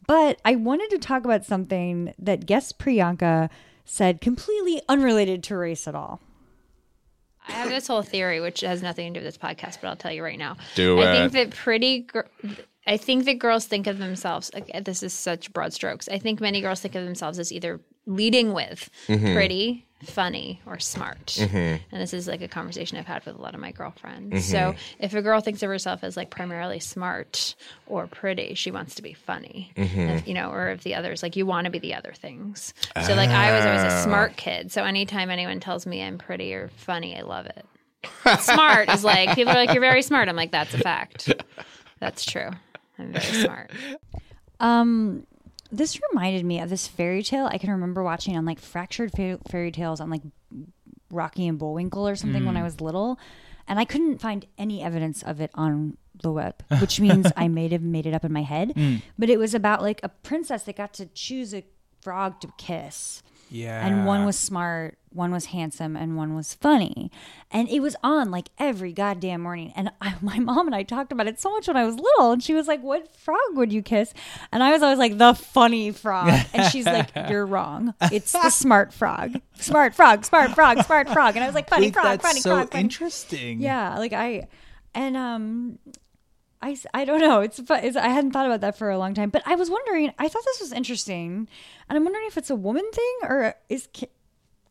but 0.07 0.39
I 0.43 0.55
wanted 0.55 0.89
to 0.91 0.97
talk 0.97 1.25
about 1.25 1.45
something 1.45 2.13
that 2.17 2.45
guest 2.47 2.79
Priyanka 2.79 3.49
said 3.85 4.19
completely 4.19 4.81
unrelated 4.89 5.43
to 5.43 5.55
race 5.57 5.87
at 5.87 5.93
all. 5.93 6.19
I 7.47 7.51
have 7.51 7.69
this 7.69 7.85
whole 7.85 8.01
theory, 8.01 8.39
which 8.41 8.61
has 8.61 8.81
nothing 8.81 9.13
to 9.13 9.19
do 9.19 9.23
with 9.23 9.31
this 9.31 9.37
podcast, 9.37 9.77
but 9.79 9.89
I'll 9.89 9.95
tell 9.95 10.11
you 10.11 10.23
right 10.23 10.39
now. 10.39 10.57
Do 10.73 10.99
I 10.99 11.11
it. 11.11 11.31
think 11.31 11.33
that 11.33 11.55
pretty. 11.55 11.99
Gr- 11.99 12.21
I 12.87 12.97
think 12.97 13.25
that 13.25 13.39
girls 13.39 13.65
think 13.65 13.87
of 13.87 13.97
themselves. 13.97 14.51
okay, 14.55 14.79
This 14.79 15.01
is 15.01 15.13
such 15.13 15.51
broad 15.53 15.73
strokes. 15.73 16.07
I 16.07 16.19
think 16.19 16.39
many 16.39 16.61
girls 16.61 16.81
think 16.81 16.95
of 16.95 17.03
themselves 17.03 17.39
as 17.39 17.51
either 17.51 17.79
leading 18.05 18.53
with 18.53 18.89
mm-hmm. 19.07 19.33
pretty, 19.33 19.85
funny, 20.03 20.61
or 20.67 20.77
smart. 20.77 21.25
Mm-hmm. 21.25 21.55
And 21.91 22.01
this 22.01 22.13
is 22.13 22.27
like 22.27 22.41
a 22.41 22.47
conversation 22.47 22.97
I've 22.97 23.07
had 23.07 23.25
with 23.25 23.35
a 23.35 23.41
lot 23.41 23.55
of 23.55 23.59
my 23.59 23.71
girlfriends. 23.71 24.33
Mm-hmm. 24.33 24.51
So 24.51 24.75
if 24.99 25.15
a 25.15 25.23
girl 25.23 25.41
thinks 25.41 25.63
of 25.63 25.69
herself 25.69 26.03
as 26.03 26.15
like 26.15 26.29
primarily 26.29 26.79
smart 26.79 27.55
or 27.87 28.05
pretty, 28.05 28.53
she 28.53 28.69
wants 28.69 28.95
to 28.95 29.01
be 29.01 29.13
funny. 29.13 29.71
If, 29.75 30.27
you 30.27 30.35
know, 30.35 30.51
or 30.51 30.69
if 30.69 30.83
the 30.83 30.93
others 30.93 31.23
like 31.23 31.35
you 31.35 31.47
want 31.47 31.65
to 31.65 31.71
be 31.71 31.79
the 31.79 31.95
other 31.95 32.13
things. 32.13 32.73
So 33.05 33.15
like 33.15 33.29
I 33.29 33.55
was 33.55 33.65
always 33.65 33.93
a 33.93 33.99
oh. 33.99 34.03
smart 34.03 34.37
kid. 34.37 34.71
So 34.71 34.83
anytime 34.83 35.31
anyone 35.31 35.59
tells 35.59 35.87
me 35.87 36.03
I'm 36.03 36.19
pretty 36.19 36.53
or 36.53 36.69
funny, 36.77 37.17
I 37.17 37.21
love 37.21 37.47
it. 37.47 37.65
smart 38.39 38.89
is 38.89 39.03
like 39.03 39.33
people 39.33 39.53
are 39.53 39.55
like 39.55 39.73
you're 39.73 39.81
very 39.81 40.03
smart. 40.03 40.29
I'm 40.29 40.35
like 40.35 40.51
that's 40.51 40.73
a 40.75 40.77
fact. 40.77 41.33
That's 41.99 42.25
true. 42.25 42.51
I'm 42.99 43.11
very 43.13 43.25
smart. 43.43 43.71
Um, 44.57 45.27
this 45.69 45.99
reminded 46.11 46.45
me 46.45 46.61
of 46.61 46.69
this 46.69 46.87
fairy 46.87 47.23
tale 47.23 47.45
I 47.51 47.57
can 47.57 47.69
remember 47.71 48.01
watching 48.03 48.37
on 48.37 48.45
like 48.45 48.57
fractured 48.57 49.11
fa- 49.11 49.39
fairy 49.49 49.69
tales 49.69 49.99
on 49.99 50.09
like 50.09 50.21
Rocky 51.11 51.45
and 51.45 51.59
Bullwinkle 51.59 52.07
or 52.07 52.15
something 52.15 52.45
when 52.45 52.55
I 52.55 52.63
was 52.63 52.79
little, 52.79 53.19
and 53.67 53.77
I 53.79 53.83
couldn't 53.85 54.19
find 54.21 54.45
any 54.57 54.81
evidence 54.81 55.23
of 55.23 55.41
it 55.41 55.51
on 55.55 55.97
the 56.21 56.31
web, 56.31 56.55
which 56.79 57.01
means 57.01 57.27
I 57.35 57.49
may 57.49 57.67
have 57.67 57.81
made 57.81 58.05
it 58.05 58.13
up 58.13 58.23
in 58.23 58.31
my 58.31 58.43
head. 58.43 58.73
But 59.19 59.29
it 59.29 59.37
was 59.39 59.53
about 59.53 59.81
like 59.81 59.99
a 60.03 60.09
princess 60.09 60.63
that 60.63 60.77
got 60.77 60.93
to 60.95 61.05
choose 61.07 61.53
a 61.53 61.63
frog 62.01 62.39
to 62.41 62.47
kiss. 62.57 63.21
Yeah. 63.49 63.85
And 63.85 64.05
one 64.05 64.25
was 64.25 64.37
smart, 64.39 64.97
one 65.15 65.31
was 65.31 65.45
handsome, 65.45 65.95
and 65.95 66.17
one 66.17 66.35
was 66.35 66.53
funny. 66.53 67.11
And 67.49 67.69
it 67.69 67.79
was 67.79 67.95
on 68.03 68.31
like 68.31 68.49
every 68.59 68.93
goddamn 68.93 69.41
morning. 69.41 69.71
And 69.75 69.91
I, 70.01 70.15
my 70.21 70.39
mom 70.39 70.67
and 70.67 70.75
I 70.75 70.83
talked 70.83 71.11
about 71.11 71.27
it 71.27 71.39
so 71.39 71.51
much 71.51 71.67
when 71.67 71.77
I 71.77 71.85
was 71.85 71.95
little. 71.95 72.31
And 72.31 72.43
she 72.43 72.53
was 72.53 72.67
like, 72.67 72.81
What 72.83 73.15
frog 73.15 73.37
would 73.53 73.71
you 73.71 73.81
kiss? 73.81 74.13
And 74.51 74.61
I 74.61 74.71
was 74.71 74.83
always 74.83 74.99
like, 74.99 75.17
The 75.17 75.33
funny 75.33 75.91
frog. 75.91 76.31
And 76.53 76.71
she's 76.71 76.85
like, 76.85 77.09
You're 77.29 77.45
wrong. 77.45 77.93
It's 78.11 78.31
the 78.33 78.49
smart 78.49 78.93
frog. 78.93 79.39
Smart 79.55 79.95
frog, 79.95 80.25
smart 80.25 80.51
frog, 80.51 80.83
smart 80.83 81.09
frog. 81.09 81.35
And 81.35 81.43
I 81.43 81.47
was 81.47 81.55
like, 81.55 81.69
Funny 81.69 81.87
Wait, 81.87 81.93
frog, 81.93 82.21
funny 82.21 82.41
so 82.41 82.51
frog. 82.51 82.71
funny 82.71 82.83
interesting. 82.83 83.61
yeah, 83.61 83.97
like 83.97 84.13
I, 84.13 84.47
and 84.93 85.15
um, 85.17 85.79
I, 86.61 86.75
I 86.93 87.05
don't 87.05 87.19
know. 87.19 87.41
It's, 87.41 87.59
it's 87.59 87.95
I 87.97 88.07
hadn't 88.07 88.31
thought 88.31 88.47
about 88.47 88.61
that 88.61 88.77
for 88.77 88.89
a 88.89 88.97
long 88.97 89.13
time, 89.13 89.29
but 89.29 89.43
I 89.45 89.55
was 89.55 89.69
wondering. 89.69 90.11
I 90.17 90.27
thought 90.27 90.43
this 90.45 90.61
was 90.61 90.71
interesting, 90.73 91.47
and 91.87 91.97
I'm 91.97 92.03
wondering 92.03 92.25
if 92.27 92.37
it's 92.37 92.49
a 92.49 92.55
woman 92.55 92.89
thing 92.91 93.15
or 93.23 93.55
is 93.69 93.87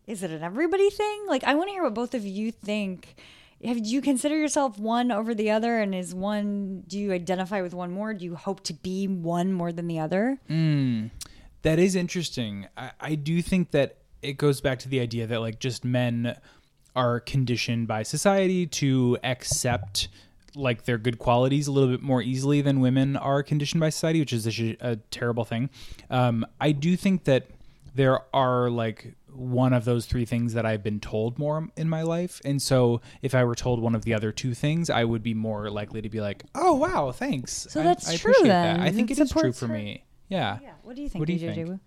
is 0.06 0.22
it 0.22 0.30
an 0.30 0.42
everybody 0.42 0.90
thing? 0.90 1.24
Like 1.26 1.44
I 1.44 1.54
want 1.54 1.68
to 1.68 1.72
hear 1.72 1.82
what 1.82 1.94
both 1.94 2.14
of 2.14 2.24
you 2.24 2.50
think. 2.50 3.16
Have 3.64 3.82
do 3.82 3.88
you 3.88 4.02
consider 4.02 4.36
yourself 4.36 4.78
one 4.78 5.10
over 5.10 5.34
the 5.34 5.50
other, 5.50 5.80
and 5.80 5.94
is 5.94 6.14
one? 6.14 6.82
Do 6.86 6.98
you 6.98 7.12
identify 7.12 7.62
with 7.62 7.72
one 7.72 7.90
more? 7.92 8.12
Do 8.12 8.24
you 8.24 8.34
hope 8.34 8.62
to 8.64 8.74
be 8.74 9.08
one 9.08 9.52
more 9.52 9.72
than 9.72 9.86
the 9.86 9.98
other? 10.00 10.38
That 11.62 11.78
is 11.78 11.94
interesting. 11.96 12.66
I, 12.76 12.90
I 13.00 13.14
do 13.14 13.40
think 13.40 13.70
that 13.70 13.98
it 14.20 14.34
goes 14.34 14.60
back 14.60 14.80
to 14.80 14.88
the 14.88 15.00
idea 15.00 15.26
that 15.26 15.40
like 15.40 15.60
just 15.60 15.84
men 15.84 16.36
are 16.94 17.20
conditioned 17.20 17.88
by 17.88 18.02
society 18.02 18.66
to 18.66 19.18
accept 19.24 20.08
like 20.54 20.84
their 20.84 20.98
good 20.98 21.18
qualities 21.18 21.66
a 21.66 21.72
little 21.72 21.88
bit 21.88 22.02
more 22.02 22.22
easily 22.22 22.60
than 22.60 22.80
women 22.80 23.16
are 23.16 23.42
conditioned 23.42 23.80
by 23.80 23.88
society, 23.88 24.20
which 24.20 24.32
is 24.32 24.46
a, 24.46 24.76
a 24.80 24.96
terrible 25.10 25.44
thing. 25.44 25.70
Um, 26.10 26.46
I 26.60 26.72
do 26.72 26.96
think 26.96 27.24
that 27.24 27.48
there 27.94 28.20
are 28.34 28.70
like 28.70 29.14
one 29.34 29.72
of 29.72 29.84
those 29.84 30.06
three 30.06 30.24
things 30.24 30.54
that 30.54 30.64
I've 30.64 30.82
been 30.82 31.00
told 31.00 31.38
more 31.38 31.68
in 31.76 31.88
my 31.88 32.02
life. 32.02 32.40
And 32.44 32.60
so 32.62 33.00
if 33.22 33.34
I 33.34 33.44
were 33.44 33.54
told 33.54 33.80
one 33.80 33.94
of 33.94 34.04
the 34.04 34.14
other 34.14 34.32
two 34.32 34.54
things, 34.54 34.88
I 34.90 35.04
would 35.04 35.22
be 35.22 35.34
more 35.34 35.70
likely 35.70 36.00
to 36.02 36.08
be 36.08 36.20
like, 36.20 36.44
oh, 36.54 36.74
wow, 36.74 37.10
thanks. 37.12 37.66
So 37.70 37.80
I- 37.80 37.84
that's 37.84 38.08
I 38.08 38.16
true 38.16 38.30
appreciate 38.32 38.48
then. 38.52 38.76
That. 38.78 38.86
I 38.86 38.90
think 38.92 39.10
It 39.10 39.18
it 39.18 39.22
is 39.24 39.30
true 39.30 39.52
for 39.52 39.66
her. 39.66 39.72
me. 39.74 40.04
Yeah. 40.28 40.58
Yeah. 40.62 40.70
What 40.82 40.96
do 40.96 41.02
you 41.02 41.08
think? 41.08 41.20
What 41.20 41.26
do 41.26 41.32
you 41.34 41.40
DJ 41.50 41.54
think? 41.54 41.68
Wu? 41.68 41.80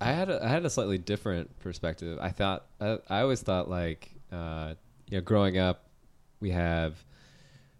I 0.00 0.12
had 0.12 0.30
a, 0.30 0.42
I 0.44 0.48
had 0.48 0.64
a 0.64 0.70
slightly 0.70 0.98
different 0.98 1.58
perspective. 1.60 2.18
I 2.20 2.30
thought 2.30 2.66
I, 2.80 2.98
I 3.08 3.20
always 3.20 3.42
thought 3.42 3.68
like 3.68 4.10
uh, 4.32 4.74
you 5.10 5.18
know 5.18 5.22
growing 5.22 5.58
up 5.58 5.84
we 6.40 6.50
have 6.52 7.04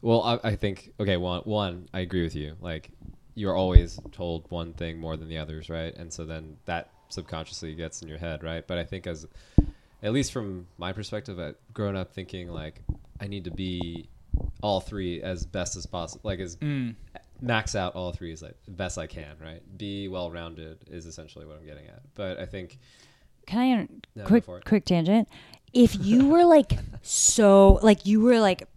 well 0.02 0.22
I, 0.22 0.48
I 0.50 0.56
think 0.56 0.92
okay 1.00 1.16
one 1.16 1.40
one 1.42 1.88
I 1.94 2.00
agree 2.00 2.22
with 2.22 2.34
you 2.36 2.56
like 2.60 2.90
you're 3.34 3.54
always 3.54 3.98
told 4.12 4.50
one 4.50 4.74
thing 4.74 4.98
more 4.98 5.16
than 5.16 5.28
the 5.28 5.38
others 5.38 5.70
right 5.70 5.94
and 5.96 6.12
so 6.12 6.24
then 6.26 6.58
that 6.66 6.90
subconsciously 7.12 7.74
gets 7.74 8.02
in 8.02 8.08
your 8.08 8.18
head 8.18 8.42
right 8.42 8.66
but 8.66 8.78
I 8.78 8.84
think 8.84 9.06
as 9.06 9.26
at 10.02 10.12
least 10.12 10.32
from 10.32 10.66
my 10.78 10.92
perspective 10.92 11.38
I 11.38 11.52
grown 11.74 11.96
up 11.96 12.12
thinking 12.12 12.48
like 12.48 12.80
I 13.20 13.26
need 13.26 13.44
to 13.44 13.50
be 13.50 14.08
all 14.62 14.80
three 14.80 15.22
as 15.22 15.44
best 15.44 15.76
as 15.76 15.86
possible 15.86 16.20
like 16.24 16.40
as 16.40 16.56
mm. 16.56 16.94
max 17.40 17.74
out 17.74 17.94
all 17.94 18.12
three 18.12 18.32
as 18.32 18.42
like 18.42 18.56
best 18.68 18.98
I 18.98 19.06
can, 19.06 19.36
right? 19.40 19.62
Be 19.76 20.08
well 20.08 20.30
rounded 20.30 20.78
is 20.90 21.06
essentially 21.06 21.46
what 21.46 21.56
I'm 21.58 21.66
getting 21.66 21.86
at. 21.86 22.02
But 22.14 22.38
I 22.38 22.46
think 22.46 22.78
Can 23.46 23.58
I 23.58 23.88
No, 24.14 24.24
quick 24.24 24.44
quick 24.64 24.84
tangent? 24.84 25.28
If 25.72 25.96
you 26.04 26.28
were 26.32 26.44
like 26.44 26.78
so 27.02 27.78
like 27.82 28.06
you 28.06 28.20
were 28.20 28.40
like 28.40 28.68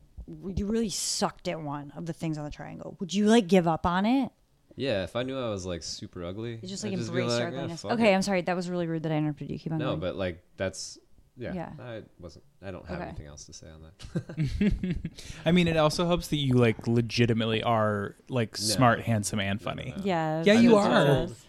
you 0.55 0.65
really 0.65 0.89
sucked 0.89 1.47
at 1.47 1.59
one 1.59 1.91
of 1.95 2.05
the 2.05 2.13
things 2.13 2.37
on 2.37 2.45
the 2.45 2.51
triangle, 2.51 2.95
would 2.99 3.13
you 3.13 3.27
like 3.27 3.47
give 3.47 3.67
up 3.67 3.85
on 3.85 4.05
it? 4.05 4.31
Yeah, 4.75 5.03
if 5.03 5.15
I 5.15 5.23
knew 5.23 5.37
I 5.39 5.49
was 5.49 5.65
like 5.65 5.83
super 5.83 6.23
ugly, 6.25 6.59
You 6.61 6.67
just 6.67 6.83
I'd 6.85 6.89
like 6.91 6.99
be 6.99 7.05
embrace 7.05 7.25
your 7.25 7.29
like, 7.29 7.41
"Eh, 7.41 7.47
ugliness. 7.57 7.81
fuck 7.81 7.91
okay, 7.93 8.11
it." 8.11 8.15
I'm 8.15 8.21
sorry. 8.21 8.41
That 8.41 8.55
was 8.55 8.69
really 8.69 8.87
rude 8.87 9.03
that 9.03 9.11
I 9.11 9.15
interrupted 9.17 9.49
you. 9.49 9.59
Keep 9.59 9.73
on 9.73 9.77
No, 9.79 9.87
going. 9.89 9.99
but 9.99 10.15
like 10.15 10.43
that's 10.57 10.97
yeah, 11.35 11.53
Yeah. 11.53 11.69
I 11.81 12.01
wasn't 12.19 12.43
I 12.63 12.71
don't 12.71 12.85
have 12.85 12.99
Okay. 12.99 13.07
anything 13.09 13.25
else 13.27 13.45
to 13.45 13.53
say 13.53 13.67
on 13.67 13.81
that. 13.81 14.95
I 15.45 15.51
mean, 15.51 15.67
it 15.67 15.77
also 15.77 16.05
helps 16.05 16.27
that 16.27 16.37
you 16.37 16.53
like 16.53 16.87
legitimately 16.87 17.63
are 17.63 18.15
like 18.29 18.55
smart, 18.57 19.01
handsome, 19.01 19.39
and 19.39 19.61
funny. 19.61 19.93
yeah. 20.03 20.43
Yeah, 20.45 20.53
you 20.53 20.71
that's 20.71 20.87
what 20.87 20.91
it 20.91 21.09
are. 21.09 21.23
is. 21.25 21.45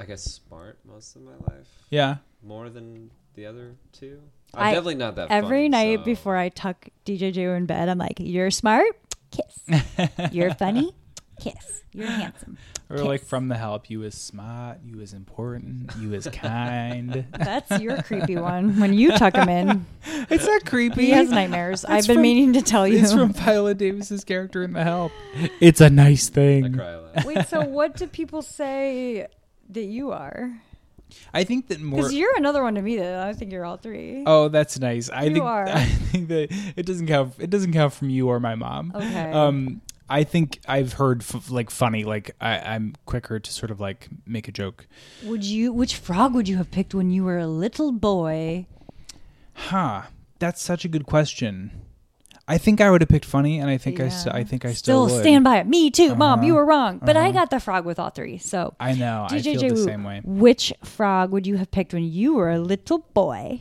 I 0.00 0.04
guess 0.04 0.22
smart 0.24 0.78
most 0.84 1.16
of 1.16 1.22
my 1.22 1.32
life. 1.48 1.68
Yeah. 1.90 2.16
More 2.42 2.68
than 2.70 3.10
the 3.34 3.46
other 3.46 3.76
two. 3.92 4.20
I- 4.54 4.68
I'm 4.68 4.74
definitely 4.74 4.96
not 4.96 5.16
that 5.16 5.30
Every 5.30 5.58
funny, 5.64 5.68
night 5.70 5.98
so- 6.00 6.04
before 6.04 6.36
I 6.36 6.48
tuck 6.48 6.88
DJ 7.04 7.32
J 7.32 7.44
in 7.56 7.66
bed, 7.66 7.88
I'm 7.88 7.98
like, 7.98 8.14
"You're 8.18 8.50
smart, 8.50 8.84
kiss. 9.30 9.80
You're 10.32 10.52
funny, 10.54 10.92
kiss. 11.42 11.82
You're 11.92 12.06
handsome." 12.06 12.58
Or 12.90 12.98
like 12.98 13.22
from 13.24 13.48
the 13.48 13.56
help, 13.56 13.88
you 13.88 14.02
is 14.02 14.14
smart, 14.14 14.78
you 14.84 15.00
is 15.00 15.14
important, 15.14 15.90
you 15.98 16.12
is 16.12 16.26
kind. 16.32 17.24
That's 17.32 17.80
your 17.80 18.02
creepy 18.02 18.36
one. 18.36 18.78
When 18.78 18.92
you 18.92 19.12
tuck 19.12 19.34
him 19.34 19.48
in, 19.48 19.86
it's 20.30 20.46
not 20.46 20.66
creepy. 20.66 21.06
he 21.06 21.10
has 21.12 21.30
nightmares. 21.30 21.84
I've 21.86 22.06
been 22.06 22.16
from- 22.16 22.22
meaning 22.22 22.52
to 22.54 22.62
tell 22.62 22.86
you. 22.86 22.98
It's 22.98 23.12
from 23.12 23.32
Viola 23.32 23.74
Davis's 23.74 24.24
character 24.24 24.62
in 24.62 24.72
The 24.74 24.84
Help. 24.84 25.12
It's 25.60 25.80
a 25.80 25.88
nice 25.90 26.28
I 26.30 26.34
thing. 26.34 26.74
cry 26.74 26.90
a 26.90 27.00
lot. 27.00 27.24
Wait, 27.24 27.46
so 27.48 27.62
what 27.62 27.96
do 27.96 28.06
people 28.06 28.42
say 28.42 29.26
that 29.70 29.84
you 29.84 30.12
are? 30.12 30.60
I 31.34 31.44
think 31.44 31.68
that 31.68 31.80
more. 31.80 31.96
Because 31.98 32.14
you're 32.14 32.36
another 32.36 32.62
one 32.62 32.74
to 32.74 32.82
me 32.82 32.96
that 32.98 33.26
I 33.26 33.32
think 33.34 33.52
you're 33.52 33.64
all 33.64 33.76
three. 33.76 34.24
Oh, 34.26 34.48
that's 34.48 34.78
nice. 34.78 35.08
I 35.10 35.24
You 35.24 35.32
think 35.34 35.44
are. 35.46 35.68
I 35.68 35.84
think 35.84 36.28
that 36.28 36.48
it 36.76 36.84
doesn't 36.86 37.06
count. 37.06 37.34
It 37.38 37.48
doesn't 37.50 37.72
count 37.72 37.92
from 37.94 38.10
you 38.10 38.28
or 38.28 38.38
my 38.40 38.54
mom. 38.54 38.92
Okay. 38.94 39.30
Um, 39.32 39.80
I 40.08 40.24
think 40.24 40.60
I've 40.68 40.94
heard 40.94 41.22
f- 41.22 41.50
like 41.50 41.70
funny. 41.70 42.04
Like 42.04 42.34
I, 42.40 42.58
I'm 42.58 42.94
quicker 43.06 43.38
to 43.40 43.52
sort 43.52 43.70
of 43.70 43.80
like 43.80 44.08
make 44.26 44.48
a 44.48 44.52
joke. 44.52 44.86
Would 45.24 45.44
you? 45.44 45.72
Which 45.72 45.96
frog 45.96 46.34
would 46.34 46.48
you 46.48 46.56
have 46.58 46.70
picked 46.70 46.94
when 46.94 47.10
you 47.10 47.24
were 47.24 47.38
a 47.38 47.46
little 47.46 47.92
boy? 47.92 48.66
Huh. 49.54 50.02
That's 50.38 50.60
such 50.60 50.84
a 50.84 50.88
good 50.88 51.06
question. 51.06 51.70
I 52.48 52.58
think 52.58 52.80
I 52.80 52.90
would 52.90 53.00
have 53.00 53.08
picked 53.08 53.24
funny, 53.24 53.60
and 53.60 53.70
I 53.70 53.78
think 53.78 54.00
I, 54.00 54.08
st- 54.08 54.34
I 54.34 54.42
think 54.42 54.64
I 54.64 54.72
still, 54.72 55.06
Still 55.06 55.16
would. 55.16 55.22
stand 55.22 55.44
by 55.44 55.58
it. 55.60 55.66
Me 55.68 55.90
too, 55.92 56.16
mom. 56.16 56.40
Uh-huh. 56.40 56.46
You 56.48 56.54
were 56.56 56.66
wrong, 56.66 56.98
but 57.00 57.16
I 57.16 57.28
Uh-huh. 57.28 57.32
got 57.32 57.50
the 57.50 57.60
frog 57.60 57.84
with 57.84 58.00
all 58.00 58.10
three. 58.10 58.38
So 58.38 58.74
I 58.80 58.94
know. 58.94 59.28
I 59.30 59.34
DJ 59.38 59.60
feel 59.60 59.68
the 59.68 59.74
Wu, 59.74 59.84
same 59.84 60.02
way. 60.02 60.20
Which 60.24 60.72
frog 60.84 61.30
would 61.30 61.46
you 61.46 61.56
have 61.58 61.70
picked 61.70 61.94
when 61.94 62.02
you 62.02 62.34
were 62.34 62.50
a 62.50 62.58
little 62.58 62.98
boy? 63.14 63.60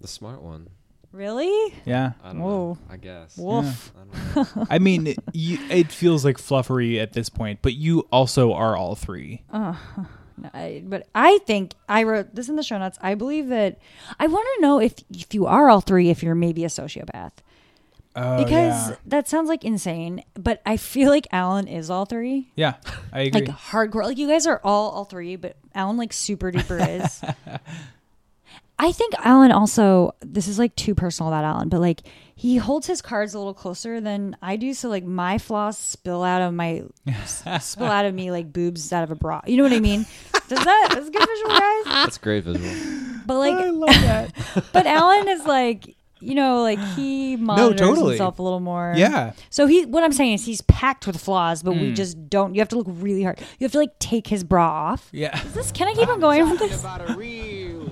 The 0.00 0.08
smart 0.08 0.40
one. 0.42 0.68
Really? 1.16 1.74
Yeah. 1.86 2.12
I 2.22 2.28
don't 2.32 2.40
Whoa. 2.40 2.50
know. 2.74 2.78
I 2.90 2.96
guess. 2.98 3.36
Woof. 3.38 3.92
I 3.96 4.34
don't 4.36 4.56
know. 4.56 4.66
I 4.70 4.78
mean, 4.78 5.06
it, 5.06 5.18
you, 5.32 5.58
it 5.70 5.90
feels 5.90 6.24
like 6.24 6.36
fluffery 6.36 7.00
at 7.00 7.14
this 7.14 7.28
point, 7.30 7.60
but 7.62 7.72
you 7.74 8.00
also 8.12 8.52
are 8.52 8.76
all 8.76 8.94
three. 8.94 9.42
Uh, 9.50 9.74
no, 10.36 10.50
I, 10.52 10.82
but 10.84 11.08
I 11.14 11.38
think 11.46 11.72
I 11.88 12.02
wrote 12.02 12.34
this 12.34 12.50
in 12.50 12.56
the 12.56 12.62
show 12.62 12.76
notes. 12.78 12.98
I 13.00 13.14
believe 13.14 13.48
that 13.48 13.78
I 14.20 14.26
want 14.26 14.46
to 14.56 14.60
know 14.62 14.78
if 14.78 14.92
if 15.10 15.32
you 15.32 15.46
are 15.46 15.70
all 15.70 15.80
three, 15.80 16.10
if 16.10 16.22
you're 16.22 16.34
maybe 16.34 16.64
a 16.64 16.68
sociopath, 16.68 17.32
Oh, 18.14 18.42
because 18.44 18.90
yeah. 18.90 18.96
that 19.06 19.28
sounds 19.28 19.48
like 19.48 19.64
insane. 19.64 20.22
But 20.34 20.60
I 20.66 20.76
feel 20.76 21.08
like 21.10 21.26
Alan 21.32 21.66
is 21.68 21.88
all 21.88 22.04
three, 22.04 22.50
yeah, 22.54 22.74
I 23.12 23.20
agree. 23.22 23.46
like 23.46 23.56
hardcore. 23.56 24.04
Like 24.04 24.18
you 24.18 24.28
guys 24.28 24.46
are 24.46 24.60
all 24.62 24.90
all 24.90 25.04
three, 25.06 25.36
but 25.36 25.56
Alan 25.74 25.96
like 25.96 26.12
super 26.12 26.52
duper 26.52 27.00
is. 27.00 27.22
I 28.78 28.92
think 28.92 29.14
Alan 29.24 29.52
also. 29.52 30.14
This 30.20 30.48
is 30.48 30.58
like 30.58 30.74
too 30.76 30.94
personal 30.94 31.32
about 31.32 31.44
Alan, 31.44 31.68
but 31.68 31.80
like 31.80 32.02
he 32.34 32.56
holds 32.58 32.86
his 32.86 33.00
cards 33.00 33.32
a 33.32 33.38
little 33.38 33.54
closer 33.54 34.00
than 34.00 34.36
I 34.42 34.56
do. 34.56 34.74
So 34.74 34.88
like 34.90 35.04
my 35.04 35.38
flaws 35.38 35.78
spill 35.78 36.22
out 36.22 36.42
of 36.42 36.52
my 36.52 36.82
spill 37.60 37.86
out 37.86 38.04
of 38.04 38.14
me 38.14 38.30
like 38.30 38.52
boobs 38.52 38.92
out 38.92 39.02
of 39.04 39.10
a 39.10 39.14
bra. 39.14 39.40
You 39.46 39.56
know 39.56 39.62
what 39.62 39.72
I 39.72 39.80
mean? 39.80 40.04
Does 40.48 40.62
that? 40.64 40.88
That's 40.92 41.08
a 41.08 41.10
good 41.10 41.26
visual, 41.26 41.50
guys. 41.58 41.84
That's 41.86 42.18
great 42.18 42.44
visual. 42.44 43.02
But 43.26 43.38
like, 43.38 43.54
I 43.54 43.70
love 43.70 43.88
that. 43.88 44.32
but 44.72 44.86
Alan 44.86 45.26
is 45.26 45.44
like, 45.46 45.96
you 46.20 46.34
know, 46.36 46.62
like 46.62 46.78
he 46.94 47.34
monitors 47.36 47.80
totally. 47.80 48.10
himself 48.10 48.38
a 48.38 48.42
little 48.42 48.60
more. 48.60 48.94
Yeah. 48.96 49.32
So 49.50 49.66
he, 49.66 49.84
what 49.86 50.04
I'm 50.04 50.12
saying 50.12 50.34
is, 50.34 50.46
he's 50.46 50.60
packed 50.62 51.06
with 51.06 51.20
flaws, 51.20 51.62
but 51.62 51.72
Hmm. 51.74 51.80
we 51.80 51.92
just 51.92 52.30
don't. 52.30 52.54
You 52.54 52.60
have 52.60 52.68
to 52.68 52.76
look 52.78 52.86
really 52.88 53.22
hard. 53.24 53.40
You 53.58 53.64
have 53.64 53.72
to 53.72 53.78
like 53.78 53.98
take 53.98 54.28
his 54.28 54.44
bra 54.44 54.64
off. 54.92 55.08
Yeah. 55.12 55.36
Is 55.44 55.54
this? 55.54 55.72
Can 55.72 55.88
I 55.88 55.94
keep 55.94 56.08
on 56.08 56.20
going 56.20 56.48
with 56.48 56.58
this? 56.60 56.84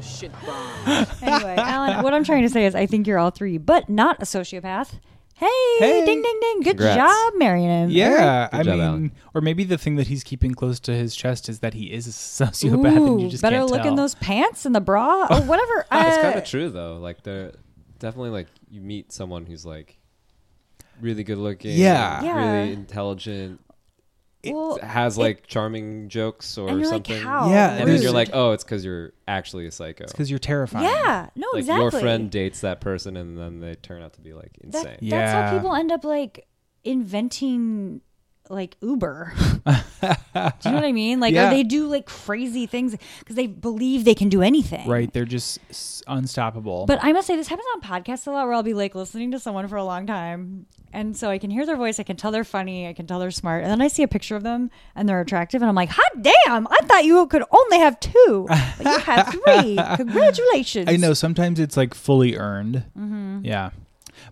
About 0.05 0.27
a 0.27 0.27
real 0.27 0.31
shit 0.31 0.33
bomb. 0.47 1.07
Anyway, 1.23 1.55
Alan, 1.57 2.03
what 2.03 2.15
I'm 2.15 2.25
trying 2.25 2.43
to 2.43 2.49
say 2.51 2.67
is, 2.67 2.75
I 2.75 2.87
think 2.87 3.07
you're 3.07 3.19
all 3.19 3.31
three, 3.31 3.59
but 3.59 3.89
not 3.89 4.21
a 4.21 4.25
sociopath. 4.25 5.01
Hey, 5.37 5.47
Hey. 5.81 6.05
ding, 6.05 6.23
ding, 6.23 6.39
ding! 6.41 6.61
Good 6.63 6.77
Congrats. 6.79 6.97
job 6.97 7.33
marrying 7.39 7.69
him. 7.69 7.91
Yeah, 7.91 8.49
Good 8.53 8.61
I 8.61 8.63
job, 8.63 8.73
mean, 8.77 8.81
Alan. 8.85 9.13
or 9.35 9.41
maybe 9.41 9.65
the 9.65 9.77
thing 9.77 9.97
that 9.97 10.07
he's 10.07 10.23
keeping 10.23 10.55
close 10.55 10.79
to 10.81 10.95
his 10.95 11.17
chest 11.17 11.49
is 11.49 11.59
that 11.59 11.75
he 11.75 11.93
is 11.93 12.07
a 12.07 12.11
sociopath, 12.11 12.97
and 12.97 13.21
you 13.21 13.27
Ooh, 13.27 13.31
just 13.31 13.43
better 13.43 13.57
can't 13.57 13.71
look 13.71 13.81
in 13.81 13.85
tell. 13.87 13.97
those 13.97 14.15
pants 14.15 14.65
and 14.65 14.75
the 14.75 14.81
bra 14.81 15.27
or 15.29 15.41
whatever. 15.43 15.81
it's 15.93 16.17
Uh, 16.19 16.23
kind 16.23 16.39
of 16.39 16.45
true 16.45 16.71
though. 16.71 16.99
Like 16.99 17.25
they're 17.25 17.53
definitely 17.99 18.31
like 18.31 18.47
you 18.71 18.81
meet 18.81 19.11
someone 19.13 19.45
who's 19.47 19.67
like 19.67 19.99
really 21.01 21.25
good 21.25 21.39
looking, 21.39 21.77
Yeah. 21.77 22.23
Yeah. 22.23 22.37
really 22.59 22.73
intelligent. 22.73 23.61
Well, 24.53 24.79
has 24.83 25.17
like 25.17 25.47
charming 25.47 26.09
jokes 26.09 26.59
or 26.59 26.69
and 26.69 26.81
you're 26.81 26.91
like, 26.91 27.07
something. 27.07 27.23
how? 27.23 27.49
Yeah, 27.51 27.75
And 27.75 27.89
then 27.89 28.03
you're 28.03 28.11
like, 28.13 28.31
oh, 28.33 28.53
it's 28.53 28.65
because 28.65 28.85
you're 28.85 29.13
actually 29.29 29.67
a 29.67 29.71
psycho. 29.71 30.05
It's 30.05 30.13
because 30.13 30.29
you're 30.31 30.39
terrifying. 30.39 30.85
yeah, 30.87 31.29
no, 31.37 31.47
like 31.53 31.61
exactly. 31.61 31.83
your 31.83 31.91
friend 31.93 32.31
dates 32.31 32.61
that 32.61 32.81
person 32.81 33.17
and 33.17 33.39
then 33.39 33.61
they 33.61 33.75
turn 33.77 34.03
out 34.03 34.13
to 34.15 34.21
be 34.21 34.33
like 34.33 34.53
That- 34.63 34.67
insane. 34.67 34.85
That's 35.03 35.03
Yeah. 35.03 35.51
how 35.51 35.57
people 35.57 35.75
end 35.75 35.93
up 35.93 36.05
like 36.05 36.47
inventing 36.85 38.01
like 38.51 38.77
Uber. 38.83 39.33
do 39.65 39.71
you 39.71 39.73
know 40.71 40.75
what 40.75 40.85
I 40.85 40.93
mean? 40.93 41.19
Like, 41.21 41.33
Yeah. 41.35 41.49
or 41.49 41.51
they 41.51 41.63
do 41.63 41.87
like 41.89 42.07
crazy 42.07 42.67
things 42.67 42.95
because 43.21 43.37
they 43.37 43.47
believe 43.47 44.05
they 44.05 44.15
can 44.15 44.29
do 44.29 44.43
anything. 44.43 44.87
Right. 44.87 45.11
They're 45.13 45.25
just 45.25 45.59
s- 45.71 46.03
unstoppable. 46.07 46.85
But 46.87 46.99
I 47.03 47.13
must 47.13 47.27
say, 47.27 47.37
this 47.37 47.49
happens 47.49 47.67
on 47.75 47.81
podcasts 47.81 48.27
a 48.27 48.31
lot 48.31 48.45
where 48.45 48.55
I'll 48.55 48.63
be 48.63 48.75
like 48.75 48.95
listening 48.95 49.31
to 49.31 49.39
someone 49.39 49.67
for 49.69 49.77
a 49.77 49.85
long 49.85 50.07
time. 50.07 50.67
And 50.93 51.17
so 51.17 51.29
I 51.31 51.39
can 51.39 51.51
hear 51.51 51.67
their 51.67 51.77
voice, 51.77 51.99
I 51.99 52.03
can 52.05 52.17
tell 52.17 52.31
they're 52.31 52.45
funny, 52.45 52.87
I 52.87 52.93
can 52.93 53.07
tell 53.07 53.19
they're 53.19 53.31
smart. 53.33 53.63
And 53.63 53.71
then 53.71 53.81
I 53.81 53.89
see 53.89 54.03
a 54.05 54.09
picture 54.09 54.37
of 54.37 54.43
them 54.45 54.71
and 54.95 55.09
they're 55.09 55.21
attractive. 55.21 55.61
And 55.63 55.69
I'm 55.69 55.75
like, 55.75 55.89
hot 55.91 56.23
damn, 56.23 56.69
I 56.71 56.79
thought 56.85 57.05
you 57.05 57.27
could 57.27 57.43
only 57.51 57.79
have 57.79 57.99
two. 57.99 58.47
But 58.49 58.85
you 58.87 58.99
have 59.01 59.29
three. 59.45 59.79
Congratulations. 59.97 60.89
I 60.89 60.97
know 60.97 61.15
sometimes 61.15 61.59
it's 61.59 61.77
like 61.77 61.95
fully 61.95 62.37
earned. 62.37 62.85
Mm-hmm. 62.97 63.41
Yeah, 63.45 63.71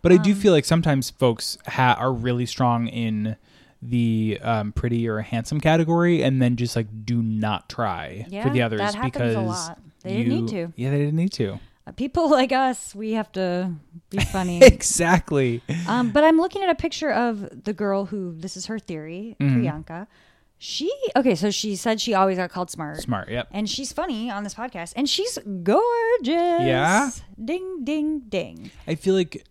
but 0.02 0.12
I 0.12 0.16
Um, 0.16 0.22
do 0.22 0.34
feel 0.34 0.52
like 0.52 0.64
sometimes 0.64 1.10
folks 1.10 1.58
ha- 1.66 1.96
are 1.98 2.12
really 2.12 2.46
strong 2.46 2.86
in 2.86 3.36
the 3.82 4.38
um, 4.42 4.72
pretty 4.72 5.08
or 5.08 5.20
handsome 5.20 5.60
category, 5.60 6.22
and 6.22 6.40
then 6.40 6.56
just 6.56 6.76
like 6.76 6.86
do 7.04 7.20
not 7.22 7.68
try 7.68 8.24
Yeah, 8.28 8.44
for 8.44 8.50
the 8.50 8.62
others 8.62 8.78
that 8.80 8.94
happens 8.94 9.16
a 9.16 9.18
because 9.40 9.46
lot. 9.68 9.78
They 10.04 10.16
didn't 10.22 10.32
need 10.46 10.48
to. 10.48 10.72
Yeah, 10.76 10.90
they 10.90 10.98
didn't 10.98 11.16
need 11.16 11.32
to. 11.32 11.58
Uh, 11.86 11.92
People 11.92 12.30
like 12.38 12.52
us, 12.52 12.94
we 12.94 13.12
have 13.12 13.30
to 13.32 13.72
be 14.10 14.18
funny. 14.32 14.62
exactly. 14.62 15.62
Um, 15.88 16.10
but 16.10 16.22
I'm 16.24 16.38
looking 16.38 16.62
at 16.62 16.70
a 16.70 16.74
picture 16.76 17.10
of 17.10 17.64
the 17.64 17.72
girl 17.72 18.06
who 18.06 18.34
this 18.36 18.56
is 18.56 18.66
her 18.66 18.78
theory, 18.78 19.36
Mm-hmm. 19.40 19.62
Priyanka. 19.64 20.06
She 20.58 20.92
okay, 21.16 21.34
so 21.34 21.50
she 21.50 21.74
said 21.74 22.00
she 22.00 22.14
always 22.14 22.36
got 22.38 22.50
called 22.50 22.70
smart. 22.70 23.00
Smart. 23.00 23.28
Yep. 23.28 23.48
And 23.50 23.68
she's 23.68 23.92
funny 23.92 24.30
on 24.30 24.44
this 24.44 24.54
podcast, 24.54 24.92
and 24.94 25.08
she's 25.08 25.36
gorgeous. 25.64 26.28
Yeah? 26.28 27.10
Ding, 27.44 27.80
ding, 27.82 28.20
ding. 28.28 28.70
I 28.86 28.94
feel 28.94 29.14
like 29.16 29.44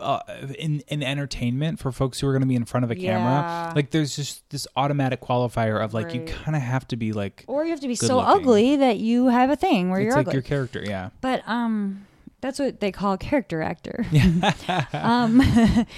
uh, 0.00 0.20
in 0.58 0.80
in 0.88 1.02
entertainment 1.02 1.78
for 1.78 1.90
folks 1.92 2.20
who 2.20 2.26
are 2.28 2.32
going 2.32 2.42
to 2.42 2.46
be 2.48 2.54
in 2.56 2.64
front 2.64 2.84
of 2.84 2.90
a 2.90 2.98
Yeah. 2.98 3.16
camera, 3.18 3.72
like 3.74 3.90
there's 3.90 4.14
just 4.16 4.48
this 4.50 4.66
automatic 4.76 5.20
qualifier 5.20 5.82
of 5.82 5.94
like 5.94 6.12
you 6.14 6.22
kind 6.22 6.54
of 6.56 6.62
have 6.62 6.86
to 6.88 6.96
be 6.96 7.12
like 7.12 7.44
Or 7.46 7.64
you 7.64 7.70
have 7.70 7.80
to 7.80 7.88
be 7.88 7.94
so 7.94 8.16
looking. 8.18 8.30
ugly 8.42 8.76
that 8.76 8.98
you 8.98 9.26
have 9.28 9.50
a 9.50 9.56
thing 9.56 9.90
where 9.90 10.00
it's 10.00 10.06
you're 10.06 10.16
like 10.16 10.26
ugly. 10.28 10.34
your 10.34 10.42
character. 10.42 10.82
Yeah. 10.84 11.10
but 11.20 11.42
um, 11.48 12.06
that's 12.40 12.58
what 12.58 12.80
they 12.80 12.92
call 12.92 13.16
character 13.16 13.62
actor. 13.62 14.06
um, 14.92 15.40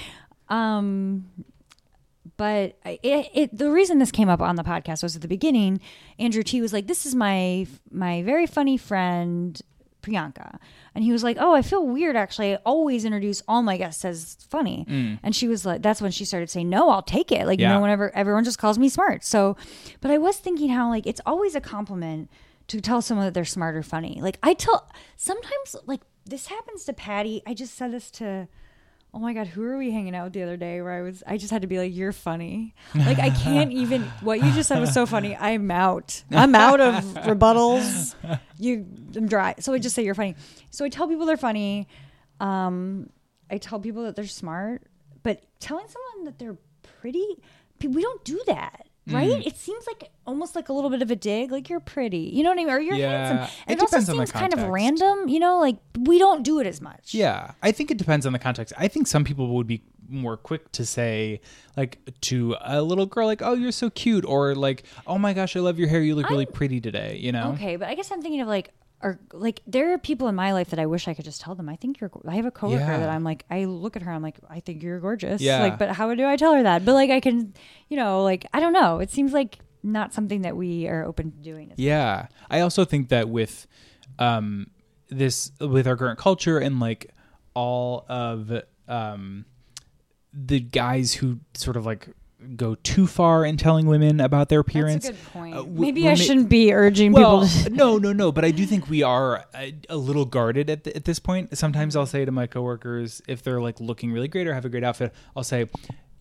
um, 0.48 1.26
but 2.36 2.76
I- 2.84 2.98
it, 3.02 3.30
it 3.34 3.58
the 3.58 3.70
reason 3.70 3.98
this 3.98 4.10
came 4.12 4.28
up 4.28 4.40
on 4.40 4.56
the 4.56 4.62
podcast 4.62 5.02
was 5.02 5.16
at 5.16 5.22
the 5.22 5.28
beginning. 5.28 5.80
Andrew 6.18 6.42
Ti 6.42 6.60
was 6.60 6.72
like, 6.72 6.86
"This 6.86 7.04
is 7.06 7.14
my 7.14 7.66
my 7.90 8.22
very 8.22 8.46
funny 8.46 8.76
friend." 8.76 9.60
Priyanka. 10.08 10.58
And 10.94 11.04
he 11.04 11.12
was 11.12 11.22
like, 11.22 11.36
Oh, 11.40 11.54
I 11.54 11.62
feel 11.62 11.86
weird 11.86 12.16
actually. 12.16 12.54
I 12.54 12.58
always 12.64 13.04
introduce 13.04 13.42
all 13.46 13.62
my 13.62 13.76
guests 13.76 14.04
as 14.04 14.36
funny. 14.48 14.86
Mm. 14.88 15.18
And 15.22 15.36
she 15.36 15.48
was 15.48 15.66
like, 15.66 15.82
That's 15.82 16.00
when 16.00 16.10
she 16.10 16.24
started 16.24 16.50
saying, 16.50 16.68
No, 16.68 16.90
I'll 16.90 17.02
take 17.02 17.30
it. 17.32 17.46
Like, 17.46 17.58
you 17.58 17.66
Yeah. 17.66 17.74
know, 17.74 17.80
whenever 17.80 18.14
everyone 18.14 18.44
just 18.44 18.58
calls 18.58 18.78
me 18.78 18.88
smart. 18.88 19.24
So, 19.24 19.56
but 20.00 20.10
I 20.10 20.18
was 20.18 20.36
thinking 20.38 20.70
how, 20.70 20.88
like, 20.88 21.06
it's 21.06 21.20
always 21.26 21.54
a 21.54 21.60
compliment 21.60 22.30
to 22.68 22.80
tell 22.80 23.00
someone 23.00 23.26
that 23.26 23.34
they're 23.34 23.44
smart 23.44 23.76
or 23.76 23.82
funny. 23.82 24.18
Like, 24.20 24.38
I 24.42 24.54
tell, 24.54 24.90
sometimes, 25.16 25.76
like, 25.86 26.02
this 26.26 26.46
happens 26.48 26.84
to 26.84 26.92
Patty. 26.92 27.42
I 27.46 27.54
just 27.54 27.74
said 27.74 27.92
this 27.92 28.10
to, 28.12 28.48
oh 29.14 29.18
my 29.18 29.32
God, 29.32 29.46
who 29.46 29.64
are 29.64 29.78
we 29.78 29.90
hanging 29.90 30.14
out 30.14 30.24
with 30.24 30.32
the 30.34 30.42
other 30.42 30.56
day 30.56 30.82
where 30.82 30.92
I 30.92 31.02
was, 31.02 31.22
I 31.26 31.38
just 31.38 31.50
had 31.50 31.62
to 31.62 31.68
be 31.68 31.78
like, 31.78 31.94
You're 31.94 32.12
funny. 32.12 32.74
Like, 32.94 33.18
I 33.18 33.30
can't 33.30 33.72
even, 33.72 34.02
what 34.20 34.42
you 34.42 34.52
just 34.52 34.68
said 34.68 34.80
was 34.80 34.92
so 34.92 35.06
funny. 35.06 35.36
I'm 35.36 35.70
out. 35.70 36.22
I'm 36.30 36.54
out 36.54 36.80
of 36.80 36.94
rebuttals. 37.24 38.14
You, 38.58 38.86
I'm 39.16 39.28
dry. 39.28 39.54
So 39.60 39.72
I 39.72 39.78
just 39.78 39.94
say 39.94 40.04
you're 40.04 40.14
funny. 40.14 40.36
So 40.70 40.84
I 40.84 40.88
tell 40.88 41.08
people 41.08 41.26
they're 41.26 41.36
funny. 41.36 41.88
Um, 42.40 43.10
I 43.50 43.58
tell 43.58 43.80
people 43.80 44.02
that 44.04 44.16
they're 44.16 44.26
smart, 44.26 44.82
but 45.22 45.42
telling 45.60 45.86
someone 45.88 46.24
that 46.26 46.38
they're 46.38 46.56
pretty, 47.00 47.26
we 47.82 48.02
don't 48.02 48.24
do 48.24 48.40
that, 48.46 48.87
right? 49.08 49.30
Mm. 49.30 49.46
It 49.46 49.56
seems 49.56 49.86
like 49.86 50.10
almost 50.26 50.54
like 50.54 50.68
a 50.68 50.72
little 50.72 50.90
bit 50.90 51.02
of 51.02 51.10
a 51.10 51.16
dig, 51.16 51.50
like 51.52 51.68
you're 51.68 51.80
pretty, 51.80 52.30
you 52.34 52.42
know 52.42 52.50
what 52.50 52.58
I 52.58 52.64
mean, 52.64 52.70
or 52.70 52.78
you're 52.80 52.94
Yeah. 52.96 53.10
handsome. 53.28 53.44
It 53.44 53.62
And 53.72 53.78
it, 53.78 53.80
also 53.82 53.96
on 53.98 54.04
the 54.04 54.12
seems 54.26 54.32
kind 54.32 54.52
of 54.54 54.62
random, 54.68 55.28
you 55.28 55.38
know, 55.40 55.58
like 55.60 55.76
we 55.98 56.18
don't 56.18 56.42
do 56.42 56.60
it 56.60 56.66
as 56.66 56.80
much. 56.80 57.14
Yeah, 57.14 57.52
I 57.62 57.72
think 57.72 57.90
it 57.90 57.96
depends 57.98 58.26
on 58.26 58.32
the 58.32 58.38
context. 58.38 58.72
I 58.78 58.88
think 58.88 59.06
some 59.06 59.24
people 59.24 59.48
would 59.56 59.66
be 59.66 59.82
more 60.10 60.36
quick 60.38 60.72
to 60.72 60.86
say, 60.86 61.40
like, 61.76 61.98
to 62.22 62.56
a 62.62 62.80
little 62.80 63.04
girl, 63.04 63.26
like, 63.26 63.42
"Oh, 63.42 63.52
you're 63.52 63.72
so 63.72 63.90
cute," 63.90 64.24
or 64.24 64.54
like, 64.54 64.84
"Oh 65.06 65.18
my 65.18 65.34
gosh, 65.34 65.54
I 65.54 65.60
love 65.60 65.78
your 65.78 65.88
hair. 65.88 66.00
You 66.00 66.14
look 66.14 66.30
really 66.30 66.46
pretty 66.46 66.80
today." 66.80 67.18
You 67.20 67.30
know? 67.32 67.52
Okay, 67.52 67.76
but 67.76 67.88
I 67.88 67.94
guess 67.94 68.10
I'm 68.10 68.22
thinking 68.22 68.40
of 68.40 68.48
like, 68.48 68.72
or 69.02 69.18
like 69.32 69.60
there 69.66 69.92
are 69.92 69.98
people 69.98 70.26
in 70.28 70.34
my 70.34 70.52
life 70.52 70.70
that 70.70 70.78
I 70.78 70.86
wish 70.86 71.06
I 71.08 71.14
could 71.14 71.24
just 71.24 71.40
tell 71.40 71.54
them. 71.54 71.68
I 71.68 71.76
think 71.76 72.00
you're. 72.00 72.10
I 72.26 72.34
have 72.36 72.46
a 72.46 72.50
coworker 72.50 72.82
Yeah. 72.82 72.98
that 72.98 73.08
I'm 73.08 73.22
like, 73.24 73.44
I 73.50 73.64
look 73.66 73.94
at 73.96 74.02
her, 74.02 74.10
I'm 74.12 74.22
like, 74.22 74.38
I 74.50 74.60
think 74.60 74.82
you're 74.82 74.98
gorgeous. 75.00 75.40
Yeah. 75.40 75.60
Like, 75.62 75.78
but 75.78 75.90
how 75.90 76.12
do 76.14 76.26
I 76.26 76.36
tell 76.36 76.54
her 76.54 76.62
that? 76.64 76.84
But 76.84 76.94
like, 76.94 77.10
I 77.10 77.20
can, 77.20 77.54
you 77.88 77.96
know, 77.96 78.22
like 78.24 78.46
I 78.52 78.60
don't 78.60 78.72
know. 78.72 78.98
It 78.98 79.10
seems 79.10 79.32
like 79.32 79.58
not 79.82 80.12
something 80.12 80.42
that 80.42 80.56
we 80.56 80.88
are 80.88 81.04
open 81.04 81.30
to 81.30 81.36
doing. 81.38 81.72
Yeah, 81.76 82.26
I 82.50 82.60
also 82.60 82.84
think 82.84 83.08
that 83.10 83.28
with 83.28 83.66
um 84.18 84.70
this 85.08 85.52
with 85.60 85.86
our 85.86 85.96
current 85.96 86.18
culture 86.18 86.58
and 86.58 86.80
like 86.80 87.10
all 87.54 88.04
of 88.08 88.50
um 88.88 89.44
the 90.32 90.60
guys 90.60 91.14
who 91.14 91.38
sort 91.54 91.76
of 91.76 91.86
like 91.86 92.08
go 92.56 92.76
too 92.76 93.06
far 93.06 93.44
in 93.44 93.56
telling 93.56 93.86
women 93.86 94.20
about 94.20 94.48
their 94.48 94.60
appearance. 94.60 95.04
That's 95.06 95.18
a 95.18 95.22
good 95.22 95.32
point. 95.32 95.54
uh, 95.54 95.58
w- 95.58 95.80
Maybe 95.80 96.06
I 96.06 96.10
ma- 96.10 96.14
shouldn't 96.14 96.48
be 96.48 96.72
urging 96.72 97.12
Well, 97.12 97.46
people. 97.48 97.64
to... 97.64 97.70
no, 97.76 97.98
no, 97.98 98.12
no. 98.12 98.30
But 98.32 98.44
I 98.44 98.50
do 98.52 98.64
think 98.66 98.88
we 98.88 99.02
are 99.02 99.44
a, 99.54 99.74
a 99.88 99.96
little 99.96 100.24
guarded 100.24 100.70
at, 100.70 100.84
th- 100.84 100.94
at 100.96 101.04
this 101.04 101.18
point. 101.18 101.56
Sometimes 101.58 101.96
I'll 101.96 102.06
say 102.06 102.24
to 102.24 102.30
my 102.32 102.46
coworkers, 102.46 103.20
if 103.26 103.42
they're 103.42 103.60
like 103.60 103.80
looking 103.80 104.12
really 104.12 104.28
great 104.28 104.46
or 104.46 104.54
have 104.54 104.64
a 104.64 104.68
great 104.68 104.84
outfit, 104.84 105.12
I'll 105.36 105.42
say, 105.44 105.68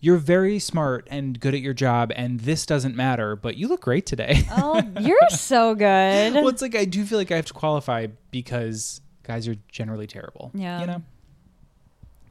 "You're 0.00 0.16
very 0.18 0.58
smart 0.58 1.06
and 1.10 1.38
good 1.38 1.54
at 1.54 1.60
your 1.60 1.74
job, 1.74 2.12
and 2.16 2.40
this 2.40 2.66
doesn't 2.66 2.96
matter, 2.96 3.36
but 3.36 3.56
you 3.56 3.68
look 3.68 3.82
great 3.82 4.04
today." 4.06 4.42
Oh, 4.50 4.82
you're 5.00 5.16
so 5.30 5.74
good. 5.76 6.34
well, 6.34 6.48
it's 6.48 6.62
like 6.62 6.74
I 6.74 6.84
do 6.84 7.04
feel 7.04 7.18
like 7.18 7.30
I 7.30 7.36
have 7.36 7.46
to 7.46 7.54
qualify 7.54 8.08
because 8.32 9.00
guys 9.22 9.46
are 9.46 9.56
generally 9.70 10.06
terrible. 10.08 10.50
Yeah. 10.54 10.80
you 10.80 10.86
know. 10.86 11.02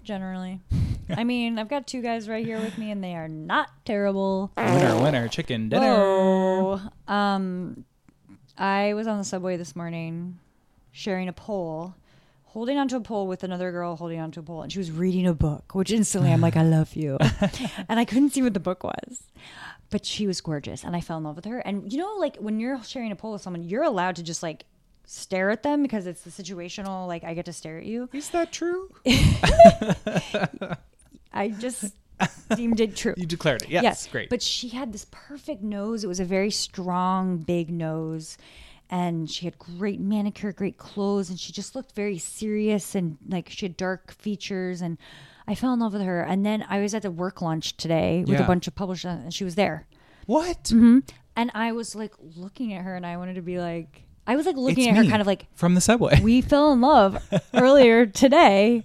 Generally, 0.08 0.62
I 1.10 1.26
mean, 1.26 1.60
I've 1.60 1.68
got 1.68 1.86
two 1.86 2.02
guys 2.02 2.30
right 2.30 2.46
here 2.46 2.62
with 2.62 2.78
me, 2.78 2.92
and 2.92 3.04
they 3.04 3.14
are 3.14 3.28
not 3.28 3.70
terrible. 3.84 4.54
Winner, 4.56 5.02
winner, 5.02 5.28
chicken 5.28 5.68
dinner. 5.68 5.96
Whoa. 5.98 6.80
Um, 7.10 7.84
I 8.58 8.94
was 8.94 9.06
on 9.06 9.18
the 9.18 9.26
subway 9.26 9.58
this 9.58 9.76
morning, 9.76 10.40
sharing 10.94 11.28
a 11.28 11.34
pole, 11.34 11.94
holding 12.46 12.78
onto 12.78 12.96
a 12.96 13.02
pole 13.02 13.28
with 13.28 13.44
another 13.44 13.70
girl 13.74 13.98
holding 13.98 14.22
onto 14.22 14.40
a 14.40 14.44
pole, 14.44 14.62
and 14.62 14.72
she 14.72 14.80
was 14.80 14.92
reading 14.92 15.28
a 15.28 15.34
book. 15.34 15.76
Which 15.76 15.92
instantly, 15.92 16.32
I'm 16.32 16.40
like, 16.40 16.56
I 16.56 16.64
love 16.64 16.96
you, 16.96 17.18
and 17.90 18.00
I 18.00 18.06
couldn't 18.06 18.30
see 18.30 18.42
what 18.42 18.54
the 18.54 18.62
book 18.62 18.86
was. 18.86 19.24
But 19.90 20.06
she 20.06 20.26
was 20.26 20.40
gorgeous, 20.40 20.86
and 20.86 20.96
I 20.96 21.02
fell 21.02 21.18
in 21.18 21.26
love 21.26 21.36
with 21.36 21.46
her. 21.46 21.60
And 21.60 21.92
you 21.92 22.00
know, 22.00 22.16
like 22.18 22.38
when 22.38 22.62
you're 22.62 22.82
sharing 22.84 23.12
a 23.12 23.18
pole 23.18 23.34
with 23.34 23.42
someone, 23.42 23.64
you're 23.64 23.84
allowed 23.84 24.16
to 24.16 24.24
just 24.24 24.42
like 24.42 24.64
stare 25.08 25.50
at 25.50 25.64
them 25.64 25.82
because 25.82 26.06
it's 26.06 26.22
the 26.22 26.30
situational. 26.30 27.08
Like 27.08 27.24
I 27.24 27.34
get 27.34 27.46
to 27.46 27.54
stare 27.54 27.80
at 27.80 27.86
you. 27.86 28.10
Is 28.14 28.30
that 28.30 28.52
true? 28.52 28.90
I 31.34 31.50
just 31.50 31.94
deemed 32.56 32.80
it 32.80 32.96
true. 32.96 33.14
You 33.18 33.26
declared 33.26 33.64
it. 33.64 33.70
Yes, 33.70 33.84
yes, 33.84 34.08
great. 34.08 34.30
But 34.30 34.42
she 34.42 34.70
had 34.70 34.92
this 34.94 35.06
perfect 35.12 35.62
nose. 35.62 36.04
It 36.04 36.08
was 36.08 36.20
a 36.20 36.26
very 36.26 36.52
strong, 36.52 37.38
big 37.38 37.70
nose. 37.70 38.38
And 38.90 39.30
she 39.30 39.46
had 39.46 39.58
great 39.60 40.00
manicure, 40.00 40.54
great 40.54 40.78
clothes, 40.78 41.30
and 41.30 41.38
she 41.40 41.52
just 41.52 41.76
looked 41.76 41.94
very 41.94 42.18
serious 42.18 42.96
and 42.96 43.18
like 43.28 43.50
she 43.50 43.66
had 43.66 43.76
dark 43.76 44.14
features. 44.14 44.82
And 44.82 44.98
I 45.46 45.56
fell 45.56 45.74
in 45.74 45.80
love 45.80 45.92
with 45.94 46.04
her. 46.04 46.22
And 46.24 46.46
then 46.46 46.66
I 46.70 46.80
was 46.80 46.94
at 46.96 47.02
the 47.02 47.12
work 47.12 47.42
lunch 47.42 47.76
today 47.76 48.22
with 48.22 48.40
Yeah. 48.40 48.44
a 48.44 48.48
bunch 48.48 48.66
of 48.68 48.76
publishers, 48.76 49.20
and 49.24 49.34
she 49.34 49.44
was 49.44 49.56
there. 49.56 49.88
what? 50.26 50.64
Mm-hmm. 50.66 51.00
And 51.36 51.52
I 51.54 51.72
was 51.74 51.96
like 51.96 52.14
looking 52.36 52.74
at 52.74 52.84
her, 52.84 52.96
and 52.96 53.06
I 53.06 53.18
wanted 53.18 53.36
to 53.36 53.42
be 53.42 53.60
like, 53.60 54.04
I 54.28 54.36
was 54.36 54.46
like 54.46 54.58
looking 54.58 54.90
It's 54.90 54.98
at 54.98 55.06
her, 55.06 55.10
kind 55.10 55.22
of 55.22 55.28
like, 55.28 55.48
from 55.56 55.74
the 55.74 55.82
subway. 55.82 56.20
we 56.22 56.42
fell 56.42 56.74
in 56.74 56.82
love 56.82 57.18
earlier 57.54 58.06
today. 58.06 58.84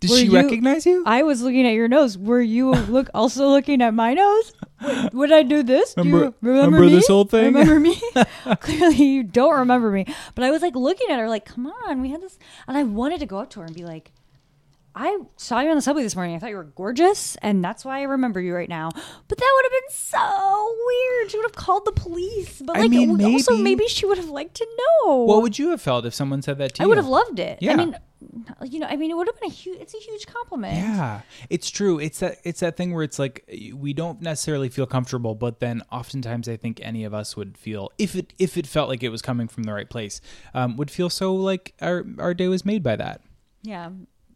Did 0.00 0.10
were 0.10 0.16
she 0.16 0.24
you- 0.26 0.34
recognize 0.34 0.84
you? 0.84 1.04
I 1.06 1.22
was 1.22 1.42
looking 1.42 1.66
at 1.66 1.72
your 1.72 1.88
nose. 1.88 2.18
Were 2.18 2.40
you 2.40 2.70
look 2.72 3.08
also 3.14 3.48
looking 3.48 3.80
at 3.80 3.94
my 3.94 4.14
nose? 4.14 4.52
Would, 4.84 5.14
would 5.14 5.32
I 5.32 5.42
do 5.44 5.62
this? 5.62 5.94
Do 5.94 6.02
you 6.02 6.14
Remember- 6.14 6.36
remember, 6.42 6.66
remember 6.76 6.86
me? 6.86 6.92
this 6.96 7.06
whole 7.08 7.24
thing? 7.24 7.54
Remember 7.54 7.80
me? 7.80 8.00
Clearly, 8.60 8.96
you 9.04 9.22
don't 9.22 9.58
remember 9.60 9.90
me. 9.90 10.06
But 10.34 10.44
I 10.44 10.50
was 10.50 10.60
like 10.60 10.74
looking 10.76 11.08
at 11.08 11.18
her, 11.18 11.28
like, 11.28 11.44
come 11.44 11.66
on, 11.66 12.02
we 12.02 12.10
had 12.10 12.20
this, 12.20 12.38
and 12.68 12.76
I 12.76 12.82
wanted 12.82 13.20
to 13.20 13.26
go 13.26 13.38
up 13.38 13.50
to 13.50 13.60
her 13.60 13.66
and 13.66 13.74
be 13.74 13.84
like, 13.84 14.10
I 14.94 15.18
saw 15.36 15.60
you 15.60 15.70
on 15.70 15.76
the 15.76 15.82
subway 15.82 16.02
this 16.02 16.14
morning. 16.14 16.36
I 16.36 16.38
thought 16.38 16.50
you 16.50 16.56
were 16.56 16.64
gorgeous, 16.64 17.36
and 17.36 17.64
that's 17.64 17.82
why 17.84 18.00
I 18.00 18.02
remember 18.02 18.40
you 18.40 18.54
right 18.54 18.68
now. 18.68 18.90
But 18.92 19.38
that 19.38 19.52
would 19.54 19.64
have 19.64 19.72
been 19.72 19.90
so 19.90 20.76
weird. 20.86 21.30
She 21.30 21.38
would 21.38 21.44
have 21.44 21.54
called 21.54 21.86
the 21.86 21.92
police. 21.92 22.60
But 22.60 22.76
I 22.76 22.80
like, 22.80 22.90
mean, 22.90 23.08
w- 23.16 23.34
also 23.34 23.52
maybe- 23.52 23.62
maybe 23.62 23.88
she 23.88 24.04
would 24.04 24.18
have 24.18 24.28
liked 24.28 24.54
to 24.56 24.66
know. 25.06 25.24
What 25.24 25.40
would 25.42 25.58
you 25.58 25.70
have 25.70 25.80
felt 25.80 26.04
if 26.04 26.12
someone 26.14 26.42
said 26.42 26.58
that 26.58 26.74
to 26.74 26.82
I 26.82 26.84
you? 26.84 26.86
I 26.86 26.88
would 26.88 26.98
have 26.98 27.06
loved 27.06 27.38
it. 27.38 27.58
Yeah. 27.62 27.72
I 27.72 27.76
mean, 27.76 27.96
you 28.64 28.80
know, 28.80 28.86
I 28.86 28.96
mean, 28.96 29.10
it 29.10 29.16
would 29.16 29.26
have 29.28 29.40
been 29.40 29.50
a 29.50 29.52
huge. 29.52 29.80
It's 29.80 29.94
a 29.94 29.98
huge 29.98 30.26
compliment. 30.26 30.74
Yeah, 30.76 31.22
it's 31.50 31.70
true. 31.70 31.98
It's 31.98 32.20
that 32.20 32.36
it's 32.44 32.60
that 32.60 32.76
thing 32.76 32.92
where 32.94 33.02
it's 33.02 33.18
like 33.18 33.44
we 33.74 33.92
don't 33.94 34.20
necessarily 34.20 34.68
feel 34.68 34.86
comfortable, 34.86 35.34
but 35.34 35.58
then 35.60 35.82
oftentimes 35.90 36.48
I 36.48 36.56
think 36.56 36.80
any 36.82 37.04
of 37.04 37.14
us 37.14 37.36
would 37.36 37.56
feel 37.58 37.90
if 37.98 38.14
it 38.14 38.32
if 38.38 38.56
it 38.56 38.66
felt 38.66 38.88
like 38.88 39.02
it 39.02 39.08
was 39.08 39.22
coming 39.22 39.48
from 39.48 39.62
the 39.64 39.72
right 39.72 39.88
place, 39.90 40.20
um, 40.54 40.76
would 40.76 40.90
feel 40.90 41.10
so 41.10 41.34
like 41.34 41.74
our 41.80 42.04
our 42.18 42.32
day 42.34 42.46
was 42.48 42.64
made 42.64 42.82
by 42.82 42.94
that. 42.96 43.22
Yeah. 43.62 43.90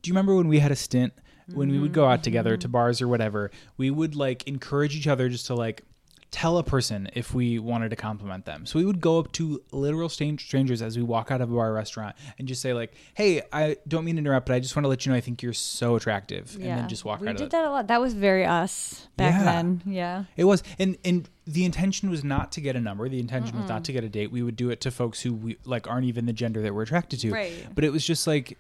Do 0.07 0.11
you 0.11 0.13
remember 0.15 0.37
when 0.37 0.47
we 0.47 0.61
had 0.61 0.71
a 0.71 0.77
stint 0.77 1.13
when 1.53 1.69
we 1.69 1.81
would 1.81 1.93
go 1.93 2.07
out 2.07 2.23
together 2.23 2.53
Mm-hmm. 2.53 2.61
to 2.61 2.69
bars 2.69 3.03
or 3.03 3.09
whatever? 3.09 3.51
We 3.77 3.91
would 3.91 4.15
like 4.15 4.47
encourage 4.47 4.95
each 4.95 5.09
other 5.09 5.29
just 5.29 5.47
to 5.47 5.55
like 5.57 5.83
tell 6.31 6.59
a 6.59 6.63
person 6.65 7.09
if 7.15 7.35
we 7.35 7.59
wanted 7.59 7.89
to 7.89 7.97
compliment 7.97 8.45
them. 8.45 8.67
So 8.67 8.79
we 8.79 8.85
would 8.85 9.01
go 9.01 9.19
up 9.19 9.33
to 9.33 9.61
literal 9.73 10.09
strangers 10.09 10.81
as 10.83 10.97
we 10.97 11.03
walk 11.03 11.33
out 11.33 11.41
of 11.41 11.51
a 11.51 11.55
bar 11.55 11.71
or 11.71 11.73
restaurant 11.73 12.15
and 12.39 12.47
just 12.47 12.63
say 12.63 12.73
like, 12.73 12.95
"Hey, 13.15 13.43
I 13.53 13.79
don't 13.89 14.05
mean 14.05 14.15
to 14.15 14.21
interrupt, 14.21 14.47
but 14.47 14.55
I 14.55 14.61
just 14.61 14.77
want 14.77 14.85
to 14.85 14.89
let 14.89 15.05
you 15.05 15.11
know 15.11 15.19
I 15.19 15.21
think 15.21 15.43
you're 15.43 15.53
so 15.53 15.97
attractive," 15.97 16.57
Yeah. 16.61 16.67
and 16.69 16.79
then 16.83 16.89
just 16.89 17.05
walk 17.05 17.21
we 17.21 17.27
out 17.27 17.33
of 17.35 17.39
did 17.39 17.51
that 17.51 17.65
a 17.65 17.71
lot. 17.71 17.89
That 17.89 18.01
was 18.01 18.15
very 18.15 18.45
us 18.45 19.09
back 19.17 19.35
Yeah. 19.35 19.45
then. 19.45 19.83
Yeah. 19.87 20.25
It 20.37 20.45
was, 20.45 20.63
and 20.79 20.97
and 21.05 21.29
the 21.49 21.65
intention 21.65 22.11
was 22.11 22.23
not 22.23 22.53
to 22.53 22.61
get 22.61 22.77
a 22.77 22.81
number. 22.81 23.09
The 23.09 23.19
intention 23.21 23.59
was 23.59 23.69
not 23.69 23.83
to 23.87 23.93
get 23.93 24.05
a 24.05 24.09
date. 24.09 24.31
We 24.31 24.43
would 24.45 24.57
do 24.57 24.71
it 24.71 24.81
to 24.83 24.91
folks 24.93 25.23
who 25.23 25.33
we 25.35 25.57
like 25.65 25.89
aren't 25.89 26.07
even 26.07 26.27
the 26.27 26.33
gender 26.33 26.63
that 26.63 26.75
we're 26.75 26.83
attracted 26.83 27.21
to. 27.21 27.33
Right. 27.33 27.67
But 27.75 27.83
it 27.85 27.91
was 27.93 28.05
just 28.05 28.27
like 28.27 28.57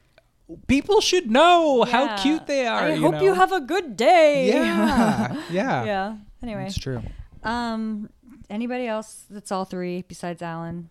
people 0.66 1.00
should 1.00 1.30
know 1.30 1.84
how 1.84 2.16
cute 2.22 2.46
they 2.46 2.66
are. 2.66 2.82
I 2.82 2.94
you 2.94 3.00
hope 3.00 3.14
know? 3.14 3.22
you 3.22 3.34
have 3.34 3.52
a 3.52 3.60
good 3.60 3.96
day. 3.96 4.48
Yeah, 4.48 5.42
yeah, 5.50 5.84
yeah. 5.84 6.16
Anyway, 6.42 6.66
It's 6.66 6.78
true. 6.78 7.02
um, 7.42 8.08
anybody 8.48 8.86
else 8.86 9.24
that's 9.30 9.50
all 9.50 9.64
three 9.64 10.02
besides 10.06 10.42
Alan? 10.42 10.90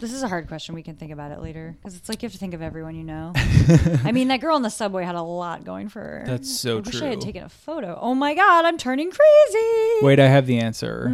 This 0.00 0.12
is 0.12 0.22
a 0.22 0.28
hard 0.28 0.46
question. 0.46 0.76
We 0.76 0.84
can 0.84 0.94
think 0.94 1.10
about 1.10 1.32
it 1.32 1.40
later 1.42 1.74
because 1.76 1.96
it's 1.96 2.08
like 2.08 2.22
you 2.22 2.26
have 2.28 2.32
to 2.32 2.38
think 2.38 2.54
of 2.54 2.62
everyone 2.62 2.94
you 2.94 3.02
know. 3.02 3.32
I 4.04 4.12
mean, 4.12 4.28
that 4.28 4.40
girl 4.40 4.56
in 4.56 4.62
the 4.62 4.70
subway 4.70 5.02
had 5.04 5.16
a 5.16 5.22
lot 5.22 5.64
going 5.64 5.88
for 5.88 5.98
her. 6.00 6.22
That's 6.24 6.48
so 6.48 6.80
true. 6.80 6.92
I 6.92 6.94
wish 6.94 7.02
I 7.02 7.06
had 7.08 7.20
taken 7.20 7.42
a 7.42 7.48
photo. 7.48 7.98
Oh 8.00 8.14
my 8.14 8.34
god, 8.34 8.64
I'm 8.64 8.78
turning 8.78 9.10
crazy. 9.10 10.04
Wait, 10.06 10.20
I 10.20 10.28
have 10.28 10.46
the 10.46 10.58
answer. 10.60 11.08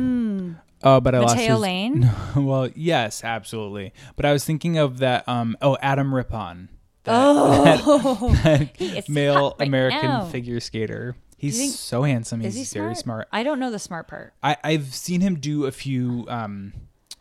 Oh, 0.83 1.01
but 1.01 1.15
I 1.15 1.21
lost 1.21 1.37
Mateo 1.37 1.53
his- 1.55 1.61
Lane? 1.61 2.11
well, 2.37 2.69
yes, 2.75 3.25
absolutely. 3.25 3.93
But 4.17 4.25
I 4.27 4.33
was 4.33 4.45
thinking 4.45 4.77
of 4.79 4.99
that. 4.99 5.27
Um, 5.29 5.57
oh, 5.63 5.77
Adam 5.81 6.15
Rippon. 6.15 6.69
That, 7.05 7.13
Oh, 7.17 8.35
that 8.45 8.71
is 8.81 9.09
male 9.09 9.55
right 9.59 9.69
American 9.69 10.03
now. 10.09 10.25
figure 10.27 10.61
skater. 10.61 11.17
He's 11.37 11.59
think- 11.59 11.73
so 11.75 12.03
handsome. 12.03 12.41
He's 12.41 12.55
he 12.55 12.65
very 12.79 12.95
smart? 12.95 12.99
smart. 12.99 13.29
I 13.33 13.43
don't 13.43 13.59
know 13.61 13.71
the 13.71 13.79
smart 13.79 14.09
part. 14.09 14.33
I, 14.43 14.57
I've 14.65 14.95
seen 14.95 15.21
him 15.21 15.37
do 15.37 15.67
a 15.67 15.71
few 15.73 16.25
um, 16.29 16.73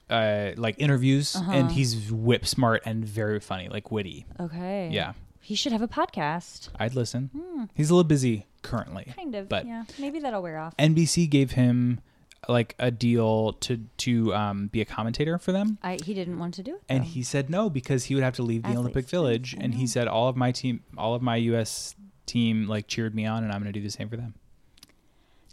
uh, 0.09 0.51
like 0.55 0.75
interviews, 0.79 1.35
Uh-huh. 1.35 1.51
and 1.51 1.71
he's 1.71 2.11
whip 2.11 2.45
smart 2.45 2.83
and 2.85 3.03
very 3.05 3.39
funny, 3.39 3.67
like 3.69 3.91
witty. 3.91 4.25
Okay. 4.39 4.89
Yeah, 4.91 5.13
He 5.41 5.55
should 5.55 5.71
have 5.73 5.81
a 5.81 5.87
podcast. 5.87 6.69
I'd 6.79 6.95
listen. 6.95 7.29
He's 7.73 7.89
a 7.89 7.93
little 7.93 8.07
busy 8.07 8.45
currently, 8.61 9.03
Hmm. 9.05 9.11
Kind 9.19 9.35
of. 9.35 9.49
but 9.49 9.65
yeah. 9.65 9.83
Maybe 9.99 10.19
that'll 10.19 10.41
wear 10.41 10.57
off. 10.59 10.75
NBC 10.77 11.29
gave 11.29 11.51
him 11.51 11.99
like 12.47 12.75
a 12.79 12.91
deal 12.91 13.53
to 13.53 13.77
to 13.97 14.33
um, 14.33 14.67
be 14.67 14.81
a 14.81 14.85
commentator 14.85 15.37
for 15.37 15.51
them. 15.51 15.77
I, 15.81 15.97
he 16.03 16.13
didn't 16.13 16.39
want 16.39 16.53
to 16.55 16.63
do 16.63 16.75
it. 16.75 16.81
And 16.89 17.03
though. 17.03 17.07
he 17.07 17.23
said 17.23 17.49
no 17.49 17.69
because 17.69 18.05
he 18.05 18.15
would 18.15 18.23
have 18.23 18.35
to 18.35 18.43
leave 18.43 18.63
the 18.63 18.69
Athletes 18.69 18.79
Olympic 18.81 19.09
Village. 19.09 19.55
And 19.59 19.75
he 19.75 19.87
said 19.87 20.07
all 20.07 20.27
of 20.27 20.35
my 20.35 20.51
team, 20.51 20.83
all 20.97 21.15
of 21.15 21.21
my 21.21 21.35
U.S. 21.37 21.95
team, 22.25 22.67
like 22.67 22.87
cheered 22.87 23.15
me 23.15 23.25
on, 23.25 23.43
and 23.43 23.51
I'm 23.51 23.61
going 23.61 23.71
to 23.73 23.79
do 23.79 23.83
the 23.83 23.91
same 23.91 24.09
for 24.09 24.17
them. 24.17 24.35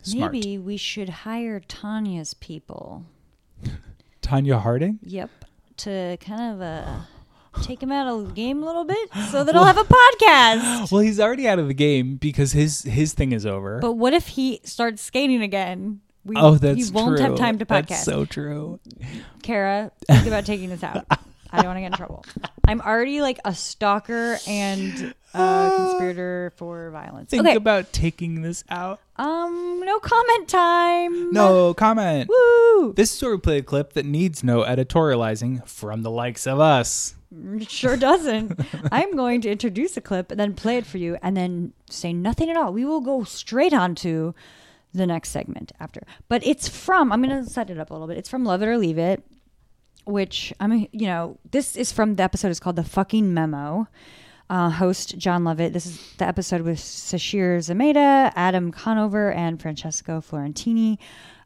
Smart. 0.03 0.32
Maybe 0.32 0.59
we 0.59 0.76
should 0.76 1.09
hire 1.09 1.61
Tonya's 1.61 2.34
people. 2.34 3.05
Tonya 4.22 4.61
Harding. 4.61 4.99
Yep. 5.03 5.30
To 5.78 6.16
kind 6.20 6.55
of 6.55 6.62
uh, 6.62 7.01
take 7.62 7.82
him 7.82 7.93
out 7.93 8.07
of 8.07 8.28
the 8.28 8.34
game 8.34 8.62
a 8.62 8.66
little 8.66 8.84
bit 8.84 9.11
so 9.30 9.45
that 9.45 9.55
I'll 9.55 9.64
have 9.64 9.78
a 9.78 9.84
podcast. 9.84 10.91
Well, 10.91 11.03
he's 11.03 11.20
already 11.20 11.47
out 11.47 11.59
of 11.59 11.68
the 11.68 11.74
game 11.74 12.16
because 12.16 12.53
his 12.53 12.82
his 12.82 13.12
thing 13.12 13.32
is 13.32 13.47
over. 13.47 13.78
But 13.78 13.93
what 13.93 14.12
if 14.12 14.28
he 14.28 14.61
starts 14.64 15.03
skating 15.03 15.43
again? 15.43 16.01
We, 16.25 16.37
oh, 16.37 16.57
that's 16.57 16.89
he 16.89 16.93
won't 16.93 17.16
true. 17.16 17.27
have 17.27 17.37
time 17.37 17.59
to 17.59 17.66
podcast. 17.66 17.89
That's 17.89 18.05
so 18.05 18.25
true. 18.25 18.79
Kara, 19.43 19.91
think 20.07 20.27
about 20.27 20.45
taking 20.45 20.68
this 20.68 20.83
out. 20.85 21.07
I 21.53 21.57
don't 21.57 21.66
want 21.66 21.79
to 21.79 21.81
get 21.81 21.87
in 21.93 21.97
trouble. 21.97 22.25
I'm 22.66 22.81
already 22.81 23.21
like 23.23 23.41
a 23.45 23.55
stalker 23.55 24.39
and 24.47 25.14
a 25.35 25.73
conspirator 25.77 26.53
for 26.57 26.91
violence. 26.91 27.31
Think 27.31 27.47
okay. 27.47 27.57
about 27.57 27.93
taking 27.93 28.43
this 28.43 28.62
out. 28.71 29.01
um, 29.16 29.81
no 29.85 29.99
comment 29.99 30.49
time. 30.49 31.33
No 31.33 31.75
comment. 31.75 32.29
Woo! 32.29 32.93
This 32.93 33.14
is 33.14 33.23
where 33.23 33.33
we 33.33 33.39
play 33.39 33.59
a 33.59 33.62
clip 33.62 33.95
that 33.95 34.05
needs 34.05 34.45
no 34.45 34.62
editorializing 34.62 35.66
from 35.66 36.03
the 36.03 36.11
likes 36.11 36.47
of 36.47 36.61
us. 36.61 37.14
Sure 37.68 37.97
doesn't. 37.97 38.61
I'm 38.93 39.16
going 39.16 39.41
to 39.43 39.51
introduce 39.51 39.97
a 39.97 40.01
clip 40.01 40.31
and 40.31 40.39
then 40.39 40.55
play 40.55 40.77
it 40.77 40.87
for 40.87 40.99
you 40.99 41.16
and 41.23 41.37
then 41.37 41.73
say 41.89 42.12
nothing 42.12 42.51
at 42.51 42.57
all. 42.57 42.73
We 42.73 42.85
will 42.85 43.01
go 43.01 43.25
straight 43.25 43.73
on 43.73 43.95
to 43.97 44.35
the 44.93 45.07
next 45.07 45.30
segment 45.30 45.72
after. 45.80 46.03
But 46.28 46.47
it's 46.47 46.68
from, 46.68 47.12
I'm 47.12 47.22
going 47.22 47.45
to 47.45 47.49
set 47.49 47.70
it 47.70 47.78
up 47.78 47.91
a 47.91 47.93
little 47.93 48.09
bit. 48.09 48.18
It's 48.18 48.28
from 48.28 48.45
Lovett 48.45 48.68
or 48.68 48.78
Leave 48.78 48.99
It, 48.99 49.22
which 50.05 50.53
I 50.59 50.66
mean, 50.66 50.88
you 50.93 51.07
know, 51.07 51.38
this 51.51 51.76
is 51.76 51.93
from 51.93 52.16
the 52.16 52.22
episode 52.22 52.49
is 52.49 52.61
called 52.61 52.76
The 52.76 52.84
Fucking 52.84 53.32
Memo. 53.32 53.86
Uh, 54.49 54.68
host 54.68 55.16
Jon 55.16 55.45
Lovett. 55.45 55.72
This 55.72 55.86
is 55.86 56.01
the 56.18 56.26
episode 56.26 56.62
with 56.62 56.78
Sasheer 56.78 57.59
Zamata, 57.59 58.32
Adam 58.34 58.72
Conover, 58.72 59.30
and 59.30 59.62
Francesca 59.62 60.20
Fiorentini. 60.28 60.99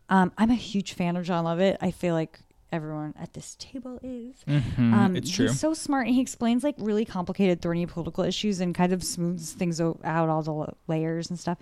Um, 0.09 0.33
I'm 0.39 0.51
a 0.51 0.55
huge 0.55 0.95
fan 0.95 1.15
of 1.17 1.27
Jon 1.27 1.45
Lovett. 1.45 1.77
I 1.83 1.91
feel 1.91 2.15
like 2.15 2.39
everyone 2.73 3.13
at 3.21 3.35
this 3.35 3.57
table 3.59 4.01
is. 4.03 4.43
Um, 4.49 5.17
it's 5.17 5.31
true. 5.31 5.49
He's 5.49 5.61
so 5.61 5.75
smart, 5.75 6.07
and 6.07 6.15
he 6.15 6.23
explains 6.23 6.65
like 6.65 6.77
really 6.79 7.05
complicated, 7.05 7.61
thorny 7.61 7.85
political 7.85 8.25
issues, 8.25 8.61
and 8.61 8.75
kind 8.75 8.95
of 8.95 9.05
smooths 9.05 9.53
things 9.53 9.83
out, 9.83 9.99
all 10.05 10.43
the 10.43 10.73
layers 10.89 11.29
and 11.29 11.39
stuff. 11.39 11.59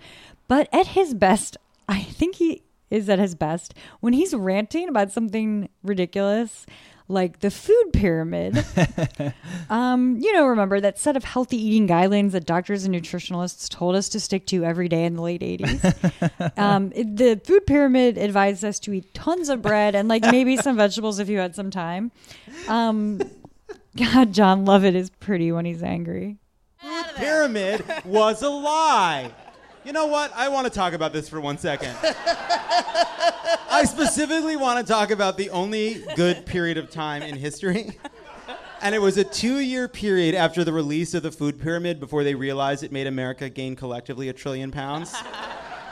But 0.47 0.69
at 0.71 0.87
his 0.87 1.13
best, 1.13 1.57
I 1.87 2.01
think 2.01 2.35
he 2.35 2.63
is 2.89 3.09
at 3.09 3.19
his 3.19 3.35
best 3.35 3.73
when 4.01 4.13
he's 4.13 4.33
ranting 4.33 4.87
about 4.87 5.11
something 5.11 5.67
ridiculous, 5.83 6.65
like 7.07 7.39
the 7.39 7.49
food 7.51 7.91
pyramid. 7.91 8.63
um, 9.69 10.17
you 10.19 10.31
know, 10.33 10.45
remember 10.45 10.79
that 10.79 10.99
set 10.99 11.17
of 11.17 11.23
healthy 11.23 11.57
eating 11.57 11.87
guidelines 11.87 12.31
that 12.31 12.45
doctors 12.45 12.85
and 12.85 12.93
nutritionalists 12.93 13.67
told 13.67 13.95
us 13.95 14.09
to 14.09 14.19
stick 14.19 14.45
to 14.47 14.63
every 14.63 14.87
day 14.87 15.05
in 15.05 15.15
the 15.15 15.21
late 15.21 15.41
80s? 15.41 16.57
um, 16.57 16.91
it- 16.95 17.15
the 17.17 17.41
food 17.43 17.65
pyramid 17.65 18.17
advised 18.17 18.63
us 18.63 18.79
to 18.81 18.93
eat 18.93 19.13
tons 19.13 19.49
of 19.49 19.61
bread 19.61 19.95
and 19.95 20.07
like 20.07 20.21
maybe 20.23 20.55
some 20.57 20.77
vegetables 20.77 21.19
if 21.19 21.29
you 21.29 21.39
had 21.39 21.55
some 21.55 21.71
time. 21.71 22.11
Um, 22.67 23.19
God, 23.97 24.33
Jon 24.33 24.65
Lovett 24.65 24.95
is 24.95 25.09
pretty 25.09 25.51
when 25.51 25.65
he's 25.65 25.83
angry. 25.83 26.37
pyramid 27.15 27.83
was 28.05 28.41
a 28.41 28.49
lie. 28.49 29.31
You 29.85 29.91
know 29.91 30.05
what? 30.07 30.31
I 30.35 30.47
want 30.49 30.65
to 30.65 30.71
talk 30.71 30.93
about 30.93 31.11
this 31.11 31.27
for 31.27 31.41
one 31.41 31.57
second. 31.57 31.93
I 32.01 33.83
specifically 33.85 34.55
want 34.55 34.85
to 34.85 34.91
talk 34.91 35.11
about 35.11 35.37
the 35.37 35.49
only 35.49 36.03
good 36.15 36.45
period 36.45 36.77
of 36.77 36.89
time 36.89 37.21
in 37.21 37.35
history. 37.35 37.97
And 38.81 38.95
it 38.95 38.99
was 38.99 39.17
a 39.17 39.23
two 39.23 39.59
year 39.59 39.87
period 39.87 40.35
after 40.35 40.63
the 40.63 40.71
release 40.73 41.13
of 41.13 41.23
the 41.23 41.31
food 41.31 41.59
pyramid 41.61 41.99
before 41.99 42.23
they 42.23 42.35
realized 42.35 42.83
it 42.83 42.91
made 42.91 43.07
America 43.07 43.49
gain 43.49 43.75
collectively 43.75 44.29
a 44.29 44.33
trillion 44.33 44.71
pounds. 44.71 45.13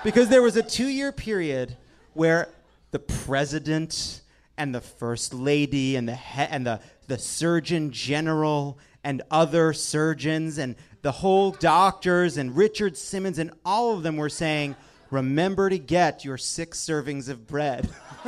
Because 0.03 0.29
there 0.29 0.41
was 0.41 0.55
a 0.55 0.63
two 0.63 0.87
year 0.87 1.11
period 1.11 1.75
where 2.13 2.49
the 2.91 2.99
president 2.99 4.21
and 4.57 4.73
the 4.75 4.81
first 4.81 5.33
lady 5.33 5.95
and 5.95 6.07
the, 6.07 6.15
he- 6.15 6.41
and 6.41 6.65
the, 6.65 6.79
the 7.07 7.17
surgeon 7.17 7.91
general 7.91 8.77
and 9.03 9.21
other 9.31 9.73
surgeons 9.73 10.57
and 10.57 10.75
the 11.01 11.11
whole 11.11 11.51
doctors 11.51 12.37
and 12.37 12.55
Richard 12.55 12.97
Simmons 12.97 13.39
and 13.39 13.51
all 13.65 13.95
of 13.95 14.03
them 14.03 14.17
were 14.17 14.29
saying, 14.29 14.75
remember 15.09 15.69
to 15.69 15.79
get 15.79 16.23
your 16.23 16.37
six 16.37 16.79
servings 16.79 17.29
of 17.29 17.47
bread 17.47 17.89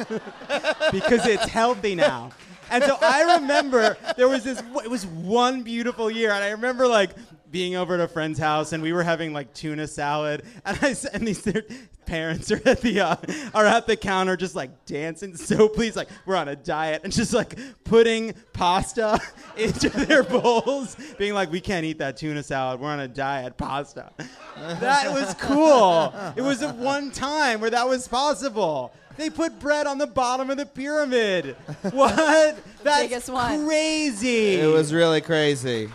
because 0.92 1.26
it's 1.26 1.48
healthy 1.48 1.96
now. 1.96 2.32
And 2.72 2.84
so 2.84 2.98
I 3.02 3.36
remember 3.36 3.98
there 4.18 4.28
was 4.28 4.44
this, 4.44 4.62
it 4.84 4.90
was 4.90 5.06
one 5.06 5.62
beautiful 5.62 6.10
year. 6.10 6.32
And 6.32 6.44
I 6.44 6.50
remember 6.52 6.88
like 6.88 7.12
being 7.54 7.76
over 7.76 7.94
at 7.94 8.00
a 8.02 8.08
friend's 8.08 8.40
house 8.40 8.74
and 8.74 8.82
we 8.84 8.92
were 8.92 9.04
having 9.04 9.32
like 9.32 9.54
tuna 9.54 9.88
salad. 9.88 10.44
And 10.66 10.78
I 10.82 10.90
s- 10.90 11.06
and 11.06 11.26
these 11.28 11.42
their 11.44 11.64
parents 12.06 12.52
are 12.52 12.62
at 12.68 12.82
the, 12.82 13.00
uh, 13.00 13.16
are 13.54 13.66
at 13.66 13.86
the 13.88 13.96
counter 13.96 14.36
just 14.36 14.56
like 14.56 14.86
dancing. 14.86 15.38
So 15.38 15.68
please, 15.70 15.96
like 15.96 16.10
we're 16.26 16.36
on 16.36 16.48
a 16.48 16.56
diet 16.56 17.02
and 17.04 17.14
just 17.14 17.32
like 17.32 17.58
putting 17.84 18.34
pasta 18.54 19.20
into 19.58 19.90
their 19.90 20.24
bowls, 20.24 20.98
being 21.18 21.34
like, 21.34 21.52
we 21.52 21.62
can't 21.62 21.86
eat 21.86 22.00
that 22.00 22.18
tuna 22.18 22.42
salad. 22.44 22.80
We're 22.82 22.90
on 22.90 23.00
a 23.02 23.08
diet, 23.08 23.56
pasta. 23.58 24.12
That 24.58 25.12
was 25.14 25.36
cool. 25.36 26.14
It 26.36 26.42
was 26.42 26.62
at 26.64 26.76
one 26.76 27.12
time 27.12 27.62
where 27.62 27.70
that 27.70 27.88
was 27.88 28.08
possible. 28.08 28.94
They 29.16 29.30
put 29.30 29.60
bread 29.60 29.86
on 29.86 30.00
the 30.00 30.08
bottom 30.08 30.50
of 30.50 30.58
the 30.58 30.66
pyramid. 30.66 31.56
What? 31.92 32.16
That's 32.84 33.04
biggest 33.04 33.30
one. 33.30 33.66
crazy. 33.68 34.56
It 34.56 34.66
was 34.74 34.92
really 34.92 35.22
crazy. 35.22 35.90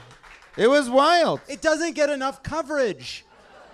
It 0.59 0.68
was 0.68 0.90
wild. 0.90 1.40
It 1.48 1.61
doesn't 1.62 1.94
get 1.94 2.11
enough 2.11 2.42
coverage. 2.42 3.24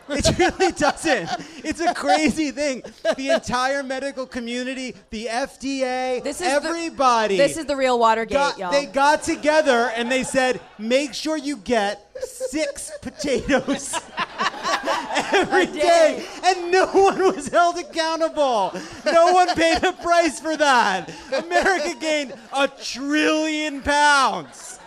It 0.06 0.38
really 0.38 0.72
doesn't. 0.72 1.30
It's 1.64 1.80
a 1.80 1.94
crazy 1.94 2.50
thing. 2.50 2.82
The 3.16 3.30
entire 3.30 3.82
medical 3.82 4.26
community, 4.26 4.94
the 5.08 5.28
FDA, 5.30 6.22
This 6.22 6.42
is 6.42 6.46
the- 6.46 6.52
everybody. 6.52 7.38
This 7.38 7.56
is 7.56 7.64
the 7.64 7.74
real 7.74 7.98
Watergate, 7.98 8.34
got, 8.36 8.58
y'all. 8.58 8.70
they 8.70 8.84
got 8.84 9.22
together 9.22 9.90
and 9.96 10.12
they 10.12 10.22
said, 10.22 10.60
make 10.78 11.14
sure 11.14 11.38
you 11.38 11.56
get 11.56 12.06
six 12.20 12.92
potatoes 13.00 13.94
every 15.32 15.66
day. 15.66 16.22
And 16.44 16.70
no 16.70 16.84
one 16.88 17.18
was 17.34 17.48
held 17.48 17.78
accountable. 17.78 18.74
No 19.06 19.32
one 19.32 19.48
paid 19.54 19.82
a 19.84 19.92
price 19.94 20.38
for 20.38 20.54
that. 20.54 21.10
America 21.32 21.94
gained 21.98 22.34
a 22.52 22.68
trillion 22.68 23.80
pounds. 23.80 24.78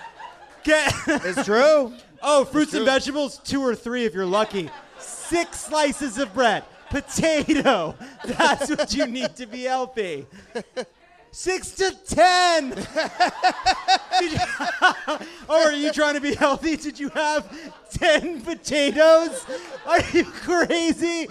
It's 1.08 1.46
true. 1.46 1.94
Oh, 2.22 2.44
fruits 2.46 2.74
and 2.74 2.84
vegetables, 2.86 3.40
two 3.44 3.62
or 3.62 3.76
three 3.76 4.06
if 4.06 4.14
you're 4.14 4.26
lucky. 4.26 4.70
Six 5.00 5.62
slices 5.62 6.18
of 6.18 6.34
bread, 6.34 6.64
potato. 6.90 7.96
That's 8.26 8.70
what 8.70 8.94
you 8.94 9.08
need 9.08 9.36
to 9.38 9.46
be 9.46 9.64
healthy. 9.64 10.26
Six 11.32 11.72
to 11.72 11.96
ten. 12.08 12.74
Oh, 15.50 15.66
are 15.66 15.72
you 15.72 15.92
trying 15.94 16.16
to 16.16 16.22
be 16.22 16.34
healthy? 16.34 16.76
Did 16.76 17.00
you 17.00 17.10
have 17.10 17.48
ten 17.92 18.42
potatoes? 18.42 19.46
Are 19.86 20.02
you 20.12 20.26
crazy? 20.26 21.28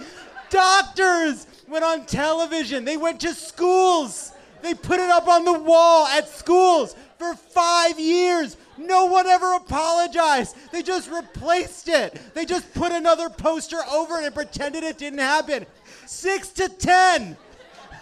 Doctors 0.49 1.45
went 1.67 1.83
on 1.83 2.05
television. 2.05 2.85
They 2.85 2.97
went 2.97 3.19
to 3.21 3.33
schools. 3.33 4.31
They 4.61 4.73
put 4.73 4.99
it 4.99 5.09
up 5.09 5.27
on 5.27 5.45
the 5.45 5.53
wall 5.59 6.07
at 6.07 6.27
schools 6.29 6.95
for 7.19 7.35
five 7.35 7.99
years. 7.99 8.57
No 8.77 9.05
one 9.05 9.27
ever 9.27 9.53
apologized. 9.53 10.55
They 10.71 10.83
just 10.83 11.09
replaced 11.09 11.87
it. 11.89 12.19
They 12.33 12.45
just 12.45 12.73
put 12.73 12.91
another 12.91 13.29
poster 13.29 13.79
over 13.91 14.19
it 14.19 14.25
and 14.25 14.35
pretended 14.35 14.83
it 14.83 14.97
didn't 14.97 15.19
happen. 15.19 15.65
Six 16.05 16.49
to 16.49 16.69
ten 16.69 17.37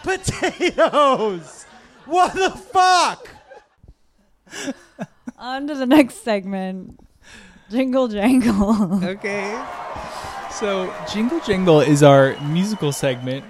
potatoes. 0.04 1.66
What 2.06 2.34
the 2.34 2.52
fuck? 2.52 3.28
On 5.38 5.68
to 5.68 5.76
the 5.76 5.86
next 5.86 6.24
segment. 6.24 7.00
Jingle 7.70 8.08
jangle. 8.08 9.04
Okay. 9.04 9.64
So, 10.52 10.94
Jingle 11.12 11.42
Jangle 11.42 11.82
is 11.82 12.02
our 12.02 12.40
musical 12.40 12.94
segment. 12.94 13.44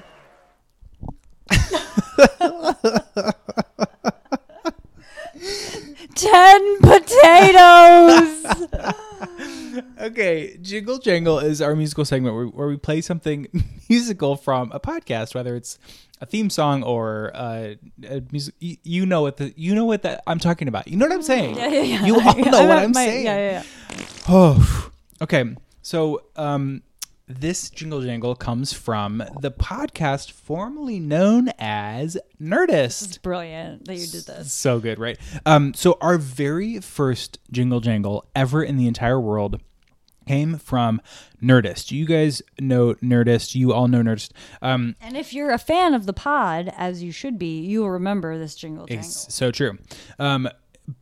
Ten 6.26 6.80
potatoes. 6.82 8.46
Okay, 10.00 10.58
Jingle 10.62 11.00
Jangle 11.00 11.40
is 11.40 11.62
our 11.62 11.76
musical 11.76 12.06
segment 12.06 12.34
where, 12.36 12.46
where 12.46 12.68
we 12.68 12.78
play 12.78 13.02
something 13.02 13.48
musical 13.90 14.36
from 14.38 14.72
a 14.72 14.80
podcast, 14.80 15.36
whether 15.36 15.56
it's 15.56 15.78
a 16.22 16.26
theme 16.26 16.50
song 16.50 16.82
or 16.84 17.32
uh, 17.34 17.74
a 18.08 18.22
music. 18.32 18.56
You, 18.60 18.78
you 18.84 19.06
know 19.06 19.22
what 19.22 19.36
the 19.38 19.54
you 19.58 19.76
know 19.76 19.84
what 19.86 20.04
that 20.04 20.24
I'm 20.28 20.40
talking 20.40 20.68
about. 20.70 20.88
You 20.88 20.96
know 20.98 21.06
what 21.08 21.14
I'm 21.16 21.22
saying. 21.22 21.58
Yeah, 21.58 21.68
yeah, 21.68 21.82
yeah. 21.82 22.06
You 22.06 22.16
all 22.16 22.22
know 22.38 22.60
I'm 22.62 22.68
what 22.70 22.78
I'm 22.78 22.92
my- 22.92 23.06
saying. 23.06 23.26
yeah, 23.26 23.64
yeah, 23.92 24.04
Oh, 24.30 24.90
okay. 25.22 25.44
So, 25.82 26.24
um, 26.38 26.82
this 27.28 27.70
jingle 27.72 28.02
jangle 28.02 28.36
comes 28.36 28.72
from 28.72 29.24
the 29.42 29.52
podcast 29.52 30.32
formerly 30.32 31.00
known 31.00 31.50
as 31.58 32.18
Nerdist. 32.42 33.22
Brilliant 33.22 33.86
that 33.86 33.96
you 33.96 34.06
did 34.08 34.26
this. 34.26 34.54
So 34.54 34.80
good, 34.80 35.00
right? 35.00 35.18
Um, 35.46 35.74
so 35.74 35.98
our 36.02 36.18
very 36.18 36.80
first 36.80 37.40
jingle 37.52 37.80
jangle 37.80 38.26
ever 38.36 38.64
in 38.64 38.78
the 38.78 38.88
entire 38.88 39.20
world 39.20 39.60
came 40.28 40.58
from 40.58 41.02
Nerdist. 41.42 41.88
Do 41.90 41.96
you 41.96 42.06
guys 42.06 42.42
know 42.60 42.96
Nerdist. 42.96 43.54
You 43.56 43.74
all 43.74 43.88
know 43.88 44.02
Nerdist. 44.02 44.32
Um, 44.62 44.96
And 45.02 45.16
if 45.16 45.34
you're 45.34 45.52
a 45.52 45.60
fan 45.60 45.94
of 45.94 46.06
the 46.08 46.14
pod, 46.14 46.72
as 46.76 47.04
you 47.04 47.12
should 47.12 47.38
be, 47.38 47.60
you 47.62 47.82
will 47.82 47.92
remember 47.92 48.38
this 48.38 48.56
jingle 48.56 48.88
jangle. 48.88 49.06
It's 49.06 49.34
so 49.34 49.52
true. 49.52 49.78
Um, 50.18 50.50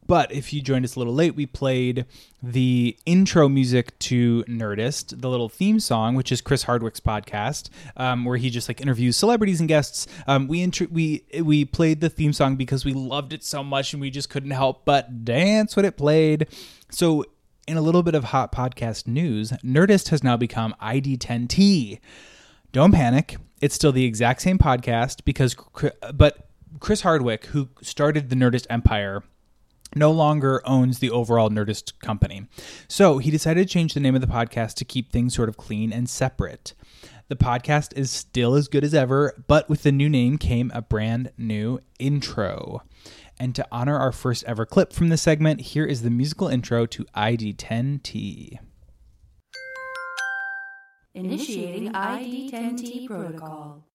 but 0.07 0.31
if 0.31 0.53
you 0.53 0.61
joined 0.61 0.85
us 0.85 0.95
a 0.95 0.99
little 0.99 1.13
late, 1.13 1.35
we 1.35 1.45
played 1.45 2.05
the 2.41 2.97
intro 3.05 3.49
music 3.49 3.97
to 3.99 4.43
Nerdist, 4.45 5.21
the 5.21 5.29
little 5.29 5.49
theme 5.49 5.79
song, 5.79 6.15
which 6.15 6.31
is 6.31 6.41
Chris 6.41 6.63
Hardwick's 6.63 6.99
podcast, 6.99 7.69
um, 7.97 8.25
where 8.25 8.37
he 8.37 8.49
just 8.49 8.69
like 8.69 8.81
interviews 8.81 9.17
celebrities 9.17 9.59
and 9.59 9.67
guests. 9.67 10.07
Um, 10.27 10.47
we 10.47 10.61
intro- 10.61 10.87
we 10.89 11.23
we 11.41 11.65
played 11.65 12.01
the 12.01 12.09
theme 12.09 12.33
song 12.33 12.55
because 12.55 12.85
we 12.85 12.93
loved 12.93 13.33
it 13.33 13.43
so 13.43 13.63
much, 13.63 13.93
and 13.93 14.01
we 14.01 14.09
just 14.09 14.29
couldn't 14.29 14.51
help 14.51 14.85
but 14.85 15.25
dance 15.25 15.75
when 15.75 15.85
it 15.85 15.97
played. 15.97 16.47
So. 16.89 17.25
In 17.65 17.77
a 17.77 17.81
little 17.81 18.03
bit 18.03 18.13
of 18.13 18.25
hot 18.25 18.51
podcast 18.51 19.07
news, 19.07 19.51
Nerdist 19.63 20.09
has 20.09 20.21
now 20.21 20.35
become 20.35 20.75
ID10T. 20.81 22.01
Don't 22.73 22.91
panic. 22.91 23.37
It's 23.61 23.73
still 23.73 23.93
the 23.93 24.03
exact 24.03 24.41
same 24.41 24.57
podcast 24.57 25.23
because, 25.23 25.55
but 26.13 26.49
Chris 26.81 26.99
Hardwick, 26.99 27.45
who 27.45 27.69
started 27.81 28.29
the 28.29 28.35
Nerdist 28.35 28.65
empire, 28.69 29.23
no 29.95 30.11
longer 30.11 30.61
owns 30.65 30.99
the 30.99 31.09
overall 31.09 31.49
Nerdist 31.49 31.99
company. 31.99 32.45
So 32.87 33.17
he 33.17 33.31
decided 33.31 33.67
to 33.67 33.73
change 33.73 33.93
the 33.93 33.99
name 33.99 34.15
of 34.15 34.21
the 34.21 34.27
podcast 34.27 34.75
to 34.75 34.85
keep 34.85 35.11
things 35.11 35.35
sort 35.35 35.49
of 35.49 35.57
clean 35.57 35.91
and 35.93 36.09
separate. 36.09 36.73
The 37.29 37.35
podcast 37.35 37.97
is 37.97 38.11
still 38.11 38.55
as 38.55 38.67
good 38.67 38.83
as 38.83 38.93
ever, 38.93 39.43
but 39.47 39.69
with 39.69 39.83
the 39.83 39.91
new 39.91 40.09
name 40.09 40.37
came 40.37 40.71
a 40.73 40.81
brand 40.81 41.31
new 41.37 41.79
intro. 41.97 42.83
And 43.39 43.55
to 43.55 43.65
honor 43.71 43.97
our 43.97 44.11
first 44.11 44.43
ever 44.45 44.65
clip 44.65 44.93
from 44.93 45.09
this 45.09 45.21
segment, 45.21 45.61
here 45.61 45.85
is 45.85 46.01
the 46.01 46.09
musical 46.09 46.47
intro 46.47 46.85
to 46.85 47.05
ID10T. 47.15 48.59
Initiating 51.15 51.91
ID10T 51.93 53.07
protocol. 53.07 53.87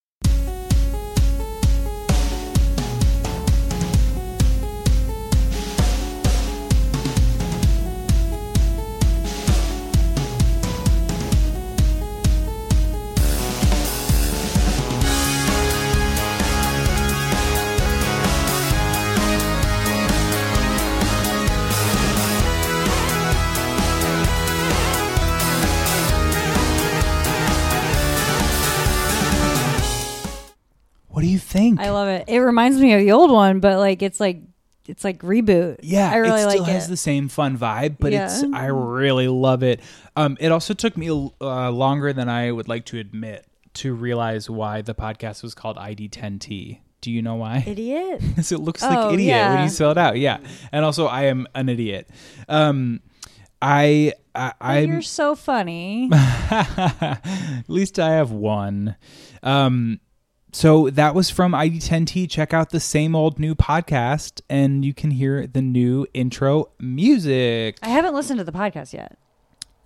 What 31.18 31.22
do 31.22 31.30
you 31.30 31.40
think? 31.40 31.80
I 31.80 31.90
love 31.90 32.06
it. 32.06 32.26
It 32.28 32.38
reminds 32.38 32.78
me 32.78 32.92
of 32.92 33.00
the 33.00 33.10
old 33.10 33.32
one, 33.32 33.58
but 33.58 33.78
like 33.80 34.02
it's 34.02 34.20
like 34.20 34.40
it's 34.86 35.02
like 35.02 35.18
reboot. 35.22 35.78
Yeah, 35.82 36.12
I 36.12 36.18
really 36.18 36.30
like 36.44 36.46
it 36.46 36.50
still 36.50 36.62
like 36.62 36.72
has 36.72 36.86
it. 36.86 36.90
the 36.90 36.96
same 36.96 37.26
fun 37.28 37.58
vibe, 37.58 37.96
but 37.98 38.12
it's 38.12 38.44
I 38.54 38.66
really 38.66 39.26
love 39.26 39.64
it. 39.64 39.80
Um, 40.14 40.36
it 40.38 40.52
also 40.52 40.74
took 40.74 40.96
me 40.96 41.10
uh, 41.10 41.70
longer 41.72 42.12
than 42.12 42.28
I 42.28 42.52
would 42.52 42.68
like 42.68 42.84
to 42.84 43.00
admit 43.00 43.44
to 43.74 43.94
realize 43.94 44.48
why 44.48 44.80
the 44.82 44.94
podcast 44.94 45.42
was 45.42 45.56
called 45.56 45.76
ID10T. 45.76 46.78
Do 47.00 47.10
you 47.10 47.20
know 47.20 47.34
why? 47.34 47.64
Idiot. 47.66 48.20
Because 48.28 48.52
it 48.52 48.60
looks 48.60 48.84
Oh, 48.84 48.88
like 48.88 49.14
idiot 49.14 49.18
when 49.18 49.26
yeah. 49.56 49.64
you 49.64 49.70
spell 49.70 49.90
it 49.90 49.98
out. 49.98 50.18
Yeah, 50.18 50.38
and 50.70 50.84
also 50.84 51.06
I 51.06 51.24
am 51.24 51.48
an 51.56 51.68
idiot. 51.68 52.08
Um, 52.48 53.00
I 53.60 54.12
I 54.36 54.52
I'm, 54.60 54.88
You're 54.92 55.02
so 55.02 55.34
funny. 55.34 56.10
at 56.12 57.64
least 57.66 57.98
I 57.98 58.10
have 58.12 58.30
one. 58.30 58.94
Um, 59.42 59.98
so 60.52 60.90
that 60.90 61.14
was 61.14 61.30
from 61.30 61.52
ID10T. 61.52 62.28
Check 62.30 62.52
out 62.54 62.70
the 62.70 62.80
same 62.80 63.14
old 63.14 63.38
new 63.38 63.54
podcast, 63.54 64.40
and 64.48 64.84
you 64.84 64.94
can 64.94 65.10
hear 65.10 65.46
the 65.46 65.62
new 65.62 66.06
intro 66.14 66.70
music. 66.78 67.78
I 67.82 67.88
haven't 67.88 68.14
listened 68.14 68.38
to 68.38 68.44
the 68.44 68.52
podcast 68.52 68.92
yet. 68.92 69.18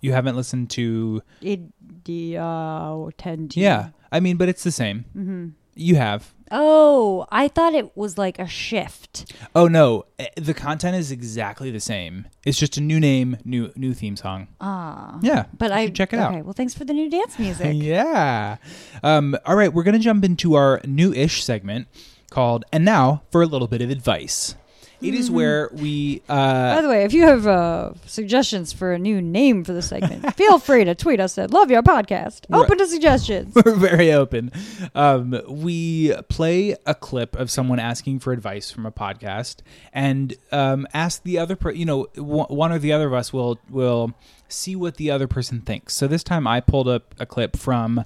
You 0.01 0.11
haven't 0.11 0.35
listened 0.35 0.69
to, 0.71 1.21
It, 1.41 1.61
the 2.05 2.37
uh, 2.37 3.09
10 3.17 3.49
yeah. 3.53 3.89
I 4.11 4.19
mean, 4.19 4.37
but 4.37 4.49
it's 4.49 4.63
the 4.63 4.71
same. 4.71 5.05
Mhm. 5.15 5.53
You 5.75 5.95
have. 5.95 6.33
Oh, 6.51 7.25
I 7.31 7.47
thought 7.47 7.73
it 7.73 7.97
was 7.97 8.17
like 8.17 8.37
a 8.37 8.47
shift. 8.47 9.33
Oh 9.55 9.67
no, 9.67 10.05
eh, 10.19 10.27
the 10.35 10.53
content 10.53 10.95
is 10.95 11.11
exactly 11.11 11.71
the 11.71 11.79
same. 11.79 12.27
It's 12.45 12.59
just 12.59 12.77
a 12.77 12.81
new 12.81 12.99
name, 12.99 13.37
new 13.43 13.71
new 13.75 13.93
theme 13.95 14.15
song. 14.15 14.49
Ah. 14.61 15.17
Yeah, 15.23 15.45
But 15.57 15.71
I 15.71 15.87
check 15.87 16.13
it 16.13 16.17
okay, 16.17 16.37
out. 16.39 16.45
well, 16.45 16.53
thanks 16.53 16.75
for 16.75 16.85
the 16.85 16.93
new 16.93 17.09
dance 17.09 17.39
music. 17.39 17.73
Yeah. 17.75 18.57
Um, 19.01 19.35
all 19.45 19.55
right, 19.55 19.73
we're 19.73 19.83
going 19.83 19.93
to 19.97 19.99
jump 19.99 20.23
into 20.23 20.53
our 20.53 20.79
new 20.85 21.11
ish 21.13 21.43
segment 21.43 21.87
called 22.29 22.65
And 22.71 22.85
Now 22.85 23.23
for 23.31 23.41
a 23.41 23.45
Little 23.47 23.67
Bit 23.67 23.81
of 23.81 23.89
Advice. 23.89 24.55
It 25.03 25.13
is 25.13 25.29
where 25.29 25.69
we. 25.73 26.19
By 26.27 26.33
Uh, 26.77 26.81
the 26.81 26.87
way, 26.87 27.03
if 27.03 27.13
you 27.13 27.23
have 27.23 27.45
uh, 27.45 27.93
suggestions 28.05 28.71
for 28.71 28.93
a 28.93 28.97
new 28.99 29.21
name 29.21 29.63
for 29.65 29.73
the 29.73 29.81
segment, 29.81 30.33
feel 30.35 30.59
free 30.59 30.85
to 30.85 30.95
tweet 30.95 31.19
us 31.19 31.37
at 31.37 31.51
Love 31.51 31.69
Your 31.69 31.83
Podcast. 31.83 32.45
Open 32.51 32.77
to 32.77 32.87
suggestions. 32.87 33.53
we're 33.65 33.75
very 33.75 34.13
open. 34.13 34.51
Um, 34.95 35.39
we 35.47 36.13
play 36.29 36.75
a 36.85 36.95
clip 36.95 37.35
of 37.35 37.51
someone 37.51 37.79
asking 37.79 38.19
for 38.19 38.31
advice 38.31 38.71
from 38.71 38.85
a 38.85 38.91
podcast, 38.91 39.57
and 39.91 40.33
um, 40.51 40.87
ask 40.93 41.23
the 41.23 41.37
other. 41.37 41.55
Per- 41.57 41.71
you 41.71 41.85
know, 41.85 42.05
w- 42.15 42.45
one 42.45 42.71
or 42.71 42.79
the 42.79 42.93
other 42.93 43.07
of 43.07 43.13
us 43.13 43.33
will 43.33 43.59
will 43.69 44.13
see 44.47 44.75
what 44.75 44.95
the 44.95 45.11
other 45.11 45.27
person 45.27 45.59
thinks. 45.61 45.93
So 45.95 46.07
this 46.07 46.23
time, 46.23 46.47
I 46.47 46.61
pulled 46.61 46.87
up 46.87 47.13
a 47.19 47.25
clip 47.25 47.57
from 47.57 48.05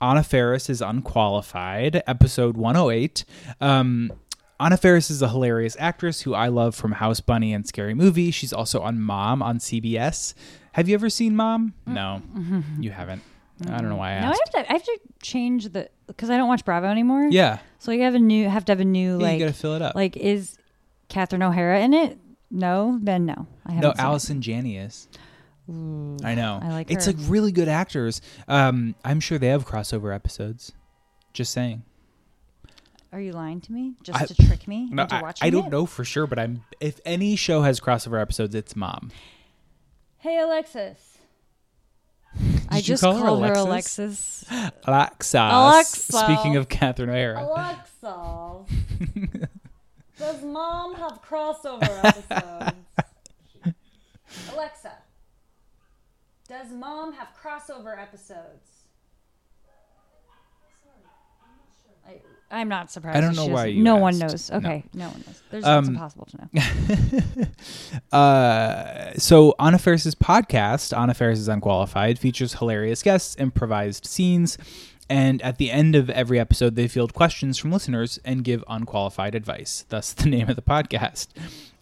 Anna 0.00 0.22
Faris 0.22 0.70
is 0.70 0.80
unqualified, 0.80 2.02
episode 2.06 2.56
one 2.56 2.74
hundred 2.74 2.90
eight. 2.92 3.24
Um, 3.60 4.12
Anna 4.60 4.76
Faris 4.76 5.10
is 5.10 5.22
a 5.22 5.28
hilarious 5.28 5.76
actress 5.78 6.22
who 6.22 6.34
I 6.34 6.48
love 6.48 6.74
from 6.74 6.92
House 6.92 7.20
Bunny 7.20 7.52
and 7.54 7.66
Scary 7.66 7.94
Movie. 7.94 8.30
She's 8.30 8.52
also 8.52 8.80
on 8.80 9.00
Mom 9.00 9.42
on 9.42 9.58
CBS. 9.58 10.34
Have 10.72 10.88
you 10.88 10.94
ever 10.94 11.08
seen 11.10 11.36
Mom? 11.36 11.74
No, 11.86 12.22
you 12.80 12.90
haven't. 12.90 13.22
I 13.66 13.78
don't 13.78 13.88
know 13.88 13.96
why 13.96 14.12
I 14.16 14.20
Now 14.20 14.28
I 14.28 14.30
asked. 14.30 14.40
have 14.54 14.64
to. 14.66 14.70
I 14.70 14.72
have 14.74 14.84
to 14.84 14.98
change 15.22 15.68
the 15.70 15.88
because 16.06 16.30
I 16.30 16.36
don't 16.36 16.48
watch 16.48 16.64
Bravo 16.64 16.86
anymore. 16.88 17.28
Yeah, 17.30 17.58
So 17.78 17.90
you 17.92 18.02
have 18.02 18.14
a 18.14 18.18
new. 18.18 18.48
Have 18.48 18.64
to 18.66 18.72
have 18.72 18.80
a 18.80 18.84
new 18.84 19.16
Yeah, 19.18 19.22
like. 19.24 19.38
you 19.40 19.46
gotta 19.46 19.56
fill 19.56 19.74
it 19.74 19.82
up. 19.82 19.94
Like 19.94 20.16
is 20.16 20.56
Catherine 21.08 21.42
O'Hara 21.42 21.80
in 21.80 21.92
it? 21.94 22.18
No. 22.50 22.98
Then 23.02 23.26
no. 23.26 23.46
I 23.66 23.72
haven't 23.72 23.82
no, 23.82 23.90
seen 23.94 23.98
it. 24.00 24.02
Allison 24.08 24.42
Janney 24.42 24.76
is. 24.78 25.08
I 25.68 26.34
know. 26.34 26.60
I 26.62 26.68
like 26.70 26.90
It's 26.90 27.06
her. 27.06 27.12
like 27.12 27.20
really 27.28 27.52
good 27.52 27.68
actors. 27.68 28.22
Um, 28.46 28.94
I'm 29.04 29.20
sure 29.20 29.38
they 29.38 29.48
have 29.48 29.66
crossover 29.66 30.14
episodes. 30.14 30.72
Just 31.34 31.52
saying. 31.52 31.82
Are 33.12 33.20
you 33.20 33.32
lying 33.32 33.60
to 33.62 33.72
me 33.72 33.94
just 34.02 34.20
I- 34.20 34.26
to 34.26 34.34
trick 34.46 34.68
me 34.68 34.88
No, 34.90 35.04
into 35.04 35.14
I, 35.16 35.22
watching 35.22 35.46
I 35.46 35.50
don't 35.50 35.66
it? 35.66 35.70
know 35.70 35.86
for 35.86 36.04
sure, 36.04 36.26
but 36.26 36.38
I'm. 36.38 36.62
If 36.80 37.00
any 37.06 37.36
show 37.36 37.62
has 37.62 37.80
crossover 37.80 38.20
episodes, 38.20 38.54
it's 38.54 38.76
Mom. 38.76 39.10
Hey 40.18 40.38
Alexis. 40.38 41.16
I 42.68 42.76
Did 42.76 42.76
you 42.76 42.82
just 42.82 43.02
call 43.02 43.14
her 43.16 43.24
called 43.24 43.44
her 43.46 43.52
Alexis? 43.54 44.44
Alexis. 44.50 44.78
Alexa. 44.86 45.38
Alexa. 45.50 46.12
Speaking 46.12 46.56
of 46.56 46.68
Catherine 46.68 47.08
O'Hara. 47.08 47.42
Alexa. 48.02 48.64
Does 50.18 50.42
mom 50.42 50.94
have 50.96 51.22
crossover 51.22 52.04
episodes? 52.04 52.76
Alexa. 54.52 54.92
Does 56.48 56.70
mom 56.72 57.12
have 57.14 57.28
crossover 57.42 57.98
episodes? 57.98 58.77
I, 62.08 62.20
I'm 62.50 62.68
not 62.68 62.90
surprised. 62.90 63.16
I 63.16 63.20
don't 63.20 63.36
know 63.36 63.46
why 63.46 63.66
you 63.66 63.82
No 63.82 63.96
one 63.96 64.14
asked. 64.22 64.50
knows. 64.50 64.50
No. 64.50 64.56
Okay, 64.56 64.84
no, 64.94 65.08
one 65.08 65.24
knows. 65.26 65.42
There's 65.50 65.64
Um, 65.64 65.78
it's 65.80 65.88
impossible 65.88 66.26
to 66.30 66.36
know. 66.40 67.46
Uh, 68.12 69.12
so 69.18 69.54
Anna 69.58 69.78
Faris's 69.78 70.14
podcast, 70.14 70.96
Anna 70.96 71.12
Faris 71.14 71.38
is 71.38 71.48
Unqualified, 71.48 72.18
features 72.18 72.54
hilarious 72.54 73.02
guests, 73.02 73.36
improvised 73.38 74.06
scenes, 74.06 74.56
and 75.10 75.40
at 75.42 75.58
the 75.58 75.70
end 75.70 75.94
of 75.94 76.08
every 76.10 76.38
episode, 76.38 76.74
they 76.74 76.88
field 76.88 77.14
questions 77.14 77.58
from 77.58 77.70
listeners 77.72 78.18
and 78.24 78.44
give 78.44 78.62
unqualified 78.68 79.34
advice. 79.34 79.84
Thus, 79.88 80.12
the 80.12 80.28
name 80.28 80.48
of 80.48 80.56
the 80.56 80.62
podcast. 80.62 81.28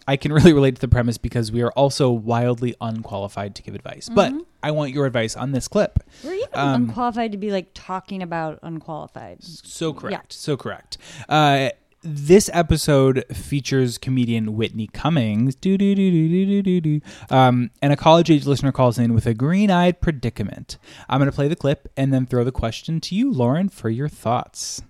I 0.08 0.16
can 0.16 0.32
really 0.32 0.52
relate 0.52 0.76
to 0.76 0.80
the 0.80 0.88
premise 0.88 1.18
because 1.18 1.50
we 1.50 1.62
are 1.62 1.72
also 1.72 2.10
wildly 2.10 2.74
unqualified 2.80 3.54
to 3.56 3.62
give 3.62 3.74
advice. 3.74 4.08
But 4.08 4.32
I 4.62 4.70
want 4.70 4.92
your 4.92 5.06
advice 5.06 5.36
on 5.36 5.52
this 5.52 5.68
clip. 5.68 5.98
We're 6.24 6.34
even 6.34 6.48
Um, 6.54 6.74
unqualified 6.84 7.32
to 7.32 7.38
be 7.38 7.50
like 7.50 7.70
talking 7.74 8.22
about 8.22 8.58
unqualified. 8.62 9.42
So 9.42 9.92
correct. 9.92 10.32
So 10.32 10.56
correct. 10.56 10.98
Uh, 11.28 11.70
this 12.02 12.48
episode 12.52 13.24
features 13.34 13.98
comedian 13.98 14.54
Whitney 14.54 14.86
Cummings, 14.86 15.56
doo 15.56 15.76
doo 15.76 15.94
doo 15.96 16.10
doo 16.10 16.28
doo 16.28 16.62
doo 16.62 16.80
doo, 16.80 17.00
um, 17.30 17.70
and 17.82 17.92
a 17.92 17.96
college 17.96 18.30
age 18.30 18.46
listener 18.46 18.70
calls 18.70 18.96
in 18.98 19.12
with 19.12 19.26
a 19.26 19.34
green 19.34 19.72
eyed 19.72 20.00
predicament. 20.00 20.78
I'm 21.08 21.18
going 21.18 21.28
to 21.30 21.34
play 21.34 21.48
the 21.48 21.56
clip 21.56 21.88
and 21.96 22.12
then 22.12 22.24
throw 22.26 22.44
the 22.44 22.52
question 22.52 23.00
to 23.00 23.16
you, 23.16 23.32
Lauren, 23.32 23.68
for 23.68 23.90
your 23.90 24.08
thoughts. 24.08 24.82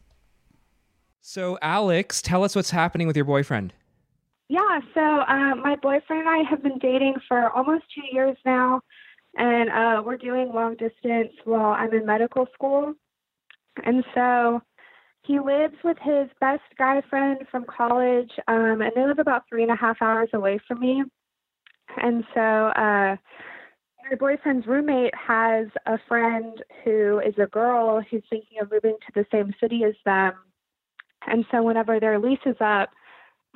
So, 1.22 1.58
Alex, 1.62 2.20
tell 2.20 2.44
us 2.44 2.54
what's 2.54 2.70
happening 2.70 3.06
with 3.06 3.16
your 3.16 3.24
boyfriend. 3.24 3.72
Yeah, 4.76 4.82
so 4.94 5.00
uh, 5.00 5.54
my 5.56 5.76
boyfriend 5.76 6.26
and 6.26 6.28
I 6.28 6.48
have 6.50 6.62
been 6.62 6.78
dating 6.78 7.14
for 7.28 7.50
almost 7.50 7.84
two 7.94 8.02
years 8.12 8.36
now, 8.44 8.80
and 9.36 9.70
uh, 9.70 10.02
we're 10.04 10.16
doing 10.16 10.52
long 10.52 10.76
distance 10.76 11.32
while 11.44 11.72
I'm 11.72 11.92
in 11.94 12.04
medical 12.04 12.46
school. 12.52 12.94
And 13.84 14.04
so 14.14 14.60
he 15.22 15.38
lives 15.38 15.76
with 15.82 15.96
his 16.02 16.28
best 16.40 16.62
guy 16.78 17.02
friend 17.08 17.38
from 17.50 17.64
college, 17.64 18.30
um, 18.48 18.82
and 18.82 18.92
they 18.94 19.06
live 19.06 19.18
about 19.18 19.44
three 19.48 19.62
and 19.62 19.72
a 19.72 19.76
half 19.76 19.96
hours 20.02 20.28
away 20.34 20.58
from 20.66 20.80
me. 20.80 21.04
And 21.96 22.24
so 22.34 22.40
uh, 22.40 23.16
my 24.10 24.16
boyfriend's 24.18 24.66
roommate 24.66 25.14
has 25.14 25.68
a 25.86 25.98
friend 26.06 26.62
who 26.84 27.20
is 27.20 27.34
a 27.38 27.46
girl 27.46 28.02
who's 28.10 28.22
thinking 28.28 28.58
of 28.60 28.70
moving 28.70 28.96
to 29.06 29.12
the 29.14 29.26
same 29.32 29.54
city 29.58 29.84
as 29.84 29.94
them. 30.04 30.34
And 31.26 31.44
so 31.50 31.62
whenever 31.62 31.98
their 31.98 32.18
lease 32.18 32.38
is 32.44 32.56
up, 32.60 32.90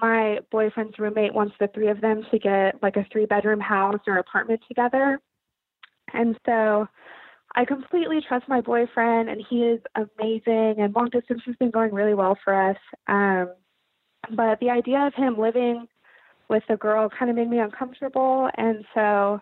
my 0.01 0.39
boyfriend's 0.51 0.99
roommate 0.99 1.35
wants 1.35 1.55
the 1.61 1.69
three 1.69 1.89
of 1.89 2.01
them 2.01 2.25
to 2.31 2.39
get 2.39 2.83
like 2.83 2.97
a 2.97 3.07
three 3.13 3.27
bedroom 3.27 3.61
house 3.61 4.01
or 4.07 4.19
apartment 4.19 4.61
together. 4.69 5.21
And 6.13 6.39
so 6.47 6.89
I 7.55 7.65
completely 7.65 8.21
trust 8.27 8.49
my 8.49 8.61
boyfriend 8.61 9.29
and 9.29 9.43
he 9.49 9.63
is 9.65 9.81
amazing 9.95 10.77
and 10.79 10.95
long 10.95 11.09
distance 11.11 11.43
has 11.47 11.57
been 11.57 11.71
going 11.71 11.93
really 11.93 12.15
well 12.15 12.37
for 12.45 12.71
us. 12.71 12.77
Um 13.09 13.51
but 14.37 14.61
the 14.61 14.71
idea 14.71 15.07
of 15.07 15.15
him 15.15 15.39
living 15.39 15.87
with 16.49 16.63
a 16.69 16.77
girl 16.77 17.09
kind 17.09 17.31
of 17.31 17.37
made 17.37 17.49
me 17.49 17.59
uncomfortable 17.59 18.49
and 18.57 18.85
so 18.95 19.41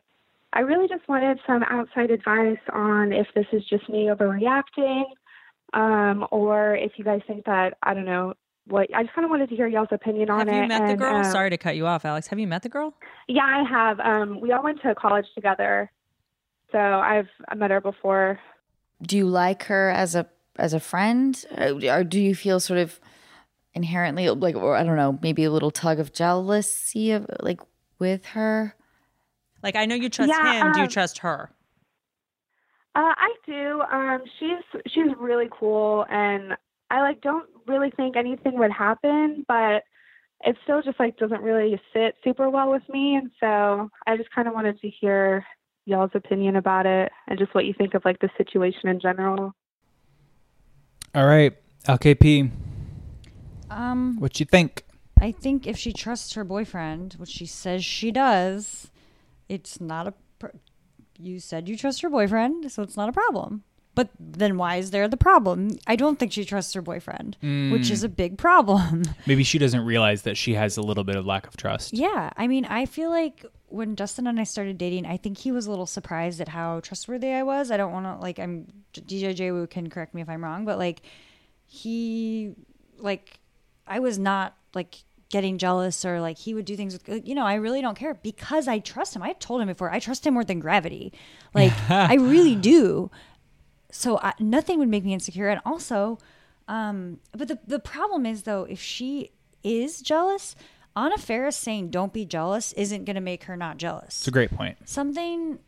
I 0.52 0.60
really 0.60 0.88
just 0.88 1.06
wanted 1.08 1.38
some 1.46 1.62
outside 1.64 2.10
advice 2.10 2.58
on 2.72 3.12
if 3.12 3.26
this 3.34 3.46
is 3.52 3.62
just 3.68 3.88
me 3.88 4.06
overreacting 4.06 5.04
um 5.74 6.26
or 6.30 6.74
if 6.76 6.92
you 6.96 7.04
guys 7.04 7.20
think 7.26 7.44
that 7.44 7.76
I 7.82 7.94
don't 7.94 8.04
know 8.04 8.34
what 8.68 8.88
I 8.94 9.02
just 9.02 9.14
kind 9.14 9.24
of 9.24 9.30
wanted 9.30 9.48
to 9.50 9.56
hear 9.56 9.66
y'all's 9.66 9.88
opinion 9.90 10.30
on 10.30 10.48
it. 10.48 10.52
Have 10.52 10.56
it. 10.58 10.62
you 10.62 10.68
met 10.68 10.88
the 10.88 10.96
girl? 10.96 11.16
um, 11.16 11.24
Sorry 11.24 11.50
to 11.50 11.56
cut 11.58 11.76
you 11.76 11.86
off, 11.86 12.04
Alex. 12.04 12.26
Have 12.28 12.38
you 12.38 12.46
met 12.46 12.62
the 12.62 12.68
girl? 12.68 12.94
Yeah, 13.28 13.42
I 13.44 13.62
have. 13.68 14.00
Um, 14.00 14.40
we 14.40 14.52
all 14.52 14.62
went 14.62 14.80
to 14.82 14.94
college 14.94 15.26
together, 15.34 15.90
so 16.72 16.78
I've 16.78 17.28
I 17.48 17.54
met 17.54 17.70
her 17.70 17.80
before. 17.80 18.38
do 19.02 19.16
you 19.16 19.26
like 19.26 19.64
her 19.64 19.90
as 19.90 20.14
a 20.14 20.26
as 20.58 20.72
a 20.74 20.80
friend 20.80 21.44
Uh, 21.56 21.74
or 21.88 22.02
do 22.04 22.20
you 22.20 22.34
feel 22.34 22.58
sort 22.60 22.80
of 22.80 22.98
inherently 23.74 24.28
like 24.30 24.56
or 24.56 24.74
i 24.74 24.82
don't 24.82 24.96
know 24.96 25.16
maybe 25.22 25.44
a 25.44 25.50
little 25.52 25.70
tug 25.70 26.00
of 26.00 26.12
jealousy 26.12 27.12
of 27.12 27.26
like 27.40 27.60
with 28.00 28.24
her 28.34 28.74
Like 29.62 29.76
I 29.76 29.86
know 29.86 29.94
you 29.94 30.08
trust 30.08 30.30
Yeah, 30.30 30.52
him. 30.64 30.72
Do 30.72 30.78
you 30.80 30.84
um, 30.86 30.90
trust 30.90 31.18
her? 31.18 31.50
Uh, 32.94 33.14
I 33.28 33.32
do. 33.46 33.80
Um, 33.82 34.22
she's 34.38 34.82
she's 34.92 35.12
really 35.18 35.48
cool, 35.58 36.04
and 36.10 36.56
I 36.90 37.00
like 37.02 37.20
don't 37.20 37.48
really 37.66 37.90
think 37.90 38.16
anything 38.16 38.58
would 38.58 38.72
happen, 38.72 39.44
but 39.46 39.82
it 40.44 40.56
still 40.62 40.82
just 40.82 40.98
like 41.00 41.16
doesn't 41.16 41.42
really 41.42 41.80
sit 41.92 42.14
super 42.22 42.48
well 42.48 42.70
with 42.70 42.88
me, 42.88 43.16
and 43.16 43.30
so 43.40 43.90
I 44.06 44.16
just 44.16 44.30
kind 44.30 44.48
of 44.48 44.54
wanted 44.54 44.80
to 44.80 44.90
hear 44.90 45.44
y'all's 45.84 46.10
opinion 46.14 46.56
about 46.56 46.86
it 46.86 47.10
and 47.26 47.38
just 47.38 47.54
what 47.54 47.64
you 47.64 47.74
think 47.76 47.94
of 47.94 48.04
like 48.04 48.20
the 48.20 48.28
situation 48.36 48.88
in 48.88 49.00
general. 49.00 49.52
All 51.14 51.26
right, 51.26 51.54
LKP, 51.84 52.50
Um, 53.70 54.18
what 54.18 54.38
you 54.38 54.46
think? 54.46 54.84
I 55.20 55.32
think 55.32 55.66
if 55.66 55.76
she 55.76 55.92
trusts 55.92 56.34
her 56.34 56.44
boyfriend, 56.44 57.14
which 57.14 57.30
she 57.30 57.46
says 57.46 57.84
she 57.84 58.12
does, 58.12 58.90
it's 59.48 59.80
not 59.80 60.06
a. 60.06 60.14
Pr- 60.38 60.56
you 61.18 61.40
said 61.40 61.68
you 61.68 61.76
trust 61.76 62.02
your 62.02 62.10
boyfriend, 62.10 62.70
so 62.70 62.82
it's 62.82 62.96
not 62.96 63.08
a 63.08 63.12
problem. 63.12 63.64
But 63.98 64.10
then 64.20 64.56
why 64.58 64.76
is 64.76 64.92
there 64.92 65.08
the 65.08 65.16
problem? 65.16 65.70
I 65.88 65.96
don't 65.96 66.20
think 66.20 66.30
she 66.32 66.44
trusts 66.44 66.72
her 66.74 66.82
boyfriend, 66.82 67.36
which 67.42 67.88
Mm. 67.88 67.90
is 67.90 68.04
a 68.04 68.08
big 68.08 68.38
problem. 68.38 69.02
Maybe 69.26 69.42
she 69.42 69.58
doesn't 69.58 69.84
realize 69.84 70.22
that 70.22 70.36
she 70.36 70.54
has 70.54 70.76
a 70.76 70.82
little 70.82 71.02
bit 71.02 71.16
of 71.16 71.26
lack 71.26 71.48
of 71.48 71.56
trust. 71.56 71.92
Yeah, 71.92 72.30
I 72.36 72.46
mean, 72.46 72.64
I 72.64 72.86
feel 72.86 73.10
like 73.10 73.44
when 73.66 73.96
Dustin 73.96 74.28
and 74.28 74.38
I 74.38 74.44
started 74.44 74.78
dating, 74.78 75.04
I 75.04 75.16
think 75.16 75.36
he 75.38 75.50
was 75.50 75.66
a 75.66 75.70
little 75.70 75.84
surprised 75.84 76.40
at 76.40 76.48
how 76.48 76.78
trustworthy 76.78 77.32
I 77.32 77.42
was. 77.42 77.72
I 77.72 77.76
don't 77.76 77.90
want 77.92 78.06
to 78.06 78.14
like 78.22 78.38
I'm 78.38 78.68
DJ 78.94 79.52
Wu 79.52 79.66
can 79.66 79.90
correct 79.90 80.14
me 80.14 80.22
if 80.22 80.28
I'm 80.28 80.44
wrong, 80.44 80.64
but 80.64 80.78
like 80.78 81.02
he 81.66 82.52
like 82.98 83.38
I 83.86 83.98
was 84.00 84.18
not 84.18 84.54
like 84.74 84.96
getting 85.30 85.58
jealous 85.58 86.04
or 86.04 86.20
like 86.20 86.38
he 86.38 86.54
would 86.54 86.64
do 86.64 86.76
things 86.76 86.94
with 86.94 87.26
you 87.26 87.34
know 87.34 87.44
I 87.44 87.54
really 87.54 87.82
don't 87.82 87.96
care 87.98 88.14
because 88.14 88.68
I 88.68 88.78
trust 88.78 89.14
him. 89.16 89.22
I 89.22 89.32
told 89.34 89.60
him 89.60 89.68
before 89.68 89.90
I 89.90 89.98
trust 89.98 90.26
him 90.26 90.34
more 90.34 90.44
than 90.44 90.60
gravity. 90.60 91.12
Like 91.54 91.72
I 91.90 92.14
really 92.14 92.54
do. 92.54 93.10
So 93.90 94.18
I, 94.18 94.34
nothing 94.38 94.78
would 94.78 94.88
make 94.88 95.04
me 95.04 95.12
insecure 95.14 95.48
and 95.48 95.60
also 95.64 96.18
um 96.68 97.20
but 97.32 97.48
the 97.48 97.58
the 97.66 97.78
problem 97.78 98.26
is 98.26 98.42
though 98.42 98.64
if 98.64 98.80
she 98.80 99.30
is 99.64 100.02
jealous 100.02 100.54
Anna 100.98 101.16
Faris 101.16 101.56
saying 101.56 101.90
"Don't 101.90 102.12
be 102.12 102.24
jealous" 102.24 102.72
isn't 102.72 103.04
going 103.04 103.14
to 103.14 103.20
make 103.20 103.44
her 103.44 103.56
not 103.56 103.76
jealous. 103.76 104.18
It's 104.18 104.26
a 104.28 104.32
great 104.32 104.50
point. 104.50 104.76
Something 104.84 105.60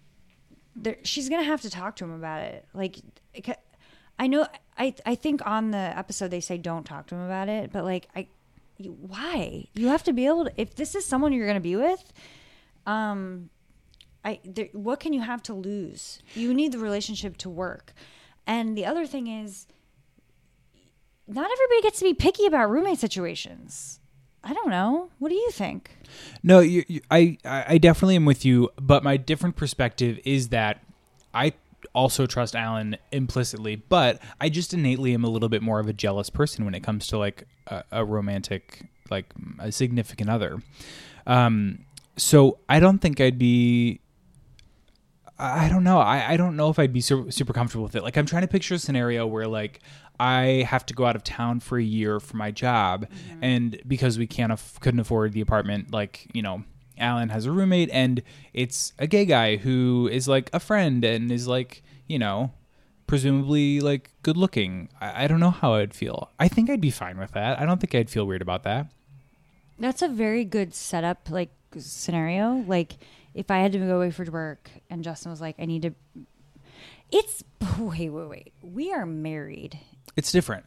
there, 0.75 0.97
she's 1.05 1.29
going 1.29 1.41
to 1.41 1.47
have 1.47 1.61
to 1.63 1.71
talk 1.71 1.97
to 1.97 2.05
him 2.05 2.13
about 2.13 2.43
it. 2.43 2.67
Like, 2.75 2.97
I 4.19 4.27
know, 4.27 4.47
I 4.77 4.95
I 5.07 5.15
think 5.15 5.47
on 5.47 5.71
the 5.71 5.79
episode 5.79 6.29
they 6.33 6.41
say 6.41 6.59
don't 6.59 6.85
talk 6.85 7.07
to 7.09 7.15
him 7.15 7.23
about 7.23 7.49
it, 7.49 7.73
but 7.73 7.85
like 7.85 8.09
I, 8.17 8.27
why? 8.79 9.69
You 9.75 9.89
have 9.89 10.03
to 10.05 10.13
be 10.13 10.27
able 10.27 10.47
to. 10.47 10.53
If 10.61 10.75
this 10.75 10.95
is 10.95 11.05
someone 11.05 11.33
you're 11.33 11.47
going 11.47 11.55
to 11.55 11.61
be 11.61 11.77
with, 11.77 12.13
um, 12.87 13.51
I 14.25 14.41
there, 14.45 14.69
what 14.73 15.01
can 15.01 15.13
you 15.13 15.21
have 15.23 15.43
to 15.45 15.55
lose? 15.55 16.21
You 16.35 16.55
need 16.55 16.73
the 16.73 16.79
relationship 16.79 17.37
to 17.39 17.51
work. 17.51 17.93
And 18.47 18.77
the 18.77 18.85
other 18.85 19.07
thing 19.07 19.27
is, 19.27 19.67
not 21.27 21.51
everybody 21.51 21.83
gets 21.83 21.99
to 22.01 22.05
be 22.05 22.15
picky 22.15 22.47
about 22.47 22.71
roommate 22.71 22.99
situations. 22.99 24.01
I 24.43 24.55
don't 24.55 24.71
know. 24.71 25.11
What 25.19 25.29
do 25.29 25.35
you 25.35 25.51
think? 25.51 25.91
No, 26.43 26.61
you, 26.61 26.85
you, 26.89 27.01
I 27.11 27.39
I 27.45 27.79
definitely 27.79 28.17
am 28.17 28.25
with 28.25 28.45
you, 28.45 28.71
but 28.77 29.05
my 29.05 29.17
different 29.17 29.57
perspective 29.57 30.19
is 30.25 30.49
that 30.49 30.83
I 31.35 31.53
also 31.95 32.27
trust 32.27 32.57
Alan 32.57 32.97
implicitly, 33.13 33.77
but 33.77 34.21
I 34.41 34.49
just 34.49 34.73
innately 34.73 35.15
am 35.15 35.25
a 35.25 35.29
little 35.29 35.49
bit 35.49 35.63
more 35.63 35.81
of 35.81 35.89
a 35.89 35.93
jealous 35.93 36.31
person 36.31 36.65
when 36.65 36.75
it 36.75 36.83
comes 36.83 37.07
to 37.09 37.19
like 37.19 37.47
a, 37.67 37.85
a 37.93 38.05
romantic, 38.05 38.87
like 39.11 39.27
a 39.59 39.71
significant 39.73 40.31
other. 40.31 40.63
Um, 41.27 41.85
so 42.17 42.59
I 42.69 42.81
don't 42.81 42.99
think 42.99 43.21
I'd 43.21 43.39
be. 43.39 44.01
I 45.41 45.69
don't 45.71 45.85
know. 45.85 45.99
I, 45.99 46.33
I 46.33 46.37
don't 46.37 46.55
know 46.55 46.69
if 46.69 46.79
I'd 46.79 46.93
be 46.93 47.01
super, 47.01 47.31
super 47.31 47.55
comfortable 47.55 47.85
with 47.85 47.97
it. 47.97 48.03
Like 48.03 48.19
I'm 48.19 48.27
trying 48.27 48.43
to 48.43 48.49
picture 48.49 48.75
a 48.75 48.79
scenario 48.79 49.27
where 49.27 49.47
like 49.47 49.81
I 50.19 50.67
have 50.69 50.85
to 50.87 50.95
go 50.95 51.07
out 51.07 51.17
of 51.17 51.25
town 51.25 51.61
for 51.61 51.79
a 51.79 51.83
year 51.83 52.21
for 52.21 52.37
my 52.37 52.51
job, 52.51 53.09
mm-hmm. 53.09 53.43
and 53.43 53.83
because 53.89 54.19
we 54.19 54.27
can't 54.27 54.53
aff- 54.53 54.79
couldn't 54.81 55.01
afford 55.01 55.33
the 55.33 55.41
apartment, 55.41 55.93
like 55.93 56.29
you 56.35 56.43
know, 56.43 56.65
Alan 56.99 57.31
has 57.31 57.47
a 57.47 57.53
roommate, 57.53 57.89
and 57.91 58.23
it's 58.53 58.93
a 58.99 59.07
gay 59.07 59.25
guy 59.25 59.57
who 59.57 60.11
is 60.13 60.29
like 60.29 60.51
a 60.53 60.61
friend 60.61 61.05
and 61.05 61.33
is 61.33 61.49
like 61.49 61.83
you 62.07 62.19
know, 62.19 62.53
presumably 63.07 63.81
like 63.81 64.11
good 64.23 64.37
looking. 64.37 64.91
I, 65.01 65.25
I 65.25 65.27
don't 65.27 65.41
know 65.41 65.51
how 65.51 65.75
I'd 65.75 65.95
feel. 65.95 66.31
I 66.39 66.49
think 66.49 66.69
I'd 66.69 66.83
be 66.83 66.91
fine 66.91 67.17
with 67.17 67.33
that. 67.33 67.59
I 67.59 67.65
don't 67.65 67.81
think 67.81 67.95
I'd 67.95 68.11
feel 68.11 68.27
weird 68.27 68.43
about 68.43 68.65
that. 68.65 68.93
That's 69.79 70.03
a 70.03 70.09
very 70.09 70.45
good 70.45 70.75
setup, 70.75 71.31
like 71.31 71.51
scenario. 71.79 72.63
Like 72.67 72.99
if 73.35 73.51
I 73.51 73.59
had 73.59 73.73
to 73.73 73.79
go 73.79 73.97
away 73.97 74.11
for 74.11 74.25
work 74.25 74.71
and 74.89 75.03
Justin 75.05 75.31
was 75.31 75.41
like, 75.41 75.57
"I 75.59 75.65
need 75.67 75.83
to," 75.83 75.95
it's 77.11 77.43
wait, 77.79 78.09
wait, 78.11 78.29
wait. 78.29 78.53
We 78.63 78.93
are 78.93 79.07
married. 79.07 79.79
It's 80.17 80.33
different. 80.33 80.65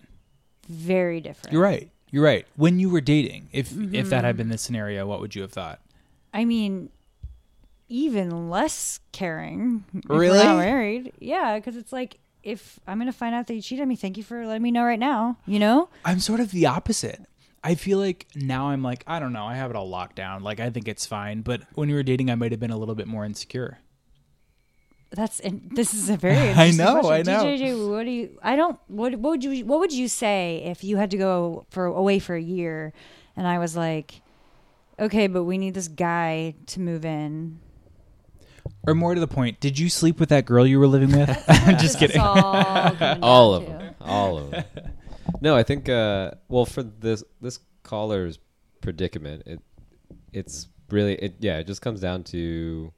Very 0.68 1.20
different. 1.22 1.53
You're 1.53 1.61
right. 1.64 1.89
You're 2.09 2.24
right. 2.24 2.45
When 2.55 2.80
you 2.80 2.89
were 2.89 3.01
dating, 3.01 3.49
if 3.51 3.72
if 3.93 4.09
that 4.09 4.24
had 4.24 4.36
Mhm. 4.36 4.38
been 4.38 4.49
the 4.49 4.57
scenario, 4.57 5.05
what 5.07 5.20
would 5.20 5.36
you 5.36 5.41
have 5.41 5.51
thought? 5.51 5.80
I 6.34 6.45
mean, 6.45 6.89
even 7.89 8.49
less 8.49 8.99
caring. 9.11 9.84
Really? 10.07 10.38
not 10.38 10.57
married. 10.57 11.11
Yeah, 11.20 11.57
because 11.57 11.76
it's 11.76 11.91
like 11.91 12.18
if 12.43 12.80
I'm 12.88 12.99
gonna 12.99 13.11
find 13.14 13.34
out 13.36 13.47
that 13.47 13.55
you 13.55 13.61
cheated 13.61 13.82
on 13.84 13.88
me, 13.89 13.95
thank 13.95 14.18
you 14.18 14.24
for 14.24 14.45
letting 14.45 14.61
me 14.64 14.72
know 14.72 14.84
right 14.84 14.99
now. 14.99 15.38
You 15.45 15.59
know. 15.59 15.89
I'm 16.05 16.20
sort 16.20 16.39
of 16.39 16.51
the 16.51 16.66
opposite. 16.66 17.26
I 17.64 17.76
feel 17.76 17.97
like 17.97 18.28
now 18.36 18.70
I'm 18.70 18.84
like, 18.84 19.03
I 19.07 19.20
don't 19.20 19.32
know, 19.34 19.45
I 19.45 19.55
have 19.55 19.70
it 19.70 19.76
all 19.78 19.88
locked 19.89 20.16
down. 20.18 20.43
Like 20.43 20.59
I 20.59 20.70
think 20.70 20.88
it's 20.88 21.05
fine. 21.05 21.41
But 21.41 21.61
when 21.76 21.88
we 21.89 21.95
were 21.95 22.03
dating, 22.03 22.30
I 22.30 22.36
might 22.36 22.51
have 22.51 22.59
been 22.59 22.72
a 22.72 22.78
little 22.78 22.95
bit 22.95 23.07
more 23.07 23.24
insecure. 23.26 23.80
That's 25.11 25.39
and 25.39 25.70
this 25.76 25.93
is 25.93 26.09
a 26.09 26.18
very 26.18 26.49
I 26.55 26.72
know, 26.72 26.99
question. 27.01 27.30
I 27.30 27.38
know. 27.38 27.45
DJJ, 27.45 27.89
what 27.89 28.03
do 28.05 28.11
you? 28.11 28.38
I 28.41 28.55
don't. 28.55 28.80
What, 28.88 29.14
what 29.16 29.30
would 29.32 29.43
you? 29.43 29.64
What 29.66 29.80
would 29.80 29.93
you 29.93 30.07
say 30.07 30.64
if 30.66 30.84
you 30.84 30.97
had 30.97 31.11
to 31.11 31.18
go 31.18 31.66
for 31.70 31.86
away 31.86 32.18
for 32.20 32.36
a 32.36 32.41
year, 32.41 32.93
and 33.38 33.47
I 33.47 33.59
was 33.59 33.78
like, 33.78 34.22
okay, 34.99 35.28
but 35.28 35.43
we 35.43 35.57
need 35.59 35.76
this 35.76 35.88
guy 35.88 36.55
to 36.68 36.80
move 36.80 37.05
in. 37.05 37.59
Or 38.88 38.95
more 38.95 39.14
to 39.14 39.20
the 39.22 39.28
point, 39.28 39.59
did 39.59 39.78
you 39.80 39.88
sleep 39.88 40.20
with 40.20 40.30
that 40.30 40.45
girl 40.45 40.66
you 40.66 40.80
were 40.80 40.88
living 40.88 41.11
with? 41.11 41.30
I'm 41.47 41.78
just 41.78 41.99
This 41.99 42.11
kidding. 42.11 42.20
all 42.22 42.95
all 43.22 43.53
of 43.53 43.66
them, 43.68 43.95
all 44.01 44.38
of 44.39 44.51
them. 44.51 44.64
No, 45.41 45.55
I 45.55 45.63
think. 45.63 45.89
Uh, 45.89 46.31
well, 46.47 46.65
for 46.65 46.84
this 46.84 47.23
this 47.41 47.59
caller's 47.84 48.39
predicament, 48.81 49.43
it 49.45 49.61
it's 50.31 50.67
really 50.89 51.15
it. 51.15 51.36
Yeah, 51.39 51.57
it 51.59 51.67
just 51.67 51.81
comes 51.81 51.99
down 51.99 52.23
to 52.25 52.93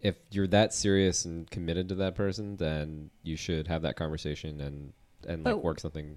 if 0.00 0.16
you're 0.30 0.46
that 0.48 0.72
serious 0.72 1.24
and 1.24 1.50
committed 1.50 1.88
to 1.88 1.94
that 1.96 2.14
person, 2.14 2.56
then 2.56 3.10
you 3.22 3.36
should 3.36 3.66
have 3.68 3.82
that 3.82 3.96
conversation 3.96 4.60
and 4.60 4.92
and 5.26 5.44
like 5.44 5.54
But- 5.56 5.64
work 5.64 5.80
something 5.80 6.16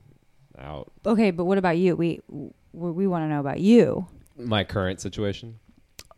out. 0.58 0.92
Okay, 1.06 1.32
but 1.32 1.46
what 1.46 1.58
about 1.58 1.78
you? 1.78 1.96
We 1.96 2.22
we, 2.30 2.92
we 2.92 3.08
want 3.08 3.24
to 3.24 3.28
know 3.28 3.40
about 3.40 3.60
you 3.60 4.06
My 4.38 4.64
current 4.64 5.00
situation. 5.02 5.60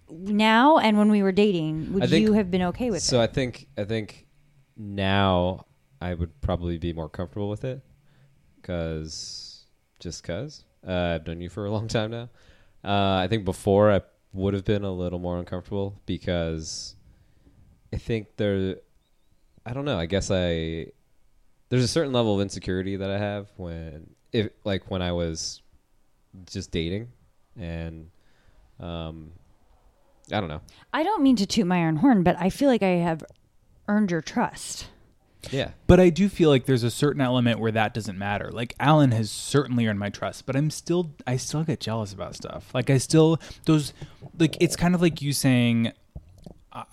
now 0.10 0.78
and 0.80 0.98
when 0.98 1.10
we 1.10 1.24
were 1.24 1.32
dating. 1.32 1.94
Would 1.94 2.10
think- 2.10 2.22
you 2.22 2.34
have 2.34 2.52
been 2.52 2.64
okay 2.64 2.90
with 2.92 3.02
so 3.02 3.20
it? 3.22 3.24
I 3.24 3.28
think 3.28 3.68
I 3.78 3.84
think 3.86 4.28
now 4.76 5.66
I 6.02 6.14
would 6.16 6.42
probably 6.42 6.78
be 6.78 6.92
more 6.94 7.08
comfortable 7.10 7.48
with 7.50 7.64
it 7.64 7.82
because 8.64 9.66
just 10.00 10.24
because 10.24 10.64
uh, 10.88 11.16
I've 11.16 11.28
known 11.28 11.42
you 11.42 11.50
for 11.50 11.66
a 11.66 11.72
long 11.72 11.88
time 11.88 12.12
now. 12.12 12.30
Uh, 12.84 13.22
I 13.24 13.28
think 13.30 13.46
before 13.46 13.92
I 13.92 14.02
would 14.34 14.54
have 14.56 14.66
been 14.66 14.84
a 14.84 14.92
little 14.92 15.20
more 15.20 15.38
uncomfortable 15.38 16.02
because 16.06 16.96
I 17.94 17.98
think 17.98 18.36
there. 18.38 18.78
I 19.66 19.74
don't 19.74 19.86
know. 19.86 19.98
I 19.98 20.08
guess 20.08 20.32
I 20.32 20.88
there's 21.70 21.84
a 21.84 21.88
certain 21.88 22.12
level 22.12 22.36
of 22.36 22.42
insecurity 22.42 22.98
that 22.98 23.10
I 23.10 23.18
have 23.18 23.48
when 23.56 24.10
if 24.34 24.50
like 24.66 24.92
when 24.92 25.02
I 25.02 25.14
was 25.14 25.62
just 26.46 26.72
dating 26.72 27.08
and 27.58 28.10
um 28.80 29.32
I 30.32 30.40
don't 30.40 30.50
know. 30.50 30.62
I 30.92 31.04
don't 31.04 31.22
mean 31.22 31.36
to 31.38 31.46
toot 31.46 31.68
my 31.68 31.86
own 31.86 31.98
horn, 31.98 32.24
but 32.24 32.36
I 32.40 32.50
feel 32.50 32.70
like 32.70 32.84
I 32.84 32.98
have 32.98 33.24
earned 33.88 34.12
your 34.12 34.22
trust. 34.22 34.88
Yeah. 35.52 35.72
But 35.88 36.00
I 36.00 36.10
do 36.10 36.30
feel 36.30 36.50
like 36.50 36.66
there's 36.66 36.84
a 36.84 36.92
certain 36.92 37.22
element 37.22 37.60
where 37.60 37.72
that 37.72 37.94
doesn't 37.94 38.18
matter. 38.18 38.52
Like 38.52 38.76
Alan 38.80 39.12
has 39.12 39.32
certainly 39.32 39.88
earned 39.88 40.00
my 40.00 40.10
trust, 40.10 40.46
but 40.46 40.56
I'm 40.56 40.70
still 40.70 41.12
I 41.28 41.38
still 41.38 41.64
get 41.64 41.80
jealous 41.80 42.14
about 42.14 42.36
stuff. 42.36 42.74
Like 42.74 42.90
I 42.90 42.98
still 42.98 43.40
those 43.66 43.94
like 44.38 44.58
it's 44.60 44.76
kind 44.76 44.96
of 44.96 45.02
like 45.02 45.22
you 45.22 45.34
saying 45.34 45.92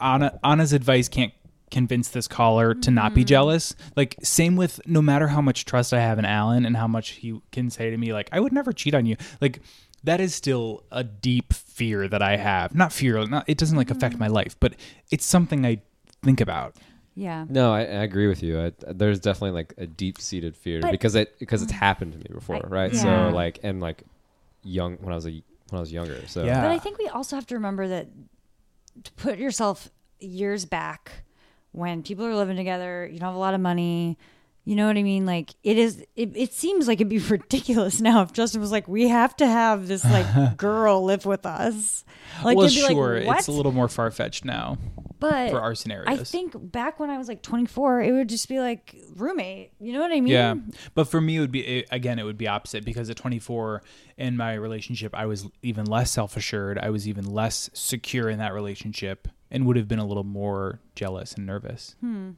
Anna 0.01 0.39
Anna's 0.43 0.73
advice 0.73 1.09
can't 1.09 1.33
convince 1.71 2.09
this 2.09 2.27
caller 2.27 2.75
to 2.75 2.91
not 2.91 3.15
be 3.15 3.21
mm-hmm. 3.21 3.29
jealous. 3.29 3.75
Like 3.97 4.17
same 4.23 4.57
with 4.57 4.81
no 4.87 5.01
matter 5.01 5.29
how 5.29 5.41
much 5.41 5.65
trust 5.65 5.93
I 5.93 6.01
have 6.01 6.19
in 6.19 6.25
Alan 6.25 6.67
and 6.67 6.77
how 6.77 6.89
much 6.89 7.11
he 7.11 7.41
can 7.53 7.71
say 7.71 7.91
to 7.91 7.97
me 7.97 8.13
like 8.13 8.29
I 8.33 8.41
would 8.41 8.53
never 8.53 8.73
cheat 8.73 8.95
on 8.95 9.07
you. 9.07 9.17
Like 9.41 9.61
that 10.03 10.21
is 10.21 10.35
still 10.35 10.85
a 10.91 11.05
deep 11.05 11.53
fear 11.53 12.09
that 12.09 12.23
I 12.23 12.37
have. 12.37 12.75
Not 12.75 12.93
fear, 12.93 13.25
not 13.27 13.45
it 13.47 13.59
doesn't 13.59 13.77
like 13.77 13.91
affect 13.91 14.15
mm-hmm. 14.15 14.25
my 14.25 14.29
life, 14.29 14.57
but 14.59 14.75
it's 15.11 15.25
something 15.25 15.65
I 15.65 15.83
think 16.23 16.41
about. 16.41 16.77
Yeah. 17.21 17.45
No, 17.51 17.71
I, 17.71 17.81
I 17.81 18.03
agree 18.03 18.29
with 18.29 18.43
you. 18.43 18.59
I, 18.59 18.73
there's 18.93 19.21
definitely 19.21 19.51
like 19.51 19.75
a 19.77 19.87
deep 19.87 20.19
seated 20.19 20.57
fear 20.57 20.81
But- 20.81 20.91
because 20.91 21.15
it 21.15 21.39
because 21.39 21.63
it's 21.63 21.71
happened 21.73 22.13
to 22.15 22.19
me 22.19 22.25
before, 22.33 22.57
I- 22.57 22.69
right? 22.69 22.93
yeah. 22.95 23.29
So 23.29 23.35
like 23.35 23.61
and 23.63 23.79
like 23.79 24.05
young 24.65 24.97
when 24.97 25.13
I 25.13 25.17
was 25.17 25.27
a 25.27 25.31
when 25.31 25.43
I 25.77 25.81
was 25.81 25.93
younger. 25.93 26.27
So 26.29 26.45
yeah. 26.45 26.63
But 26.63 26.71
I 26.71 26.79
think 26.79 26.99
we 26.99 27.09
also 27.09 27.37
have 27.37 27.47
to 27.49 27.55
remember 27.57 27.87
that 27.89 28.09
to 29.05 29.13
put 29.13 29.39
yourself 29.39 29.91
years 30.19 30.65
back 30.65 31.25
when 31.73 32.03
people 32.03 32.25
are 32.25 32.35
living 32.35 32.57
together, 32.57 33.07
you 33.13 33.19
don't 33.19 33.29
have 33.29 33.37
a 33.37 33.39
lot 33.39 33.53
of 33.55 33.61
money. 33.61 34.17
You 34.71 34.77
know 34.77 34.87
what 34.87 34.97
I 34.97 35.03
mean? 35.03 35.27
Like 35.27 35.51
it 35.65 35.79
is. 35.79 35.99
It, 36.15 36.37
it 36.37 36.53
seems 36.53 36.87
like 36.87 36.99
it'd 36.99 37.09
be 37.09 37.19
ridiculous 37.29 38.01
now 38.01 38.23
if 38.23 38.33
Justin 38.33 38.61
was 38.61 38.71
like, 38.71 38.87
"We 38.87 39.09
have 39.09 39.37
to 39.39 39.47
have 39.49 39.89
this 39.89 40.05
like 40.05 40.57
girl 40.57 41.03
live 41.03 41.27
with 41.27 41.45
us." 41.45 42.05
Like, 42.45 42.57
well, 42.57 42.69
be 42.69 42.73
sure, 42.75 43.21
like, 43.21 43.41
it's 43.41 43.49
a 43.49 43.53
little 43.53 43.73
more 43.73 43.89
far 43.89 44.13
fetched 44.13 44.45
now. 44.45 44.79
but 45.19 45.51
for 45.51 45.61
our 45.61 45.75
scenarios, 45.75 46.21
I 46.21 46.23
think 46.23 46.55
back 46.71 47.01
when 47.01 47.11
I 47.11 47.19
was 47.19 47.27
like 47.27 47.43
24, 47.43 48.03
it 48.03 48.13
would 48.13 48.29
just 48.29 48.49
be 48.49 48.61
like 48.61 48.95
roommate. 49.17 49.73
You 49.81 49.93
know 49.93 50.03
what 50.03 50.13
I 50.13 50.21
mean? 50.21 50.29
Yeah, 50.29 50.55
but 50.95 51.09
for 51.09 51.21
me, 51.21 51.39
it 51.39 51.41
would 51.41 51.51
be 51.51 51.67
it, 51.67 51.89
again, 51.91 52.21
it 52.21 52.23
would 52.23 52.39
be 52.39 52.47
opposite 52.47 52.85
because 52.85 53.11
at 53.11 53.17
24 53.17 53.83
in 54.19 54.37
my 54.37 54.55
relationship, 54.55 55.17
I 55.17 55.27
was 55.27 55.49
even 55.65 55.85
less 55.87 56.13
self 56.13 56.37
assured. 56.37 56.79
I 56.79 56.91
was 56.91 57.09
even 57.09 57.25
less 57.25 57.71
secure 57.73 58.31
in 58.31 58.39
that 58.39 58.55
relationship, 58.55 59.27
and 59.51 59.67
would 59.67 59.75
have 59.77 59.89
been 59.89 59.99
a 59.99 60.07
little 60.07 60.23
more 60.23 60.79
jealous 60.95 61.33
and 61.33 61.45
nervous. 61.45 61.97
Hmm. 62.01 62.31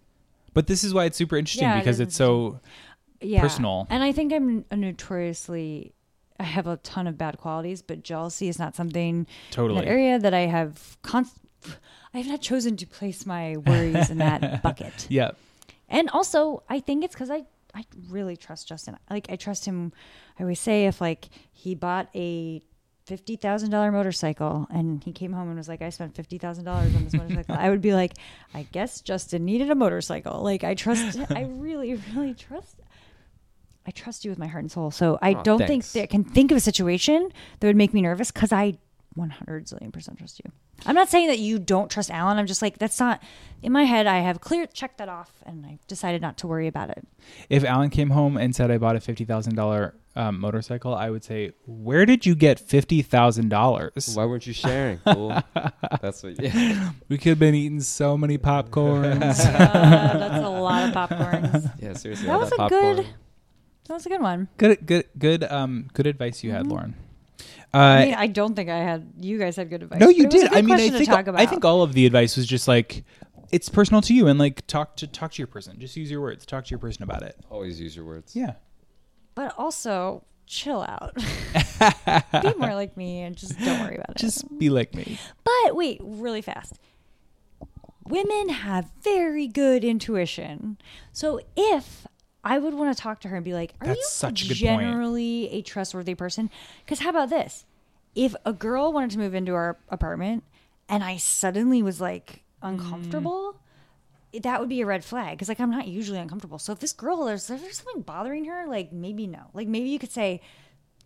But 0.55 0.67
this 0.67 0.85
is 0.85 0.93
why 0.95 1.05
it's 1.07 1.17
super 1.17 1.37
interesting 1.37 1.69
Yeah, 1.69 1.79
because 1.79 2.01
it's 2.01 2.17
so 2.17 2.61
yeah. 3.21 3.41
personal. 3.41 3.87
And 3.91 4.03
I 4.03 4.13
think 4.13 4.33
I'm 4.33 4.65
a 4.71 4.77
notoriously 4.77 5.93
I 6.41 6.45
have 6.45 6.67
a 6.67 6.77
ton 6.79 7.07
of 7.07 7.17
bad 7.17 7.39
qualities, 7.39 7.83
but 7.83 8.03
jealousy 8.03 8.49
is 8.49 8.59
not 8.59 8.75
something 8.75 9.19
in 9.21 9.27
Totally. 9.51 9.81
that 9.81 9.89
area 9.89 10.19
that 10.19 10.35
I 10.35 10.41
have 10.41 10.97
const- 11.03 11.39
I 12.13 12.19
have 12.19 12.27
not 12.27 12.41
chosen 12.41 12.77
to 12.79 12.87
place 12.87 13.25
my 13.25 13.57
worries 13.59 14.11
in 14.11 14.19
that 14.19 14.63
bucket. 14.63 15.07
Yeah. 15.09 15.31
And 15.89 16.11
also, 16.11 16.63
I 16.69 16.81
think 16.81 17.05
it's 17.05 17.15
cuz 17.15 17.31
I 17.31 17.45
I 17.75 17.85
really 18.11 18.37
trust 18.37 18.69
Justin. 18.69 18.99
Like 19.09 19.31
I 19.31 19.37
trust 19.37 19.65
him. 19.65 19.93
I 20.39 20.43
always 20.43 20.61
say 20.61 20.87
if 20.87 21.01
like 21.01 21.29
he 21.53 21.75
bought 21.75 22.09
a 22.15 22.63
fifty 23.05 23.37
thousand 23.37 23.71
dollar 23.71 23.91
motorcycle 23.93 24.67
and 24.71 25.03
he 25.03 25.13
came 25.13 25.33
home 25.33 25.49
and 25.49 25.57
was 25.57 25.69
like, 25.69 25.83
"I 25.83 25.91
spent 25.91 26.15
fifty 26.15 26.39
thousand 26.39 26.65
dollars 26.65 26.95
on 26.95 27.05
this 27.05 27.13
motorcycle," 27.21 27.57
I 27.59 27.71
would 27.71 27.81
be 27.83 27.95
like, 27.95 28.15
"I 28.55 28.65
guess 28.73 29.01
Justin 29.01 29.45
needed 29.45 29.71
a 29.71 29.75
motorcycle." 29.75 30.43
Like 30.43 30.65
I 30.65 30.75
trust. 30.75 31.19
I 31.31 31.43
really, 31.51 31.95
really 32.15 32.35
trust. 32.35 32.77
I 33.87 33.91
trust 33.91 34.25
you 34.25 34.31
with 34.31 34.39
my 34.39 34.47
heart 34.47 34.63
and 34.63 34.71
soul. 34.71 34.91
So 34.91 35.19
I 35.21 35.35
Aw, 35.35 35.43
don't 35.43 35.59
thanks. 35.59 35.91
think 35.91 35.93
that 35.93 36.03
I 36.03 36.07
can 36.07 36.25
think 36.25 36.51
of 36.53 36.57
a 36.57 36.61
situation 36.61 37.33
that 37.61 37.67
would 37.67 37.77
make 37.77 37.93
me 37.93 38.01
nervous 38.03 38.31
because 38.31 38.53
I 38.53 38.79
one 39.15 39.31
hundred 39.31 39.67
zillion 39.67 39.93
percent 39.93 40.19
trust 40.19 40.41
you. 40.45 40.51
I'm 40.87 40.95
not 40.95 41.09
saying 41.09 41.29
that 41.29 41.39
you 41.39 41.59
don't 41.59 41.91
trust 41.91 42.11
Alan. 42.11 42.39
I'm 42.39 42.47
just 42.47 42.63
like 42.63 42.79
that's 42.79 42.99
not 42.99 43.23
in 43.63 43.73
my 43.73 43.85
head. 43.85 44.07
I 44.07 44.19
have 44.21 44.41
clear 44.41 44.67
checked 44.67 44.99
that 44.99 45.09
off, 45.09 45.31
and 45.47 45.65
I 45.67 45.79
decided 45.87 46.23
not 46.23 46.39
to 46.39 46.47
worry 46.47 46.67
about 46.67 46.91
it. 46.91 47.07
If 47.51 47.65
Alan 47.65 47.91
came 47.91 48.11
home 48.11 48.37
and 48.37 48.55
said 48.57 48.71
I 48.71 48.79
bought 48.79 48.97
a 48.97 49.01
fifty 49.01 49.25
thousand 49.25 49.55
dollar 49.55 49.95
um, 50.17 50.41
motorcycle, 50.41 50.95
I 50.95 51.11
would 51.11 51.25
say, 51.25 51.53
"Where 51.67 52.05
did 52.07 52.25
you 52.27 52.35
get 52.35 52.59
fifty 52.59 53.03
thousand 53.03 53.49
dollars? 53.51 54.13
Why 54.15 54.25
weren't 54.25 54.47
you 54.47 54.53
sharing? 54.53 54.99
Fool? 55.05 55.41
That's 56.01 56.23
what. 56.23 56.41
Yeah. 56.43 56.93
We 57.09 57.19
could 57.19 57.31
have 57.31 57.39
been 57.39 57.55
eating 57.55 57.81
so 57.81 58.17
many 58.17 58.39
popcorns. 58.39 59.41
Uh, 59.53 60.19
that's 60.19 60.45
a 60.45 60.49
lot 60.49 60.89
of 60.89 60.95
popcorns. 60.95 61.73
Yeah, 61.81 61.93
seriously. 61.95 62.27
That 62.27 62.35
all 62.35 62.41
was 62.41 62.53
a 62.53 62.57
popcorn. 62.57 62.97
good. 62.97 63.07
That 63.89 63.95
was 63.95 64.07
a 64.07 64.09
good 64.09 64.21
one. 64.21 64.49
good, 64.59 64.87
good, 64.87 65.05
good. 65.19 65.45
Um, 65.45 65.89
good 65.93 66.07
advice 66.07 66.43
you 66.43 66.51
had, 66.53 66.67
Lauren. 66.67 66.95
Uh, 67.75 67.79
I 67.79 68.05
mean, 68.05 68.15
I 68.15 68.27
don't 68.27 68.55
think 68.55 68.69
I 68.69 68.79
had. 68.79 69.13
You 69.21 69.39
guys 69.39 69.57
had 69.57 69.71
good 69.71 69.83
advice. 69.83 70.01
no, 70.01 70.09
you 70.09 70.25
it 70.25 70.33
was 70.33 70.43
a 70.43 70.49
did. 70.51 70.55
I 70.59 70.63
mean, 70.63 70.73
I 70.73 70.91
think 70.91 71.07
talk 71.09 71.27
about. 71.27 71.41
I 71.41 71.47
think 71.47 71.65
all 71.65 71.83
of 71.83 71.95
the 71.95 72.05
advice 72.07 72.37
was 72.37 72.47
just 72.47 72.69
like 72.69 73.05
it's 73.51 73.69
personal 73.69 74.03
to 74.03 74.15
you, 74.15 74.27
and 74.29 74.39
like 74.39 74.67
talk 74.67 74.97
to 74.97 75.07
talk 75.07 75.33
to 75.33 75.39
your 75.39 75.47
person. 75.47 75.79
Just 75.81 75.97
use 75.97 76.11
your 76.11 76.21
words. 76.21 76.45
Talk 76.45 76.65
to 76.67 76.71
your 76.71 76.79
person 76.79 77.03
about 77.03 77.23
it. 77.23 77.37
Always 77.51 77.81
use 77.81 77.97
your 77.97 78.05
words. 78.05 78.37
Yeah. 78.37 78.55
but 79.35 79.55
also 79.57 80.25
chill 80.47 80.83
out. 80.83 81.15
Be 82.43 82.55
more 82.59 82.75
like 82.75 82.95
me 82.97 83.23
and 83.23 83.35
just 83.35 83.59
don't 83.59 83.81
worry 83.81 83.95
about 83.97 84.11
it. 84.11 84.17
Just 84.17 84.59
be 84.59 84.69
like 84.69 84.95
me. 84.95 85.19
But 85.45 85.75
wait, 85.75 85.99
really 86.03 86.43
fast. 86.43 86.79
Women 88.07 88.51
have 88.51 88.91
very 89.03 89.47
good 89.47 89.83
intuition. 89.85 90.77
So 91.13 91.41
if 91.57 92.07
I 92.45 92.59
would 92.59 92.75
want 92.75 92.97
to 92.97 93.01
talk 93.01 93.21
to 93.21 93.29
her 93.29 93.37
and 93.37 93.45
be 93.45 93.55
like, 93.55 93.75
"Are 93.81 93.87
That's 93.87 93.99
you 93.99 94.07
such 94.09 94.45
a 94.45 94.49
good 94.49 94.59
point. 94.59 94.81
generally 94.81 95.49
a 95.51 95.63
trustworthy 95.63 96.15
person?" 96.15 96.51
Because 96.85 97.01
how 97.01 97.11
about 97.11 97.31
this? 97.31 97.65
If 98.15 98.35
a 98.45 98.53
girl 98.53 98.93
wanted 98.93 99.11
to 99.13 99.19
move 99.19 99.35
into 99.35 99.55
our 99.55 99.79
apartment 99.89 100.45
and 100.89 101.03
I 101.03 101.17
suddenly 101.17 101.83
was 101.83 102.01
like 102.01 102.43
mm. 102.63 102.69
uncomfortable, 102.71 103.61
that 104.41 104.61
would 104.61 104.69
be 104.69 104.81
a 104.81 104.87
red 104.87 105.05
flag. 105.05 105.37
Because 105.37 105.49
like 105.49 105.61
I'm 105.61 105.71
not 105.71 105.89
usually 105.89 106.19
uncomfortable. 106.19 106.59
So 106.59 106.73
if 106.73 106.81
this 106.81 106.93
girl 106.93 107.25
there's, 107.25 107.47
there's 107.47 107.77
something 107.77 108.03
bothering 108.03 108.45
her, 108.47 108.67
like 108.67 108.93
maybe 108.93 109.27
no. 109.27 109.51
Like 109.55 109.69
maybe 109.69 109.89
you 109.89 109.99
could 109.99 110.13
say 110.13 110.41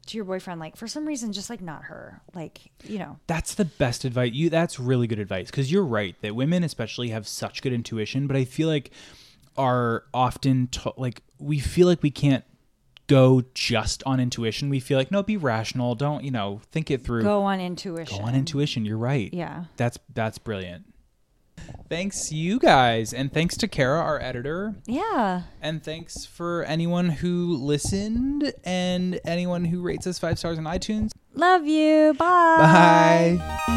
to 0.07 0.17
your 0.17 0.25
boyfriend, 0.25 0.61
like 0.61 0.77
for 0.77 0.87
some 0.87 1.07
reason, 1.07 1.33
just 1.33 1.51
like 1.51 1.61
not 1.61 1.85
her. 1.85 2.21
Like 2.35 2.61
you 2.85 2.99
know, 2.99 3.19
That's 3.27 3.55
the 3.55 3.65
best 3.65 4.05
advice. 4.05 4.33
You 4.33 4.51
that's 4.51 4.81
really 4.81 5.07
good 5.07 5.19
advice 5.19 5.51
because 5.51 5.71
you're 5.71 5.85
right 5.85 6.17
that 6.23 6.35
women 6.35 6.65
especially 6.65 7.11
have 7.11 7.29
such 7.29 7.63
good 7.63 7.73
intuition, 7.73 8.27
but 8.27 8.37
I 8.37 8.45
feel 8.45 8.69
like 8.69 8.91
are 9.59 10.05
often 10.13 10.69
to, 10.69 10.93
like 10.97 11.23
we 11.39 11.59
feel 11.59 11.87
like 11.87 12.03
we 12.03 12.11
can't 12.11 12.45
go 13.07 13.43
just 13.55 14.03
on 14.05 14.21
intuition. 14.21 14.69
We 14.69 14.81
feel 14.81 14.99
like 14.99 15.11
no, 15.11 15.23
be 15.23 15.37
rational. 15.37 15.95
Don't 15.95 16.25
you 16.25 16.31
know? 16.31 16.61
Think 16.73 16.91
it 16.91 17.05
through. 17.05 17.23
go 17.23 17.43
on 17.43 17.61
intuition. 17.61 18.19
Go 18.19 18.25
on 18.25 18.35
intuition. 18.35 18.85
You're 18.85 18.99
right. 18.99 19.33
Yeah. 19.33 19.65
That's 19.77 19.99
that's 20.15 20.39
brilliant. 20.39 20.93
Thanks 21.89 22.33
you 22.33 22.59
guys, 22.59 23.15
and 23.15 23.33
thanks 23.33 23.57
to 23.59 23.69
Kara, 23.69 24.01
our 24.01 24.21
editor. 24.21 24.75
Yeah. 24.87 25.43
And 25.61 25.83
thanks 25.83 26.27
for 26.27 26.65
anyone 26.65 27.09
who 27.09 27.57
listened 27.57 28.53
and 28.65 29.21
anyone 29.25 29.65
who 29.65 29.81
rates 29.81 30.07
us 30.07 30.19
five 30.19 30.39
stars 30.39 30.59
on 30.59 30.65
iTunes. 30.65 31.13
Love 31.35 31.67
you. 31.67 32.15
Bye. 32.15 33.39
Bye. 33.39 33.77